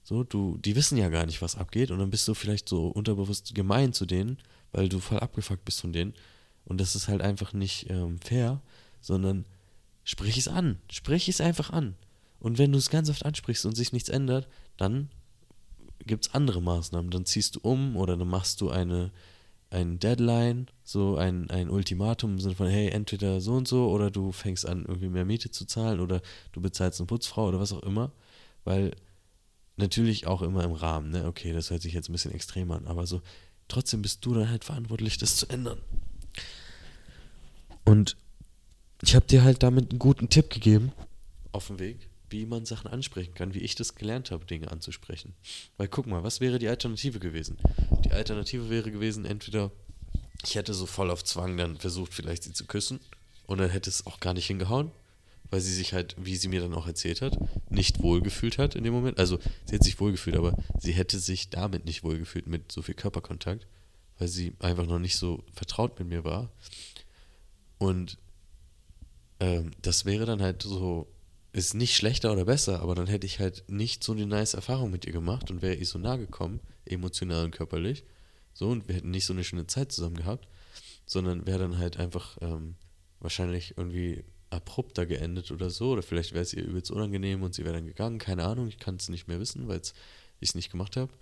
So, 0.02 0.24
du, 0.24 0.58
die 0.58 0.76
wissen 0.76 0.98
ja 0.98 1.08
gar 1.08 1.24
nicht, 1.24 1.40
was 1.40 1.56
abgeht 1.56 1.90
und 1.90 1.98
dann 1.98 2.10
bist 2.10 2.26
du 2.28 2.34
vielleicht 2.34 2.68
so 2.68 2.88
unterbewusst 2.88 3.54
gemein 3.54 3.92
zu 3.92 4.04
denen, 4.04 4.38
weil 4.72 4.88
du 4.88 4.98
voll 4.98 5.20
abgefuckt 5.20 5.64
bist 5.64 5.80
von 5.80 5.92
denen. 5.92 6.14
Und 6.64 6.80
das 6.80 6.94
ist 6.94 7.08
halt 7.08 7.22
einfach 7.22 7.52
nicht 7.52 7.88
ähm, 7.88 8.18
fair, 8.18 8.60
sondern 9.00 9.46
sprich 10.04 10.36
es 10.36 10.48
an. 10.48 10.78
Sprich 10.90 11.28
es 11.28 11.40
einfach 11.40 11.70
an. 11.70 11.94
Und 12.40 12.58
wenn 12.58 12.72
du 12.72 12.78
es 12.78 12.90
ganz 12.90 13.08
oft 13.10 13.24
ansprichst 13.24 13.64
und 13.66 13.76
sich 13.76 13.92
nichts 13.92 14.08
ändert, 14.08 14.48
dann 14.76 15.10
gibt 16.04 16.26
es 16.26 16.34
andere 16.34 16.60
Maßnahmen. 16.60 17.10
Dann 17.10 17.26
ziehst 17.26 17.56
du 17.56 17.60
um 17.62 17.96
oder 17.96 18.16
dann 18.16 18.28
machst 18.28 18.60
du 18.60 18.70
eine, 18.70 19.12
ein 19.70 20.00
Deadline, 20.00 20.66
so 20.82 21.16
ein, 21.16 21.48
ein 21.50 21.70
Ultimatum 21.70 22.32
im 22.32 22.40
Sinne 22.40 22.56
von, 22.56 22.66
hey, 22.66 22.88
entweder 22.88 23.40
so 23.40 23.54
und 23.54 23.68
so 23.68 23.88
oder 23.90 24.10
du 24.10 24.32
fängst 24.32 24.66
an, 24.66 24.84
irgendwie 24.86 25.08
mehr 25.08 25.24
Miete 25.24 25.50
zu 25.50 25.64
zahlen 25.64 26.00
oder 26.00 26.20
du 26.52 26.60
bezahlst 26.60 27.00
eine 27.00 27.06
Putzfrau 27.06 27.48
oder 27.48 27.60
was 27.60 27.72
auch 27.72 27.82
immer. 27.84 28.10
Weil 28.64 28.92
natürlich 29.76 30.26
auch 30.26 30.42
immer 30.42 30.64
im 30.64 30.72
Rahmen, 30.72 31.10
ne? 31.10 31.26
Okay, 31.26 31.52
das 31.52 31.70
hört 31.70 31.82
sich 31.82 31.94
jetzt 31.94 32.08
ein 32.08 32.12
bisschen 32.12 32.32
extrem 32.32 32.70
an, 32.72 32.86
aber 32.86 33.06
so, 33.06 33.22
trotzdem 33.68 34.02
bist 34.02 34.24
du 34.26 34.34
dann 34.34 34.50
halt 34.50 34.64
verantwortlich, 34.64 35.18
das 35.18 35.36
zu 35.36 35.48
ändern. 35.48 35.78
Und 37.84 38.16
ich 39.02 39.14
habe 39.14 39.26
dir 39.26 39.42
halt 39.42 39.62
damit 39.62 39.90
einen 39.90 39.98
guten 39.98 40.28
Tipp 40.28 40.50
gegeben 40.50 40.92
auf 41.52 41.68
dem 41.68 41.78
Weg, 41.78 42.09
wie 42.30 42.46
man 42.46 42.64
Sachen 42.64 42.90
ansprechen 42.90 43.34
kann, 43.34 43.54
wie 43.54 43.60
ich 43.60 43.74
das 43.74 43.94
gelernt 43.94 44.30
habe, 44.30 44.44
Dinge 44.44 44.70
anzusprechen. 44.70 45.34
Weil 45.76 45.88
guck 45.88 46.06
mal, 46.06 46.22
was 46.22 46.40
wäre 46.40 46.58
die 46.58 46.68
Alternative 46.68 47.18
gewesen? 47.18 47.58
Die 48.04 48.12
Alternative 48.12 48.70
wäre 48.70 48.90
gewesen, 48.90 49.24
entweder 49.24 49.70
ich 50.44 50.54
hätte 50.54 50.74
so 50.74 50.86
voll 50.86 51.10
auf 51.10 51.24
Zwang 51.24 51.56
dann 51.56 51.76
versucht, 51.76 52.14
vielleicht 52.14 52.44
sie 52.44 52.52
zu 52.52 52.64
küssen 52.66 53.00
und 53.46 53.58
dann 53.58 53.70
hätte 53.70 53.90
es 53.90 54.06
auch 54.06 54.20
gar 54.20 54.34
nicht 54.34 54.46
hingehauen, 54.46 54.90
weil 55.50 55.60
sie 55.60 55.74
sich 55.74 55.92
halt, 55.92 56.16
wie 56.18 56.36
sie 56.36 56.48
mir 56.48 56.60
dann 56.60 56.74
auch 56.74 56.86
erzählt 56.86 57.20
hat, 57.20 57.36
nicht 57.70 58.02
wohlgefühlt 58.02 58.58
hat 58.58 58.74
in 58.74 58.84
dem 58.84 58.94
Moment. 58.94 59.18
Also 59.18 59.38
sie 59.64 59.74
hat 59.74 59.84
sich 59.84 60.00
wohlgefühlt, 60.00 60.36
aber 60.36 60.56
sie 60.78 60.92
hätte 60.92 61.18
sich 61.18 61.50
damit 61.50 61.84
nicht 61.84 62.04
wohlgefühlt 62.04 62.46
mit 62.46 62.72
so 62.72 62.82
viel 62.82 62.94
Körperkontakt, 62.94 63.66
weil 64.18 64.28
sie 64.28 64.54
einfach 64.60 64.86
noch 64.86 64.98
nicht 64.98 65.16
so 65.16 65.44
vertraut 65.52 65.98
mit 65.98 66.08
mir 66.08 66.24
war. 66.24 66.50
Und 67.78 68.18
ähm, 69.40 69.72
das 69.82 70.04
wäre 70.04 70.26
dann 70.26 70.42
halt 70.42 70.62
so, 70.62 71.08
ist 71.52 71.74
nicht 71.74 71.96
schlechter 71.96 72.32
oder 72.32 72.44
besser, 72.44 72.80
aber 72.80 72.94
dann 72.94 73.06
hätte 73.06 73.26
ich 73.26 73.40
halt 73.40 73.64
nicht 73.68 74.04
so 74.04 74.12
eine 74.12 74.26
nice 74.26 74.54
Erfahrung 74.54 74.90
mit 74.90 75.04
ihr 75.04 75.12
gemacht 75.12 75.50
und 75.50 75.62
wäre 75.62 75.74
ihr 75.74 75.86
so 75.86 75.98
nah 75.98 76.16
gekommen, 76.16 76.60
emotional 76.84 77.46
und 77.46 77.50
körperlich. 77.50 78.04
So, 78.52 78.68
und 78.68 78.88
wir 78.88 78.96
hätten 78.96 79.10
nicht 79.10 79.26
so 79.26 79.32
eine 79.32 79.44
schöne 79.44 79.66
Zeit 79.66 79.92
zusammen 79.92 80.16
gehabt, 80.16 80.48
sondern 81.06 81.46
wäre 81.46 81.60
dann 81.60 81.78
halt 81.78 81.96
einfach 81.96 82.36
ähm, 82.40 82.76
wahrscheinlich 83.20 83.74
irgendwie 83.76 84.24
abrupter 84.50 85.06
geendet 85.06 85.50
oder 85.50 85.70
so. 85.70 85.90
Oder 85.90 86.02
vielleicht 86.02 86.32
wäre 86.32 86.42
es 86.42 86.54
ihr 86.54 86.64
übelst 86.64 86.90
unangenehm 86.90 87.42
und 87.42 87.54
sie 87.54 87.64
wäre 87.64 87.74
dann 87.74 87.86
gegangen. 87.86 88.18
Keine 88.18 88.44
Ahnung, 88.44 88.68
ich 88.68 88.78
kann 88.78 88.96
es 88.96 89.08
nicht 89.08 89.28
mehr 89.28 89.40
wissen, 89.40 89.68
weil 89.68 89.80
ich 89.80 89.92
es 90.50 90.54
nicht 90.54 90.70
gemacht 90.70 90.96
habe. 90.96 91.12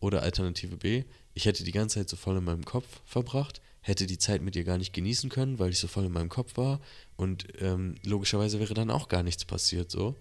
Oder 0.00 0.22
Alternative 0.22 0.76
B, 0.76 1.04
ich 1.34 1.46
hätte 1.46 1.64
die 1.64 1.72
ganze 1.72 1.98
Zeit 1.98 2.08
so 2.08 2.16
voll 2.16 2.36
in 2.36 2.44
meinem 2.44 2.64
Kopf 2.64 3.00
verbracht, 3.04 3.60
hätte 3.86 4.08
die 4.08 4.18
Zeit 4.18 4.42
mit 4.42 4.56
ihr 4.56 4.64
gar 4.64 4.78
nicht 4.78 4.92
genießen 4.92 5.30
können, 5.30 5.60
weil 5.60 5.70
ich 5.70 5.78
so 5.78 5.86
voll 5.86 6.06
in 6.06 6.12
meinem 6.12 6.28
Kopf 6.28 6.56
war. 6.56 6.80
Und 7.16 7.46
ähm, 7.60 7.94
logischerweise 8.04 8.58
wäre 8.58 8.74
dann 8.74 8.90
auch 8.90 9.08
gar 9.08 9.22
nichts 9.22 9.44
passiert 9.44 9.92
so. 9.92 10.16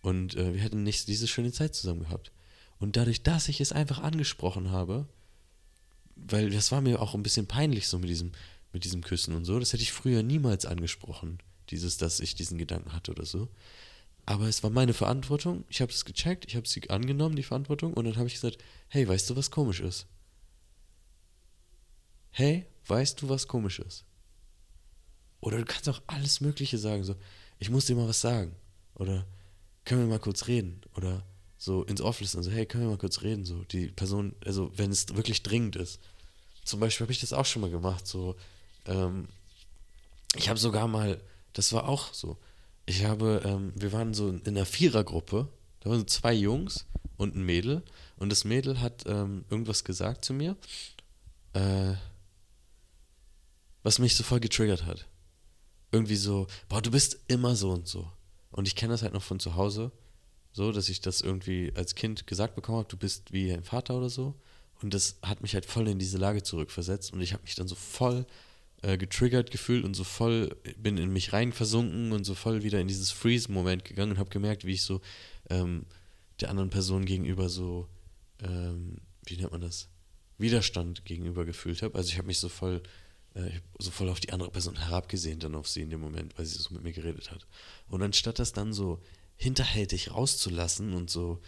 Und 0.00 0.36
äh, 0.36 0.54
wir 0.54 0.60
hätten 0.62 0.82
nicht 0.84 1.06
diese 1.06 1.28
schöne 1.28 1.52
Zeit 1.52 1.74
zusammen 1.74 2.00
gehabt. 2.00 2.32
Und 2.78 2.96
dadurch, 2.96 3.22
dass 3.22 3.48
ich 3.48 3.60
es 3.60 3.72
einfach 3.72 3.98
angesprochen 3.98 4.70
habe, 4.70 5.06
weil 6.16 6.48
das 6.48 6.72
war 6.72 6.80
mir 6.80 7.02
auch 7.02 7.14
ein 7.14 7.22
bisschen 7.22 7.46
peinlich 7.46 7.88
so 7.88 7.98
mit 7.98 8.08
diesem, 8.08 8.32
mit 8.72 8.84
diesem 8.84 9.02
Küssen 9.02 9.34
und 9.34 9.44
so, 9.44 9.58
das 9.58 9.74
hätte 9.74 9.82
ich 9.82 9.92
früher 9.92 10.22
niemals 10.22 10.64
angesprochen 10.64 11.38
dieses, 11.68 11.98
dass 11.98 12.20
ich 12.20 12.34
diesen 12.34 12.56
Gedanken 12.56 12.94
hatte 12.94 13.10
oder 13.10 13.26
so. 13.26 13.48
Aber 14.24 14.48
es 14.48 14.62
war 14.62 14.70
meine 14.70 14.94
Verantwortung. 14.94 15.64
Ich 15.68 15.82
habe 15.82 15.92
es 15.92 16.06
gecheckt, 16.06 16.46
ich 16.46 16.56
habe 16.56 16.66
sie 16.66 16.88
angenommen, 16.88 17.36
die 17.36 17.42
Verantwortung, 17.42 17.92
und 17.92 18.06
dann 18.06 18.16
habe 18.16 18.28
ich 18.28 18.34
gesagt, 18.34 18.56
hey, 18.88 19.06
weißt 19.06 19.28
du, 19.28 19.36
was 19.36 19.50
komisch 19.50 19.80
ist? 19.80 20.06
Hey, 22.30 22.64
weißt 22.90 23.22
du, 23.22 23.28
was 23.28 23.48
komisch 23.48 23.78
ist? 23.78 24.04
Oder 25.40 25.58
du 25.58 25.64
kannst 25.64 25.88
auch 25.88 26.02
alles 26.06 26.40
Mögliche 26.40 26.76
sagen, 26.76 27.04
so, 27.04 27.14
ich 27.58 27.70
muss 27.70 27.86
dir 27.86 27.96
mal 27.96 28.08
was 28.08 28.20
sagen. 28.20 28.54
Oder 28.94 29.26
können 29.84 30.02
wir 30.02 30.08
mal 30.08 30.18
kurz 30.18 30.46
reden? 30.48 30.82
Oder 30.96 31.24
so 31.56 31.84
ins 31.84 32.00
Office 32.00 32.34
und 32.34 32.42
so, 32.42 32.50
hey, 32.50 32.66
können 32.66 32.84
wir 32.84 32.90
mal 32.90 32.98
kurz 32.98 33.22
reden? 33.22 33.44
So, 33.44 33.64
die 33.64 33.88
Person, 33.88 34.34
also 34.44 34.70
wenn 34.76 34.90
es 34.90 35.14
wirklich 35.14 35.42
dringend 35.42 35.76
ist. 35.76 36.00
Zum 36.64 36.80
Beispiel 36.80 37.04
habe 37.04 37.12
ich 37.12 37.20
das 37.20 37.32
auch 37.32 37.46
schon 37.46 37.62
mal 37.62 37.70
gemacht, 37.70 38.06
so, 38.06 38.36
ähm, 38.84 39.28
ich 40.36 40.48
habe 40.48 40.58
sogar 40.58 40.86
mal 40.86 41.20
das 41.52 41.72
war 41.72 41.88
auch 41.88 42.12
so. 42.12 42.38
Ich 42.86 43.04
habe, 43.04 43.42
ähm, 43.44 43.72
wir 43.76 43.92
waren 43.92 44.14
so 44.14 44.28
in 44.28 44.46
einer 44.46 44.66
Vierergruppe, 44.66 45.48
da 45.80 45.90
waren 45.90 46.00
so 46.00 46.04
zwei 46.04 46.32
Jungs 46.32 46.86
und 47.16 47.36
ein 47.36 47.44
Mädel 47.44 47.82
und 48.16 48.30
das 48.30 48.44
Mädel 48.44 48.80
hat 48.80 49.04
ähm, 49.06 49.44
irgendwas 49.50 49.84
gesagt 49.84 50.24
zu 50.24 50.32
mir, 50.32 50.56
äh, 51.52 51.94
was 53.82 53.98
mich 53.98 54.16
so 54.16 54.24
voll 54.24 54.40
getriggert 54.40 54.84
hat. 54.84 55.06
Irgendwie 55.92 56.16
so, 56.16 56.46
boah, 56.68 56.82
du 56.82 56.90
bist 56.90 57.18
immer 57.28 57.56
so 57.56 57.70
und 57.70 57.88
so. 57.88 58.10
Und 58.50 58.68
ich 58.68 58.76
kenne 58.76 58.92
das 58.92 59.02
halt 59.02 59.12
noch 59.12 59.22
von 59.22 59.40
zu 59.40 59.54
Hause, 59.54 59.92
so, 60.52 60.72
dass 60.72 60.88
ich 60.88 61.00
das 61.00 61.20
irgendwie 61.20 61.72
als 61.74 61.94
Kind 61.94 62.26
gesagt 62.26 62.54
bekommen 62.54 62.78
habe, 62.78 62.88
du 62.88 62.96
bist 62.96 63.32
wie 63.32 63.52
ein 63.52 63.64
Vater 63.64 63.96
oder 63.96 64.10
so. 64.10 64.34
Und 64.82 64.94
das 64.94 65.18
hat 65.22 65.42
mich 65.42 65.54
halt 65.54 65.66
voll 65.66 65.88
in 65.88 65.98
diese 65.98 66.18
Lage 66.18 66.42
zurückversetzt 66.42 67.12
und 67.12 67.20
ich 67.20 67.32
habe 67.32 67.42
mich 67.42 67.54
dann 67.54 67.68
so 67.68 67.74
voll 67.74 68.26
äh, 68.82 68.96
getriggert 68.96 69.50
gefühlt 69.50 69.84
und 69.84 69.94
so 69.94 70.04
voll 70.04 70.56
bin 70.78 70.96
in 70.96 71.12
mich 71.12 71.32
rein 71.32 71.52
versunken 71.52 72.12
und 72.12 72.24
so 72.24 72.34
voll 72.34 72.62
wieder 72.62 72.80
in 72.80 72.88
dieses 72.88 73.10
Freeze-Moment 73.10 73.84
gegangen 73.84 74.12
und 74.12 74.18
habe 74.18 74.30
gemerkt, 74.30 74.64
wie 74.64 74.72
ich 74.72 74.82
so 74.82 75.02
ähm, 75.50 75.84
der 76.40 76.48
anderen 76.48 76.70
Person 76.70 77.04
gegenüber 77.04 77.50
so, 77.50 77.88
ähm, 78.42 78.96
wie 79.26 79.36
nennt 79.36 79.52
man 79.52 79.60
das, 79.60 79.88
Widerstand 80.38 81.04
gegenüber 81.04 81.44
gefühlt 81.44 81.82
habe. 81.82 81.98
Also 81.98 82.08
ich 82.08 82.16
habe 82.16 82.26
mich 82.26 82.38
so 82.38 82.48
voll, 82.48 82.82
äh, 83.34 83.50
so 83.78 83.90
voll 83.90 84.08
auf 84.08 84.20
die 84.20 84.32
andere 84.32 84.50
Person 84.50 84.76
herabgesehen 84.76 85.38
dann 85.40 85.54
auf 85.54 85.68
sie 85.68 85.82
in 85.82 85.90
dem 85.90 86.00
Moment, 86.00 86.36
weil 86.36 86.46
sie 86.46 86.58
so 86.58 86.72
mit 86.74 86.82
mir 86.82 86.92
geredet 86.92 87.30
hat. 87.30 87.46
Und 87.88 88.02
anstatt 88.02 88.38
das 88.38 88.52
dann 88.52 88.72
so 88.72 89.00
hinterhältig 89.36 90.12
rauszulassen 90.12 90.92
und 90.92 91.10
so, 91.10 91.40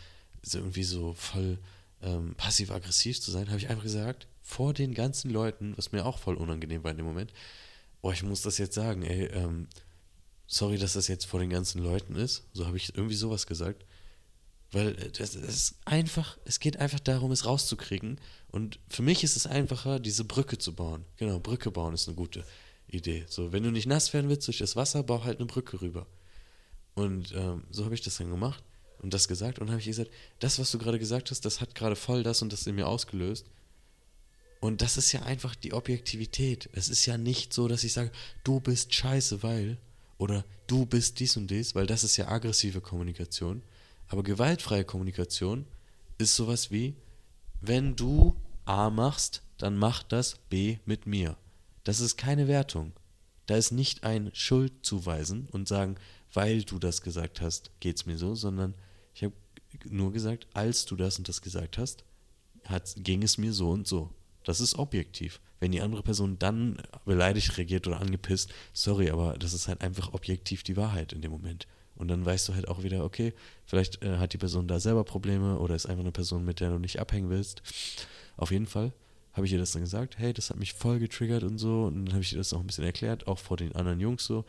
so 0.42 0.59
irgendwie 0.59 0.85
so 0.85 1.14
voll 1.14 1.59
ähm, 2.01 2.35
passiv-aggressiv 2.37 3.21
zu 3.21 3.31
sein, 3.31 3.49
habe 3.49 3.59
ich 3.59 3.68
einfach 3.68 3.83
gesagt, 3.83 4.27
vor 4.42 4.75
den 4.75 4.95
ganzen 4.95 5.31
Leuten, 5.31 5.77
was 5.77 5.92
mir 5.92 6.05
auch 6.05 6.18
voll 6.18 6.37
unangenehm 6.37 6.83
war 6.85 6.90
in 6.90 6.97
dem 6.97 7.07
Moment, 7.07 7.33
oh, 8.01 8.11
ich 8.11 8.23
muss 8.23 8.42
das 8.42 8.59
jetzt 8.59 8.75
sagen, 8.75 9.03
ey, 9.03 9.27
ähm, 9.27 9.68
sorry, 10.47 10.79
dass 10.79 10.95
das 10.95 11.09
jetzt 11.09 11.25
vor 11.25 11.40
den 11.40 11.51
ganzen 11.51 11.83
Leuten 11.83 12.16
ist. 12.16 12.45
So 12.53 12.66
habe 12.66 12.77
ich 12.77 12.95
irgendwie 12.97 13.14
sowas 13.14 13.47
gesagt. 13.47 13.85
Weil 14.73 14.97
es 15.19 15.35
ist 15.35 15.75
einfach, 15.85 16.39
es 16.47 16.59
geht 16.59 16.79
einfach 16.79 17.01
darum, 17.01 17.31
es 17.31 17.45
rauszukriegen. 17.45 18.19
Und 18.51 18.79
für 18.89 19.03
mich 19.03 19.23
ist 19.23 19.37
es 19.37 19.47
einfacher, 19.47 20.01
diese 20.01 20.25
Brücke 20.25 20.57
zu 20.57 20.75
bauen. 20.75 21.05
Genau, 21.19 21.39
Brücke 21.39 21.71
bauen 21.71 21.93
ist 21.93 22.09
eine 22.09 22.17
gute 22.17 22.45
Idee. 22.89 23.27
So, 23.29 23.53
wenn 23.53 23.63
du 23.63 23.71
nicht 23.71 23.87
nass 23.87 24.15
werden 24.15 24.31
willst 24.31 24.47
durch 24.47 24.59
das 24.59 24.75
Wasser, 24.75 25.03
bau 25.03 25.25
halt 25.25 25.39
eine 25.39 25.47
Brücke 25.47 25.83
rüber. 25.83 26.07
Und 26.95 27.33
ähm, 27.33 27.65
so 27.71 27.85
habe 27.85 27.95
ich 27.95 28.01
das 28.01 28.17
dann 28.17 28.31
gemacht 28.31 28.65
und 29.03 29.13
das 29.13 29.29
gesagt. 29.29 29.59
Und 29.59 29.69
habe 29.69 29.81
ich 29.81 29.87
gesagt, 29.87 30.11
das, 30.39 30.59
was 30.59 30.71
du 30.71 30.79
gerade 30.79 30.99
gesagt 30.99 31.31
hast, 31.31 31.45
das 31.45 31.61
hat 31.61 31.75
gerade 31.75 31.97
voll 31.97 32.23
das 32.23 32.41
und 32.41 32.53
das 32.53 32.67
in 32.67 32.75
mir 32.75 32.89
ausgelöst. 32.89 33.47
Und 34.61 34.81
das 34.81 34.97
ist 34.97 35.13
ja 35.13 35.23
einfach 35.23 35.55
die 35.55 35.75
Objektivität. 35.75 36.71
Es 36.73 36.89
ist 36.89 37.05
ja 37.05 37.19
nicht 37.19 37.53
so, 37.53 37.69
dass 37.69 37.85
ich 37.85 37.93
sage, 37.93 38.13
du 38.45 38.61
bist 38.61 38.95
scheiße, 38.95 39.43
weil, 39.43 39.77
oder 40.17 40.45
du 40.67 40.87
bist 40.87 41.19
dies 41.21 41.37
und 41.37 41.51
dies, 41.51 41.75
weil 41.75 41.87
das 41.87 42.05
ist 42.05 42.17
ja 42.17 42.29
aggressive 42.29 42.81
Kommunikation. 42.81 43.63
Aber 44.12 44.22
gewaltfreie 44.22 44.85
Kommunikation 44.85 45.64
ist 46.18 46.37
sowas 46.37 46.70
wie, 46.70 46.94
wenn 47.62 47.96
du 47.96 48.37
A 48.67 48.90
machst, 48.90 49.42
dann 49.56 49.79
mach 49.79 50.02
das 50.02 50.37
B 50.50 50.77
mit 50.85 51.06
mir. 51.06 51.38
Das 51.85 52.00
ist 52.00 52.19
keine 52.19 52.46
Wertung. 52.46 52.92
Da 53.46 53.56
ist 53.56 53.71
nicht 53.71 54.04
ein 54.04 54.31
Schuld 54.35 54.75
zuweisen 54.83 55.48
und 55.50 55.67
sagen, 55.67 55.96
weil 56.35 56.63
du 56.63 56.79
das 56.79 57.00
gesagt 57.00 57.40
hast, 57.40 57.71
geht's 57.81 58.04
mir 58.04 58.19
so, 58.19 58.35
sondern 58.35 58.75
ich 59.15 59.25
habe 59.25 59.33
nur 59.88 60.13
gesagt, 60.13 60.46
als 60.52 60.85
du 60.85 60.94
das 60.94 61.17
und 61.17 61.27
das 61.27 61.40
gesagt 61.40 61.79
hast, 61.79 62.04
hat, 62.67 62.94
ging 62.98 63.23
es 63.23 63.38
mir 63.38 63.54
so 63.54 63.71
und 63.71 63.88
so. 63.88 64.10
Das 64.44 64.60
ist 64.60 64.79
objektiv. 64.79 65.40
Wenn 65.58 65.73
die 65.73 65.81
andere 65.81 66.02
Person 66.02 66.38
dann 66.38 66.83
beleidigt 67.06 67.56
reagiert 67.56 67.87
oder 67.87 68.02
angepisst, 68.02 68.52
sorry, 68.75 69.08
aber 69.08 69.38
das 69.38 69.54
ist 69.54 69.69
halt 69.69 69.81
einfach 69.81 70.13
objektiv 70.13 70.65
die 70.65 70.77
Wahrheit 70.77 71.15
in 71.15 71.23
dem 71.23 71.31
Moment. 71.31 71.67
Und 71.97 72.09
dann 72.09 72.25
weißt 72.25 72.49
du 72.49 72.55
halt 72.55 72.69
auch 72.69 72.83
wieder, 72.83 73.05
okay, 73.05 73.35
vielleicht 73.67 74.03
äh, 74.03 74.19
hat 74.19 74.33
die 74.33 74.38
Person 74.38 74.67
da 74.67 74.81
selber 74.81 75.05
Probleme 75.05 75.59
oder 75.59 75.75
ist 75.75 75.87
einfach 75.87 76.03
eine 76.03 76.13
Person, 76.13 76.45
mit 76.45 76.61
der 76.61 76.71
du 76.71 76.79
nicht 76.79 76.99
abhängen 76.99 77.31
willst. 77.31 77.63
Auf 78.37 78.51
jeden 78.51 78.67
Fall 78.67 78.93
habe 79.35 79.47
ich 79.47 79.53
ihr 79.53 79.59
das 79.59 79.73
dann 79.73 79.83
gesagt, 79.83 80.19
hey, 80.19 80.33
das 80.33 80.51
hat 80.51 80.59
mich 80.59 80.75
voll 80.75 80.99
getriggert 80.99 81.43
und 81.43 81.59
so. 81.59 81.85
Und 81.85 82.07
dann 82.07 82.15
habe 82.15 82.23
ich 82.23 82.33
ihr 82.33 82.38
das 82.38 82.53
auch 82.53 82.61
ein 82.61 82.67
bisschen 82.67 82.85
erklärt, 82.85 83.27
auch 83.27 83.38
vor 83.38 83.57
den 83.57 83.75
anderen 83.75 84.01
Jungs 84.01 84.25
so, 84.25 84.45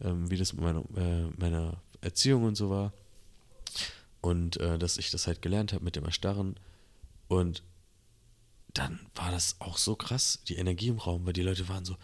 ähm, 0.00 0.30
wie 0.30 0.36
das 0.36 0.52
mit 0.52 0.62
meiner, 0.62 0.84
äh, 0.96 1.28
meiner 1.36 1.80
Erziehung 2.00 2.44
und 2.44 2.56
so 2.56 2.70
war. 2.70 2.92
Und 4.20 4.58
äh, 4.58 4.78
dass 4.78 4.98
ich 4.98 5.10
das 5.10 5.26
halt 5.26 5.42
gelernt 5.42 5.72
habe 5.72 5.84
mit 5.84 5.96
dem 5.96 6.04
Erstarren. 6.04 6.56
Und 7.28 7.62
dann 8.74 9.00
war 9.14 9.30
das 9.30 9.56
auch 9.60 9.78
so 9.78 9.96
krass, 9.96 10.40
die 10.48 10.56
Energie 10.56 10.88
im 10.88 10.98
Raum, 10.98 11.26
weil 11.26 11.32
die 11.32 11.42
Leute 11.42 11.68
waren 11.68 11.84
so, 11.84 11.96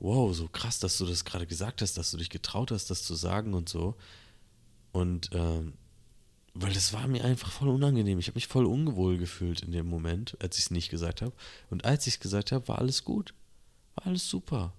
wow, 0.00 0.34
so 0.34 0.48
krass, 0.48 0.78
dass 0.78 0.98
du 0.98 1.06
das 1.06 1.24
gerade 1.24 1.46
gesagt 1.46 1.82
hast, 1.82 1.96
dass 1.96 2.10
du 2.10 2.16
dich 2.16 2.30
getraut 2.30 2.70
hast, 2.70 2.90
das 2.90 3.02
zu 3.02 3.14
sagen 3.14 3.54
und 3.54 3.68
so. 3.68 3.96
Und 4.96 5.28
ähm, 5.34 5.74
weil 6.54 6.72
das 6.72 6.94
war 6.94 7.06
mir 7.06 7.22
einfach 7.22 7.52
voll 7.52 7.68
unangenehm. 7.68 8.18
Ich 8.18 8.28
habe 8.28 8.36
mich 8.36 8.46
voll 8.46 8.64
ungewohl 8.64 9.18
gefühlt 9.18 9.60
in 9.60 9.70
dem 9.72 9.86
Moment, 9.86 10.38
als 10.40 10.56
ich 10.56 10.64
es 10.64 10.70
nicht 10.70 10.88
gesagt 10.88 11.20
habe. 11.20 11.34
Und 11.68 11.84
als 11.84 12.06
ich 12.06 12.14
es 12.14 12.20
gesagt 12.20 12.50
habe, 12.50 12.66
war 12.66 12.78
alles 12.78 13.04
gut. 13.04 13.34
War 13.94 14.06
alles 14.06 14.26
super. 14.26 14.72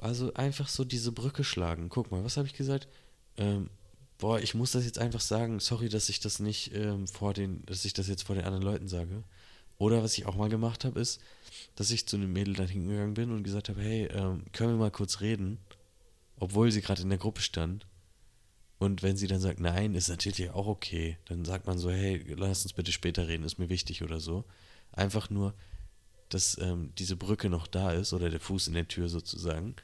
Also 0.00 0.32
einfach 0.32 0.66
so 0.66 0.84
diese 0.84 1.12
Brücke 1.12 1.44
schlagen. 1.44 1.90
Guck 1.90 2.10
mal, 2.10 2.24
was 2.24 2.38
habe 2.38 2.46
ich 2.46 2.54
gesagt? 2.54 2.88
Ähm, 3.36 3.68
boah, 4.16 4.40
ich 4.40 4.54
muss 4.54 4.72
das 4.72 4.86
jetzt 4.86 4.98
einfach 4.98 5.20
sagen. 5.20 5.60
Sorry, 5.60 5.90
dass 5.90 6.08
ich 6.08 6.20
das 6.20 6.40
nicht 6.40 6.74
ähm, 6.74 7.06
vor 7.06 7.34
den, 7.34 7.66
dass 7.66 7.84
ich 7.84 7.92
das 7.92 8.08
jetzt 8.08 8.22
vor 8.22 8.34
den 8.34 8.46
anderen 8.46 8.64
Leuten 8.64 8.88
sage. 8.88 9.24
Oder 9.76 10.02
was 10.02 10.16
ich 10.16 10.24
auch 10.24 10.36
mal 10.36 10.48
gemacht 10.48 10.86
habe, 10.86 10.98
ist, 10.98 11.20
dass 11.76 11.90
ich 11.90 12.08
zu 12.08 12.16
einem 12.16 12.32
Mädel 12.32 12.54
dann 12.54 12.68
hingegangen 12.68 13.12
bin 13.12 13.30
und 13.30 13.42
gesagt 13.42 13.68
habe, 13.68 13.82
hey, 13.82 14.06
ähm, 14.06 14.44
können 14.52 14.72
wir 14.72 14.78
mal 14.78 14.90
kurz 14.90 15.20
reden? 15.20 15.58
Obwohl 16.42 16.72
sie 16.72 16.80
gerade 16.80 17.02
in 17.02 17.08
der 17.08 17.18
Gruppe 17.18 17.40
stand. 17.40 17.86
Und 18.80 19.04
wenn 19.04 19.16
sie 19.16 19.28
dann 19.28 19.38
sagt, 19.38 19.60
nein, 19.60 19.94
ist 19.94 20.08
natürlich 20.08 20.50
auch 20.50 20.66
okay, 20.66 21.16
dann 21.26 21.44
sagt 21.44 21.68
man 21.68 21.78
so, 21.78 21.88
hey, 21.88 22.20
lass 22.34 22.64
uns 22.64 22.72
bitte 22.72 22.90
später 22.90 23.28
reden, 23.28 23.44
ist 23.44 23.60
mir 23.60 23.68
wichtig 23.68 24.02
oder 24.02 24.18
so. 24.18 24.44
Einfach 24.90 25.30
nur, 25.30 25.54
dass 26.30 26.58
ähm, 26.58 26.90
diese 26.98 27.14
Brücke 27.14 27.48
noch 27.48 27.68
da 27.68 27.92
ist 27.92 28.12
oder 28.12 28.28
der 28.28 28.40
Fuß 28.40 28.66
in 28.66 28.74
der 28.74 28.88
Tür 28.88 29.08
sozusagen. 29.08 29.76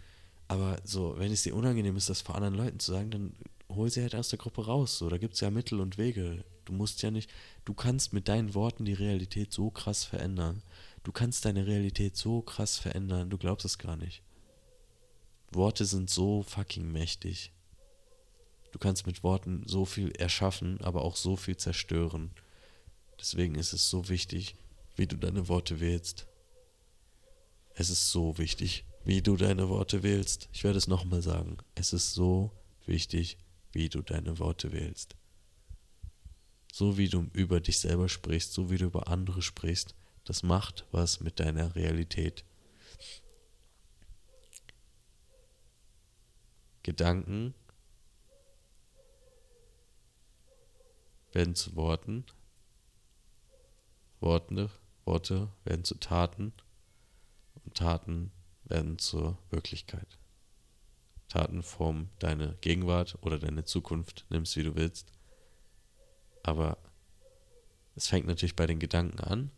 Aber 0.48 0.80
so, 0.82 1.14
wenn 1.16 1.30
es 1.30 1.44
dir 1.44 1.54
unangenehm 1.54 1.96
ist, 1.96 2.10
das 2.10 2.22
vor 2.22 2.34
anderen 2.34 2.56
Leuten 2.56 2.80
zu 2.80 2.90
sagen, 2.90 3.12
dann 3.12 3.34
hol 3.68 3.88
sie 3.88 4.02
halt 4.02 4.16
aus 4.16 4.30
der 4.30 4.40
Gruppe 4.40 4.66
raus. 4.66 4.98
So, 4.98 5.08
da 5.08 5.16
gibt 5.16 5.34
es 5.34 5.40
ja 5.40 5.52
Mittel 5.52 5.80
und 5.80 5.96
Wege. 5.96 6.44
Du 6.64 6.72
musst 6.72 7.02
ja 7.02 7.12
nicht, 7.12 7.30
du 7.66 7.72
kannst 7.72 8.12
mit 8.12 8.26
deinen 8.26 8.54
Worten 8.54 8.84
die 8.84 8.94
Realität 8.94 9.52
so 9.52 9.70
krass 9.70 10.02
verändern. 10.02 10.64
Du 11.04 11.12
kannst 11.12 11.44
deine 11.44 11.68
Realität 11.68 12.16
so 12.16 12.42
krass 12.42 12.78
verändern, 12.78 13.30
du 13.30 13.38
glaubst 13.38 13.64
es 13.64 13.78
gar 13.78 13.96
nicht. 13.96 14.24
Worte 15.50 15.84
sind 15.84 16.10
so 16.10 16.42
fucking 16.42 16.90
mächtig. 16.90 17.52
Du 18.72 18.78
kannst 18.78 19.06
mit 19.06 19.22
Worten 19.22 19.62
so 19.66 19.84
viel 19.84 20.10
erschaffen, 20.12 20.80
aber 20.82 21.02
auch 21.02 21.16
so 21.16 21.36
viel 21.36 21.56
zerstören. 21.56 22.30
Deswegen 23.18 23.54
ist 23.54 23.72
es 23.72 23.88
so 23.88 24.08
wichtig, 24.08 24.56
wie 24.96 25.06
du 25.06 25.16
deine 25.16 25.48
Worte 25.48 25.80
wählst. 25.80 26.26
Es 27.74 27.90
ist 27.90 28.10
so 28.10 28.36
wichtig, 28.38 28.84
wie 29.04 29.22
du 29.22 29.36
deine 29.36 29.68
Worte 29.68 30.02
wählst. 30.02 30.48
Ich 30.52 30.64
werde 30.64 30.78
es 30.78 30.88
nochmal 30.88 31.22
sagen. 31.22 31.58
Es 31.74 31.92
ist 31.92 32.12
so 32.12 32.52
wichtig, 32.84 33.38
wie 33.72 33.88
du 33.88 34.02
deine 34.02 34.38
Worte 34.38 34.72
wählst. 34.72 35.16
So 36.72 36.98
wie 36.98 37.08
du 37.08 37.28
über 37.32 37.60
dich 37.60 37.78
selber 37.78 38.08
sprichst, 38.08 38.52
so 38.52 38.70
wie 38.70 38.76
du 38.76 38.86
über 38.86 39.08
andere 39.08 39.42
sprichst, 39.42 39.94
das 40.24 40.42
macht 40.42 40.86
was 40.92 41.20
mit 41.20 41.40
deiner 41.40 41.74
Realität. 41.74 42.44
Gedanken 46.88 47.52
werden 51.32 51.54
zu 51.54 51.76
Worten, 51.76 52.24
Worte, 54.20 54.70
Worte 55.04 55.48
werden 55.64 55.84
zu 55.84 55.96
Taten 55.96 56.54
und 57.62 57.74
Taten 57.74 58.32
werden 58.64 58.98
zur 58.98 59.36
Wirklichkeit. 59.50 60.16
Taten 61.28 61.62
formen 61.62 62.08
deine 62.20 62.56
Gegenwart 62.62 63.18
oder 63.20 63.38
deine 63.38 63.66
Zukunft, 63.66 64.24
nimmst 64.30 64.56
wie 64.56 64.62
du 64.62 64.74
willst. 64.74 65.12
Aber 66.42 66.78
es 67.96 68.08
fängt 68.08 68.26
natürlich 68.26 68.56
bei 68.56 68.66
den 68.66 68.78
Gedanken 68.78 69.20
an, 69.20 69.50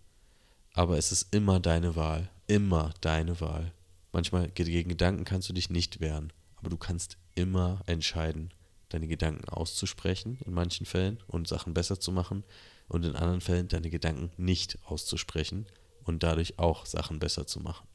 aber 0.74 0.98
es 0.98 1.12
ist 1.12 1.32
immer 1.32 1.60
deine 1.60 1.94
Wahl, 1.94 2.28
immer 2.48 2.92
deine 3.00 3.40
Wahl. 3.40 3.72
Manchmal 4.10 4.50
gegen 4.50 4.88
Gedanken 4.88 5.22
kannst 5.22 5.48
du 5.48 5.52
dich 5.52 5.70
nicht 5.70 6.00
wehren, 6.00 6.32
aber 6.60 6.70
du 6.70 6.76
kannst 6.76 7.16
immer 7.34 7.80
entscheiden, 7.86 8.52
deine 8.90 9.06
Gedanken 9.06 9.48
auszusprechen 9.48 10.38
in 10.44 10.52
manchen 10.52 10.84
Fällen 10.84 11.18
und 11.26 11.48
Sachen 11.48 11.74
besser 11.74 11.98
zu 11.98 12.12
machen 12.12 12.44
und 12.88 13.04
in 13.04 13.16
anderen 13.16 13.40
Fällen 13.40 13.68
deine 13.68 13.88
Gedanken 13.88 14.30
nicht 14.36 14.78
auszusprechen 14.84 15.66
und 16.04 16.22
dadurch 16.22 16.58
auch 16.58 16.86
Sachen 16.86 17.18
besser 17.18 17.46
zu 17.46 17.60
machen. 17.60 17.86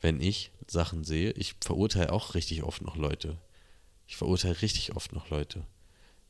Wenn 0.00 0.20
ich 0.20 0.50
Sachen 0.66 1.04
sehe, 1.04 1.32
ich 1.32 1.54
verurteile 1.60 2.12
auch 2.12 2.34
richtig 2.34 2.62
oft 2.62 2.82
noch 2.82 2.96
Leute. 2.96 3.38
Ich 4.06 4.16
verurteile 4.16 4.60
richtig 4.62 4.96
oft 4.96 5.12
noch 5.12 5.30
Leute. 5.30 5.66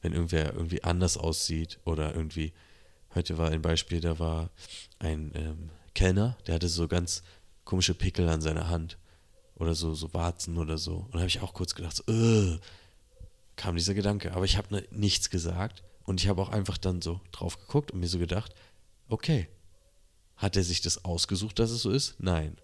Wenn 0.02 0.12
irgendwer 0.12 0.52
irgendwie 0.54 0.84
anders 0.84 1.16
aussieht 1.16 1.78
oder 1.84 2.14
irgendwie, 2.14 2.52
heute 3.14 3.38
war 3.38 3.50
ein 3.50 3.62
Beispiel, 3.62 4.00
da 4.00 4.18
war 4.18 4.50
ein 4.98 5.32
ähm, 5.34 5.70
Kellner, 5.94 6.36
der 6.46 6.56
hatte 6.56 6.68
so 6.68 6.88
ganz 6.88 7.22
komische 7.64 7.94
Pickel 7.94 8.28
an 8.28 8.40
seiner 8.40 8.68
Hand 8.68 8.98
oder 9.56 9.74
so, 9.74 9.94
so 9.94 10.12
Warzen 10.14 10.56
oder 10.58 10.78
so. 10.78 10.96
Und 10.96 11.14
da 11.14 11.18
habe 11.20 11.28
ich 11.28 11.40
auch 11.40 11.54
kurz 11.54 11.74
gedacht, 11.74 11.96
so, 11.96 12.58
kam 13.56 13.76
dieser 13.76 13.94
Gedanke. 13.94 14.32
Aber 14.32 14.44
ich 14.44 14.56
habe 14.56 14.74
ne, 14.74 14.84
nichts 14.90 15.30
gesagt 15.30 15.82
und 16.04 16.20
ich 16.20 16.28
habe 16.28 16.40
auch 16.40 16.50
einfach 16.50 16.78
dann 16.78 17.02
so 17.02 17.20
drauf 17.32 17.58
geguckt 17.58 17.90
und 17.90 18.00
mir 18.00 18.08
so 18.08 18.18
gedacht, 18.18 18.54
okay, 19.08 19.48
hat 20.36 20.56
er 20.56 20.62
sich 20.62 20.82
das 20.82 21.04
ausgesucht, 21.04 21.58
dass 21.58 21.70
es 21.70 21.82
so 21.82 21.90
ist? 21.90 22.16
Nein. 22.18 22.56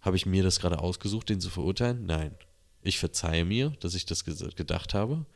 Habe 0.00 0.16
ich 0.16 0.26
mir 0.26 0.42
das 0.42 0.60
gerade 0.60 0.78
ausgesucht, 0.78 1.28
den 1.28 1.40
zu 1.40 1.50
verurteilen? 1.50 2.06
Nein. 2.06 2.34
Ich 2.82 2.98
verzeihe 2.98 3.44
mir, 3.44 3.70
dass 3.80 3.94
ich 3.94 4.06
das 4.06 4.24
gedacht 4.24 4.94
habe. 4.94 5.26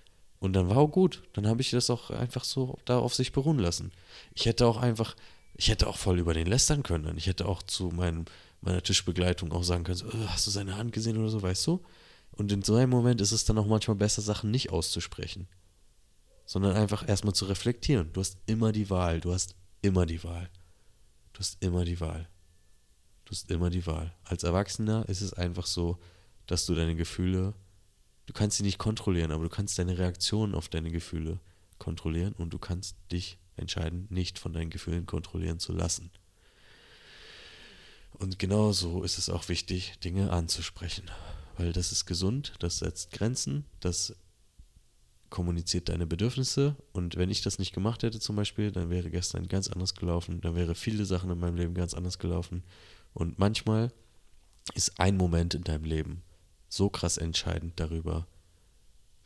Und 0.41 0.53
dann 0.53 0.69
war 0.69 0.77
auch 0.77 0.89
gut. 0.89 1.23
Dann 1.33 1.47
habe 1.47 1.63
ich 1.63 1.71
das 1.71 1.91
auch 1.91 2.11
einfach 2.11 2.45
so 2.45 2.79
da 2.85 2.99
auf 2.99 3.15
sich 3.15 3.33
beruhen 3.33 3.59
lassen. 3.59 3.93
Ich 4.35 4.47
hätte 4.47 4.67
auch 4.67 4.77
einfach, 4.77 5.17
ich 5.55 5.69
hätte 5.69 5.87
auch 5.87 5.97
voll 5.97 6.19
über 6.19 6.35
den 6.35 6.47
lästern 6.47 6.83
können. 6.83 7.17
Ich 7.17 7.27
hätte 7.27 7.47
auch 7.47 7.63
zu 7.63 7.89
meinem, 7.89 8.27
meiner 8.65 8.83
Tischbegleitung 8.83 9.53
auch 9.53 9.63
sagen 9.63 9.85
können, 9.85 9.99
so, 9.99 10.07
oh, 10.07 10.29
hast 10.29 10.47
du 10.47 10.51
seine 10.51 10.77
Hand 10.77 10.93
gesehen 10.93 11.19
oder 11.19 11.29
so, 11.29 11.43
weißt 11.43 11.67
du? 11.67 11.83
Und 12.33 12.51
in 12.51 12.63
so 12.63 12.75
einem 12.75 12.91
Moment 12.91 13.21
ist 13.21 13.33
es 13.33 13.45
dann 13.45 13.59
auch 13.59 13.67
manchmal 13.67 13.97
besser, 13.97 14.23
Sachen 14.23 14.51
nicht 14.51 14.71
auszusprechen. 14.71 15.47
Sondern 16.47 16.77
einfach 16.77 17.09
erstmal 17.09 17.35
zu 17.35 17.45
reflektieren. 17.47 18.13
Du 18.13 18.21
hast 18.21 18.39
immer 18.47 18.73
die 18.73 18.91
Wahl. 18.91 19.21
Du 19.21 19.33
hast 19.33 19.55
immer 19.83 20.05
die 20.05 20.23
Wahl. 20.25 20.51
Du 21.33 21.41
hast 21.41 21.63
immer 21.63 21.85
die 21.85 22.01
Wahl. 22.01 22.29
Du 23.25 23.31
hast 23.31 23.51
immer 23.51 23.71
die 23.71 23.87
Wahl. 23.87 24.15
Als 24.25 24.43
Erwachsener 24.43 25.09
ist 25.09 25.21
es 25.21 25.33
einfach 25.33 25.67
so, 25.67 25.99
dass 26.47 26.67
du 26.67 26.75
deine 26.75 26.95
Gefühle, 26.95 27.55
du 28.27 28.33
kannst 28.33 28.59
sie 28.59 28.63
nicht 28.63 28.79
kontrollieren, 28.79 29.31
aber 29.31 29.45
du 29.45 29.49
kannst 29.49 29.79
deine 29.79 29.97
Reaktionen 29.97 30.55
auf 30.55 30.69
deine 30.69 30.91
Gefühle 30.91 31.41
kontrollieren 31.79 32.35
und 32.35 32.53
du 32.53 32.59
kannst 32.59 32.97
dich 33.11 33.39
entscheiden, 33.57 34.07
nicht 34.11 34.39
von 34.39 34.53
deinen 34.53 34.71
Gefühlen 34.71 35.07
kontrollieren 35.07 35.59
zu 35.59 35.73
lassen. 35.73 36.11
Und 38.19 38.39
genauso 38.39 39.03
ist 39.03 39.19
es 39.19 39.29
auch 39.29 39.49
wichtig, 39.49 39.99
Dinge 40.01 40.31
anzusprechen 40.31 41.11
weil 41.57 41.73
das 41.73 41.93
ist 41.93 42.07
gesund, 42.07 42.55
das 42.59 42.79
setzt 42.79 43.13
Grenzen, 43.13 43.65
das 43.81 44.17
kommuniziert 45.31 45.89
deine 45.89 46.07
Bedürfnisse 46.07 46.77
und 46.93 47.17
wenn 47.17 47.31
ich 47.31 47.43
das 47.43 47.59
nicht 47.59 47.73
gemacht 47.73 48.03
hätte 48.03 48.21
zum 48.21 48.37
Beispiel, 48.37 48.71
dann 48.71 48.91
wäre 48.91 49.11
gestern 49.11 49.49
ganz 49.49 49.69
anders 49.69 49.95
gelaufen, 49.95 50.41
dann 50.41 50.55
wäre 50.55 50.75
viele 50.75 51.05
Sachen 51.05 51.31
in 51.31 51.39
meinem 51.39 51.57
Leben 51.57 51.75
ganz 51.75 51.95
anders 51.95 52.19
gelaufen 52.19 52.63
und 53.15 53.39
manchmal 53.39 53.93
ist 54.75 54.99
ein 55.01 55.17
Moment 55.17 55.55
in 55.55 55.65
deinem 55.65 55.85
Leben 55.85 56.23
so 56.69 56.89
krass 56.89 57.19
entscheidend 57.19 57.79
darüber, 57.79 58.27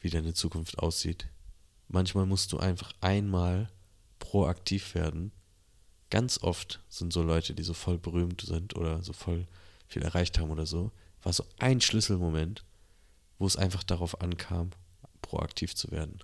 wie 0.00 0.10
deine 0.10 0.34
Zukunft 0.34 0.78
aussieht. 0.78 1.28
Manchmal 1.88 2.26
musst 2.26 2.52
du 2.52 2.58
einfach 2.58 2.92
einmal 3.00 3.70
proaktiv 4.18 4.94
werden. 4.94 5.32
Ganz 6.10 6.38
oft 6.42 6.80
sind 6.88 7.12
so 7.12 7.22
Leute, 7.22 7.54
die 7.54 7.62
so 7.62 7.74
voll 7.74 7.98
berühmt 7.98 8.40
sind 8.40 8.76
oder 8.76 9.02
so 9.02 9.12
voll 9.12 9.46
viel 9.86 10.02
erreicht 10.02 10.38
haben 10.38 10.50
oder 10.50 10.66
so, 10.66 10.90
war 11.22 11.32
so 11.32 11.44
ein 11.58 11.80
Schlüsselmoment, 11.80 12.64
wo 13.38 13.46
es 13.46 13.56
einfach 13.56 13.82
darauf 13.82 14.20
ankam, 14.20 14.70
proaktiv 15.22 15.74
zu 15.74 15.90
werden. 15.90 16.20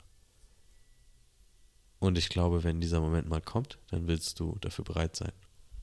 Und 1.99 2.19
ich 2.19 2.29
glaube, 2.29 2.65
wenn 2.65 2.81
dieser 2.81 3.01
Moment 3.01 3.29
mal 3.29 3.41
kommt, 3.41 3.79
dann 3.89 4.07
willst 4.07 4.39
du 4.41 4.57
dafür 4.61 4.85
bereit 4.85 5.17
sein. 5.17 5.33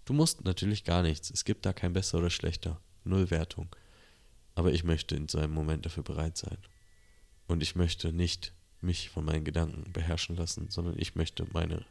Du 0.06 0.14
musst 0.14 0.44
natürlich 0.44 0.84
gar 0.84 1.04
nichts. 1.04 1.30
Es 1.32 1.46
gibt 1.46 1.66
da 1.66 1.74
kein 1.74 1.94
besser 1.94 2.20
oder 2.20 2.30
schlechter. 2.30 2.80
Null 3.04 3.32
Wertung. 3.32 3.76
Aber 4.56 4.72
ich 4.72 4.84
möchte 4.84 5.16
in 5.16 5.28
so 5.28 5.40
einem 5.40 5.54
Moment 5.54 5.86
dafür 5.86 6.04
bereit 6.04 6.38
sein. 6.38 6.58
Und 7.48 7.64
ich 7.64 7.76
möchte 7.76 8.14
nicht 8.14 8.54
mich 8.82 9.10
von 9.10 9.26
meinen 9.26 9.46
Gedanken 9.46 9.92
beherrschen 9.94 10.36
lassen, 10.36 10.70
sondern 10.70 10.98
ich 10.98 11.16
möchte 11.16 11.48
meine 11.54 11.86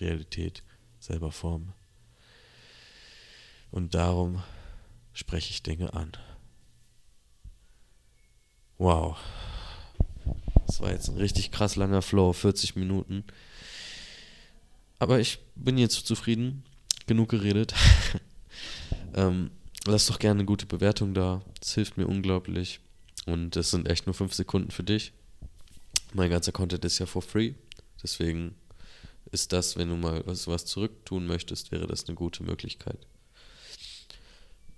Realität 0.00 0.62
selber 0.98 1.32
formen. 1.32 1.72
Und 3.70 3.94
darum 3.94 4.42
spreche 5.12 5.50
ich 5.50 5.62
Dinge 5.62 5.92
an. 5.94 6.12
Wow. 8.78 9.18
Das 10.66 10.80
war 10.80 10.90
jetzt 10.90 11.08
ein 11.08 11.16
richtig 11.16 11.52
krass 11.52 11.76
langer 11.76 12.02
Flow, 12.02 12.32
40 12.32 12.76
Minuten. 12.76 13.24
Aber 14.98 15.20
ich 15.20 15.38
bin 15.54 15.78
jetzt 15.78 16.06
zufrieden. 16.06 16.64
Genug 17.06 17.28
geredet. 17.30 17.74
ähm, 19.14 19.50
lass 19.86 20.06
doch 20.06 20.18
gerne 20.18 20.40
eine 20.40 20.46
gute 20.46 20.66
Bewertung 20.66 21.14
da. 21.14 21.42
Das 21.60 21.74
hilft 21.74 21.96
mir 21.96 22.06
unglaublich. 22.06 22.80
Und 23.26 23.56
es 23.56 23.70
sind 23.70 23.88
echt 23.88 24.06
nur 24.06 24.14
5 24.14 24.34
Sekunden 24.34 24.70
für 24.70 24.82
dich. 24.82 25.12
Mein 26.14 26.30
ganzer 26.30 26.52
Content 26.52 26.84
ist 26.84 26.98
ja 26.98 27.06
for 27.06 27.22
free. 27.22 27.54
Deswegen 28.02 28.54
ist 29.36 29.52
das, 29.52 29.76
wenn 29.76 29.90
du 29.90 29.96
mal 29.96 30.22
was, 30.24 30.64
zurücktun 30.64 31.26
möchtest, 31.26 31.70
wäre 31.70 31.86
das 31.86 32.06
eine 32.06 32.14
gute 32.14 32.42
Möglichkeit. 32.42 33.06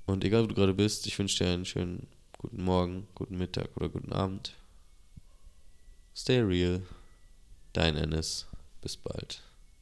Und 0.05 0.25
egal, 0.25 0.43
wo 0.43 0.47
du 0.49 0.55
gerade 0.57 0.75
bist, 0.75 1.07
ich 1.07 1.17
wünsche 1.17 1.45
dir 1.45 1.51
einen 1.53 1.65
schönen 1.65 2.09
guten 2.39 2.65
Morgen, 2.65 3.07
guten 3.15 3.39
Mittag 3.39 3.69
oder 3.77 3.89
guten 3.89 4.13
Abend. 4.13 4.55
Stay 6.13 6.41
real. 6.41 6.83
Dein 7.73 7.95
Ennis. 7.95 8.47
Bis 8.81 8.97
bald. 8.97 9.47